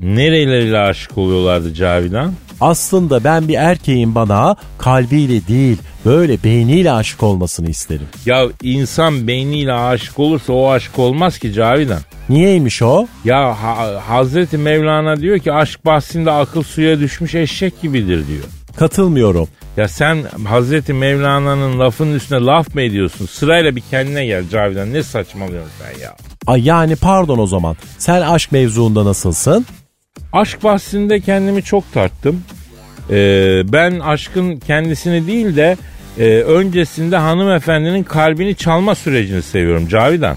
Nereleriyle 0.00 0.78
aşık 0.78 1.18
oluyorlardı 1.18 1.74
Cavidan? 1.74 2.32
Aslında 2.60 3.24
ben 3.24 3.48
bir 3.48 3.54
erkeğin 3.54 4.14
bana 4.14 4.56
kalbiyle 4.78 5.46
değil 5.48 5.78
böyle 6.04 6.44
beyniyle 6.44 6.92
aşık 6.92 7.22
olmasını 7.22 7.70
isterim. 7.70 8.06
Ya 8.26 8.46
insan 8.62 9.26
beyniyle 9.28 9.72
aşık 9.72 10.18
olursa 10.18 10.52
o 10.52 10.70
aşk 10.70 10.98
olmaz 10.98 11.38
ki 11.38 11.52
Cavidan. 11.52 12.00
Niyeymiş 12.28 12.82
o? 12.82 13.06
Ya 13.24 13.62
Ha- 13.62 14.02
Hazreti 14.08 14.58
Mevlana 14.58 15.16
diyor 15.20 15.38
ki 15.38 15.52
aşk 15.52 15.84
bahsinde 15.86 16.30
akıl 16.30 16.62
suya 16.62 17.00
düşmüş 17.00 17.34
eşek 17.34 17.82
gibidir 17.82 18.26
diyor. 18.28 18.44
Katılmıyorum. 18.76 19.48
Ya 19.76 19.88
sen 19.88 20.18
Hazreti 20.48 20.92
Mevlana'nın 20.92 21.78
lafının 21.80 22.14
üstüne 22.14 22.40
laf 22.40 22.74
mı 22.74 22.82
ediyorsun? 22.82 23.26
Sırayla 23.26 23.76
bir 23.76 23.82
kendine 23.90 24.26
gel 24.26 24.48
Cavidan. 24.48 24.92
Ne 24.92 25.02
saçmalıyorsun 25.02 25.70
sen 25.82 26.02
ya? 26.02 26.16
Ay 26.46 26.64
yani 26.64 26.96
pardon 26.96 27.38
o 27.38 27.46
zaman. 27.46 27.76
Sen 27.98 28.20
aşk 28.20 28.52
mevzuunda 28.52 29.04
nasılsın? 29.04 29.66
Aşk 30.34 30.64
bahsinde 30.64 31.20
kendimi 31.20 31.62
çok 31.62 31.92
tarttım. 31.92 32.42
Ee, 33.10 33.62
ben 33.72 33.98
aşkın 33.98 34.56
kendisini 34.56 35.26
değil 35.26 35.56
de 35.56 35.76
e, 36.18 36.24
öncesinde 36.24 37.16
hanımefendinin 37.16 38.02
kalbini 38.02 38.56
çalma 38.56 38.94
sürecini 38.94 39.42
seviyorum 39.42 39.88
Cavidan. 39.88 40.36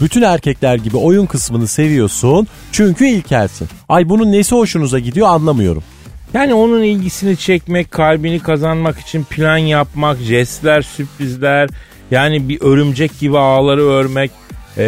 Bütün 0.00 0.22
erkekler 0.22 0.76
gibi 0.76 0.96
oyun 0.96 1.26
kısmını 1.26 1.66
seviyorsun 1.66 2.46
çünkü 2.72 3.06
ilkelsin. 3.06 3.68
Ay 3.88 4.08
bunun 4.08 4.32
nesi 4.32 4.54
hoşunuza 4.54 4.98
gidiyor 4.98 5.28
anlamıyorum. 5.28 5.82
Yani 6.34 6.54
onun 6.54 6.82
ilgisini 6.82 7.36
çekmek, 7.36 7.90
kalbini 7.90 8.40
kazanmak 8.40 8.98
için 8.98 9.24
plan 9.24 9.56
yapmak, 9.56 10.18
jestler, 10.18 10.82
sürprizler, 10.82 11.68
yani 12.10 12.48
bir 12.48 12.60
örümcek 12.60 13.18
gibi 13.18 13.38
ağları 13.38 13.82
örmek, 13.82 14.30
e, 14.76 14.84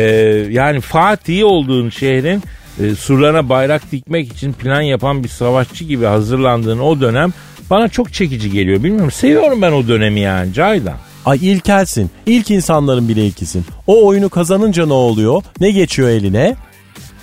yani 0.50 0.80
Fatih 0.80 1.44
olduğun 1.44 1.90
şehrin 1.90 2.42
e, 2.82 2.94
surlarına 2.94 3.48
bayrak 3.48 3.92
dikmek 3.92 4.32
için 4.32 4.52
plan 4.52 4.80
yapan 4.80 5.24
bir 5.24 5.28
savaşçı 5.28 5.84
gibi 5.84 6.04
hazırlandığın 6.04 6.78
o 6.78 7.00
dönem 7.00 7.32
bana 7.70 7.88
çok 7.88 8.12
çekici 8.12 8.50
geliyor. 8.50 8.82
Bilmiyorum 8.82 9.10
seviyorum 9.10 9.62
ben 9.62 9.72
o 9.72 9.88
dönemi 9.88 10.20
yani 10.20 10.52
Caydan. 10.52 10.96
Ay 11.24 11.38
ilkelsin. 11.42 12.10
İlk 12.26 12.50
insanların 12.50 13.08
bile 13.08 13.26
ilkisin. 13.26 13.64
O 13.86 14.06
oyunu 14.06 14.28
kazanınca 14.28 14.86
ne 14.86 14.92
oluyor? 14.92 15.42
Ne 15.60 15.70
geçiyor 15.70 16.08
eline? 16.08 16.56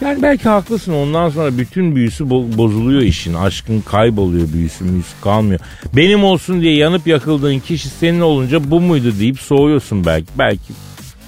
Yani 0.02 0.22
belki 0.22 0.50
haklısın 0.50 0.94
ondan 0.94 1.30
sonra 1.30 1.58
bütün 1.58 1.96
büyüsü 1.96 2.24
bo- 2.24 2.58
bozuluyor 2.58 3.02
işin. 3.02 3.34
Aşkın 3.34 3.82
kayboluyor 3.82 4.54
büyüsü 4.54 4.84
müyüsü 4.84 5.22
kalmıyor. 5.22 5.60
Benim 5.94 6.24
olsun 6.24 6.62
diye 6.62 6.76
yanıp 6.76 7.08
yakıldığın 7.08 7.60
kişi 7.60 7.90
senin 7.90 8.22
olunca 8.22 8.72
bu 8.72 8.82
muydu 8.82 9.14
deyip 9.20 9.40
soğuyorsun 9.40 10.06
belki. 10.06 10.28
Belki 10.40 10.74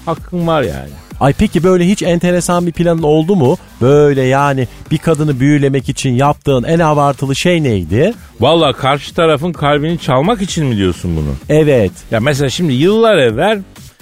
hakkın 0.06 0.48
var 0.48 0.62
yani. 0.62 0.90
Ay 1.20 1.34
peki 1.34 1.64
böyle 1.64 1.88
hiç 1.88 2.04
enteresan 2.04 2.68
bir 2.68 2.72
planın 2.72 3.04
oldu 3.04 3.36
mu? 3.36 3.58
Böyle 3.82 4.22
yani 4.22 4.68
bir 4.92 4.98
kadını 4.98 5.40
büyülemek 5.40 5.90
için 5.90 6.12
yaptığın 6.12 6.64
en 6.64 6.80
abartılı 6.80 7.36
şey 7.36 7.64
neydi? 7.64 8.14
Valla 8.40 8.74
karşı 8.74 9.14
tarafın 9.16 9.54
kalbini 9.54 10.00
çalmak 10.00 10.42
için 10.42 10.66
mi 10.66 10.78
diyorsun 10.78 11.16
bunu? 11.16 11.58
Evet. 11.60 11.92
Ya 12.12 12.20
mesela 12.20 12.50
şimdi 12.50 12.74
yıllar 12.74 13.18
evvel 13.18 13.62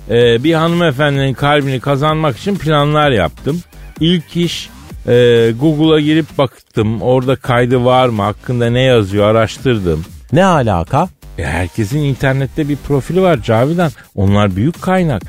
e, 0.09 0.43
bir 0.43 0.53
hanımefendinin 0.53 1.33
kalbini 1.33 1.79
kazanmak 1.79 2.37
için 2.37 2.55
planlar 2.55 3.11
yaptım. 3.11 3.61
İlk 3.99 4.37
iş 4.37 4.69
e, 5.07 5.51
Google'a 5.59 5.99
girip 5.99 6.37
baktım. 6.37 7.01
Orada 7.01 7.35
kaydı 7.35 7.85
var 7.85 8.09
mı? 8.09 8.21
Hakkında 8.21 8.69
ne 8.69 8.81
yazıyor? 8.81 9.25
Araştırdım. 9.25 10.05
Ne 10.33 10.45
alaka? 10.45 11.07
E, 11.37 11.43
herkesin 11.43 11.99
internette 11.99 12.69
bir 12.69 12.75
profili 12.75 13.21
var 13.21 13.41
Cavidan. 13.41 13.91
Onlar 14.15 14.55
büyük 14.55 14.81
kaynak. 14.81 15.21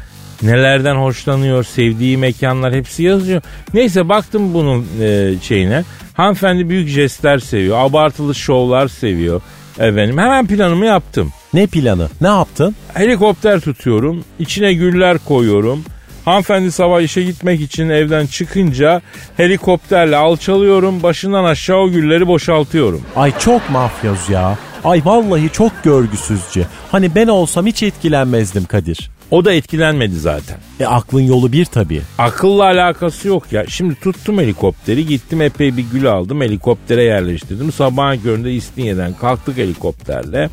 Nelerden 0.42 0.94
hoşlanıyor, 0.94 1.64
sevdiği 1.64 2.16
mekanlar 2.16 2.74
hepsi 2.74 3.02
yazıyor. 3.02 3.42
Neyse 3.74 4.08
baktım 4.08 4.54
bunun 4.54 4.86
e, 5.00 5.34
şeyine. 5.42 5.84
Hanımefendi 6.14 6.68
büyük 6.68 6.88
jestler 6.88 7.38
seviyor. 7.38 7.78
Abartılı 7.78 8.34
şovlar 8.34 8.88
seviyor. 8.88 9.40
Efendim 9.78 10.18
hemen 10.18 10.46
planımı 10.46 10.86
yaptım. 10.86 11.32
Ne 11.54 11.66
planı? 11.66 12.08
Ne 12.20 12.28
yaptın? 12.28 12.76
Helikopter 12.94 13.60
tutuyorum. 13.60 14.24
içine 14.38 14.74
güller 14.74 15.18
koyuyorum. 15.18 15.84
Hanımefendi 16.24 16.72
sabah 16.72 17.00
işe 17.00 17.22
gitmek 17.22 17.60
için 17.60 17.88
evden 17.88 18.26
çıkınca 18.26 19.02
helikopterle 19.36 20.16
alçalıyorum. 20.16 21.02
Başından 21.02 21.44
aşağı 21.44 21.76
o 21.76 21.90
gülleri 21.90 22.26
boşaltıyorum. 22.26 23.02
Ay 23.16 23.32
çok 23.38 23.70
mafyoz 23.70 24.30
ya. 24.30 24.58
Ay 24.84 25.02
vallahi 25.04 25.50
çok 25.52 25.72
görgüsüzce. 25.84 26.66
Hani 26.92 27.14
ben 27.14 27.26
olsam 27.26 27.66
hiç 27.66 27.82
etkilenmezdim 27.82 28.64
Kadir. 28.64 29.10
O 29.30 29.44
da 29.44 29.52
etkilenmedi 29.52 30.14
zaten. 30.14 30.58
E 30.80 30.86
aklın 30.86 31.20
yolu 31.20 31.52
bir 31.52 31.64
tabii. 31.64 32.02
Akılla 32.18 32.64
alakası 32.64 33.28
yok 33.28 33.52
ya. 33.52 33.66
Şimdi 33.68 33.94
tuttum 33.94 34.38
helikopteri 34.38 35.06
gittim 35.06 35.40
epey 35.40 35.76
bir 35.76 35.84
gül 35.92 36.10
aldım 36.12 36.40
helikoptere 36.40 37.02
yerleştirdim. 37.02 37.72
Sabahın 37.72 38.18
köründe 38.18 38.52
İstinye'den 38.52 39.14
kalktık 39.14 39.56
helikopterle. 39.56 40.50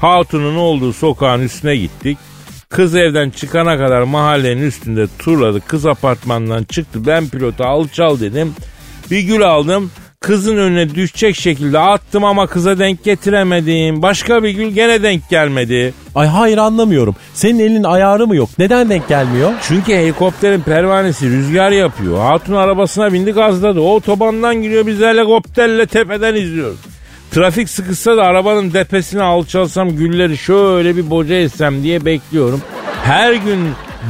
Hatun'un 0.00 0.56
olduğu 0.56 0.92
sokağın 0.92 1.42
üstüne 1.42 1.76
gittik. 1.76 2.18
Kız 2.68 2.96
evden 2.96 3.30
çıkana 3.30 3.78
kadar 3.78 4.02
mahallenin 4.02 4.62
üstünde 4.62 5.06
turladı. 5.18 5.60
Kız 5.66 5.86
apartmandan 5.86 6.64
çıktı. 6.64 7.06
Ben 7.06 7.28
pilota 7.28 7.66
alçal 7.66 8.20
dedim. 8.20 8.54
Bir 9.10 9.20
gül 9.20 9.48
aldım. 9.48 9.90
Kızın 10.22 10.56
önüne 10.56 10.94
düşecek 10.94 11.36
şekilde 11.36 11.78
attım 11.78 12.24
ama 12.24 12.46
kıza 12.46 12.78
denk 12.78 13.04
getiremedim. 13.04 14.02
Başka 14.02 14.42
bir 14.42 14.50
gül 14.50 14.68
gene 14.68 15.02
denk 15.02 15.30
gelmedi. 15.30 15.94
Ay 16.14 16.26
hayır 16.26 16.58
anlamıyorum. 16.58 17.16
Senin 17.34 17.58
elin 17.58 17.84
ayarı 17.84 18.26
mı 18.26 18.36
yok? 18.36 18.48
Neden 18.58 18.88
denk 18.90 19.08
gelmiyor? 19.08 19.52
Çünkü 19.68 19.92
helikopterin 19.92 20.60
pervanesi 20.60 21.30
rüzgar 21.30 21.70
yapıyor. 21.70 22.18
Hatun 22.18 22.54
arabasına 22.54 23.12
bindi 23.12 23.30
gazladı. 23.32 23.80
O 23.80 23.94
otobandan 23.94 24.62
giriyor 24.62 24.86
biz 24.86 25.00
helikopterle 25.00 25.86
tepeden 25.86 26.34
izliyoruz. 26.34 26.78
Trafik 27.30 27.70
sıkışsa 27.70 28.16
da 28.16 28.22
arabanın 28.22 28.72
depesine 28.72 29.22
alçalsam 29.22 29.90
gülleri 29.90 30.38
şöyle 30.38 30.96
bir 30.96 31.10
boca 31.10 31.34
etsem 31.34 31.82
diye 31.82 32.04
bekliyorum. 32.04 32.62
Her 33.04 33.32
gün 33.32 33.60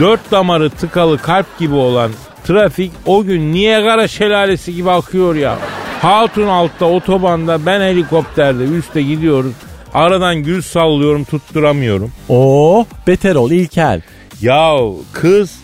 dört 0.00 0.30
damarı 0.30 0.70
tıkalı 0.70 1.18
kalp 1.18 1.58
gibi 1.58 1.74
olan 1.74 2.10
trafik 2.44 2.92
o 3.06 3.24
gün 3.24 3.52
Niagara 3.52 4.08
şelalesi 4.08 4.74
gibi 4.74 4.90
akıyor 4.90 5.34
ya. 5.34 5.58
Hatun 6.02 6.46
altta 6.46 6.86
otobanda 6.86 7.66
ben 7.66 7.80
helikopterde 7.80 8.64
üstte 8.64 9.02
gidiyoruz. 9.02 9.52
Aradan 9.94 10.36
gül 10.36 10.62
sallıyorum 10.62 11.24
tutturamıyorum. 11.24 12.12
Oo 12.28 12.86
beter 13.06 13.34
ol 13.34 13.50
İlkel. 13.50 14.00
Ya 14.40 14.78
kız 15.12 15.60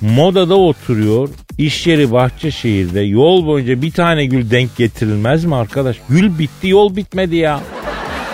modada 0.00 0.54
oturuyor. 0.54 1.28
İş 1.58 1.86
yeri 1.86 2.12
Bahçeşehir'de 2.12 3.00
yol 3.00 3.46
boyunca 3.46 3.82
bir 3.82 3.90
tane 3.90 4.26
gül 4.26 4.50
denk 4.50 4.76
getirilmez 4.76 5.44
mi 5.44 5.56
arkadaş? 5.56 5.96
Gül 6.08 6.38
bitti 6.38 6.68
yol 6.68 6.96
bitmedi 6.96 7.36
ya. 7.36 7.60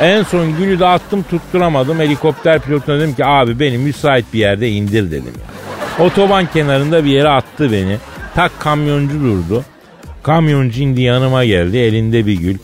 En 0.01 0.23
son 0.23 0.57
gülü 0.57 0.79
de 0.79 0.87
attım 0.87 1.25
tutturamadım. 1.31 1.99
Helikopter 1.99 2.61
pilotuna 2.61 2.99
dedim 2.99 3.15
ki 3.15 3.25
abi 3.25 3.61
beni 3.61 3.79
müsait 3.79 4.25
bir 4.33 4.39
yerde 4.39 4.71
indir 4.71 5.11
dedim 5.11 5.33
ya. 5.39 6.05
Otoban 6.07 6.47
kenarında 6.47 7.05
bir 7.05 7.11
yere 7.11 7.29
attı 7.29 7.73
beni. 7.73 7.97
Tak 8.35 8.61
kamyoncu 8.61 9.21
durdu. 9.21 9.65
Kamyoncu 10.29 10.83
indi 10.83 11.03
yanıma 11.03 11.45
geldi 11.45 11.77
elinde 11.77 12.27
bir 12.27 12.33
gül. 12.33 12.59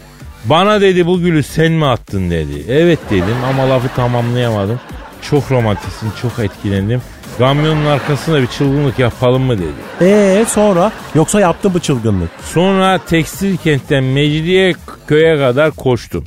Bana 0.44 0.80
dedi 0.80 1.06
bu 1.06 1.20
gülü 1.20 1.42
sen 1.42 1.72
mi 1.72 1.86
attın 1.86 2.30
dedi. 2.30 2.64
Evet 2.68 2.98
dedim 3.10 3.36
ama 3.50 3.70
lafı 3.70 3.88
tamamlayamadım. 3.96 4.80
Çok 5.22 5.50
romantiksin 5.50 6.12
çok 6.22 6.38
etkilendim. 6.38 7.02
Kamyonun 7.38 7.86
arkasında 7.86 8.42
bir 8.42 8.46
çılgınlık 8.46 8.98
yapalım 8.98 9.42
mı 9.42 9.58
dedi. 9.58 9.72
Ee 10.00 10.44
sonra 10.48 10.92
yoksa 11.14 11.40
yaptı 11.40 11.70
mı 11.70 11.80
çılgınlık? 11.80 12.30
Sonra 12.52 12.98
tekstil 12.98 13.56
kentten 13.56 14.04
Mecidiye 14.04 14.74
köye 15.06 15.38
kadar 15.38 15.70
koştum. 15.70 16.24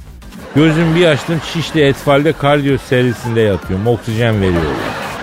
Gözüm 0.56 0.96
bir 0.96 1.06
açtım 1.06 1.42
Şişli 1.54 1.82
Etfal'de 1.82 2.34
kardiyo 2.34 2.78
servisinde 2.78 3.42
yatıyorum. 3.42 3.88
Oksijen 3.88 4.42
veriyorlar. 4.42 4.74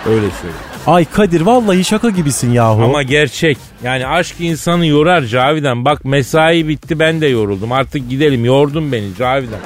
Öyle 0.06 0.30
söyleyeyim. 0.30 0.73
Ay 0.86 1.04
Kadir 1.04 1.40
vallahi 1.40 1.84
şaka 1.84 2.10
gibisin 2.10 2.52
yahu. 2.52 2.82
Ama 2.84 3.02
gerçek. 3.02 3.58
Yani 3.82 4.06
aşk 4.06 4.40
insanı 4.40 4.86
yorar 4.86 5.22
Cavidan. 5.22 5.84
Bak 5.84 6.04
mesai 6.04 6.68
bitti 6.68 6.98
ben 6.98 7.20
de 7.20 7.26
yoruldum. 7.26 7.72
Artık 7.72 8.10
gidelim. 8.10 8.44
Yordun 8.44 8.92
beni 8.92 9.14
Cavidan. 9.18 9.58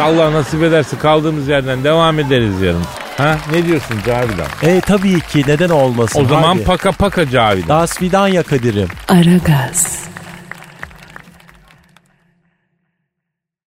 Allah 0.00 0.32
nasip 0.32 0.62
ederse 0.62 0.98
kaldığımız 0.98 1.48
yerden 1.48 1.84
devam 1.84 2.18
ederiz 2.18 2.60
yarın. 2.62 2.82
Ha 3.16 3.38
ne 3.52 3.66
diyorsun 3.66 3.96
Cavidan? 4.06 4.46
E 4.62 4.80
tabii 4.80 5.20
ki 5.20 5.44
neden 5.46 5.68
olmasın. 5.70 6.24
O 6.24 6.28
zaman 6.28 6.54
Hadi. 6.54 6.64
paka 6.64 6.92
paka 6.92 7.30
Cavidan. 7.30 7.68
Das 7.68 8.02
Vidanya 8.02 8.42
Kadir'im. 8.42 8.88
Aragaz. 9.08 10.04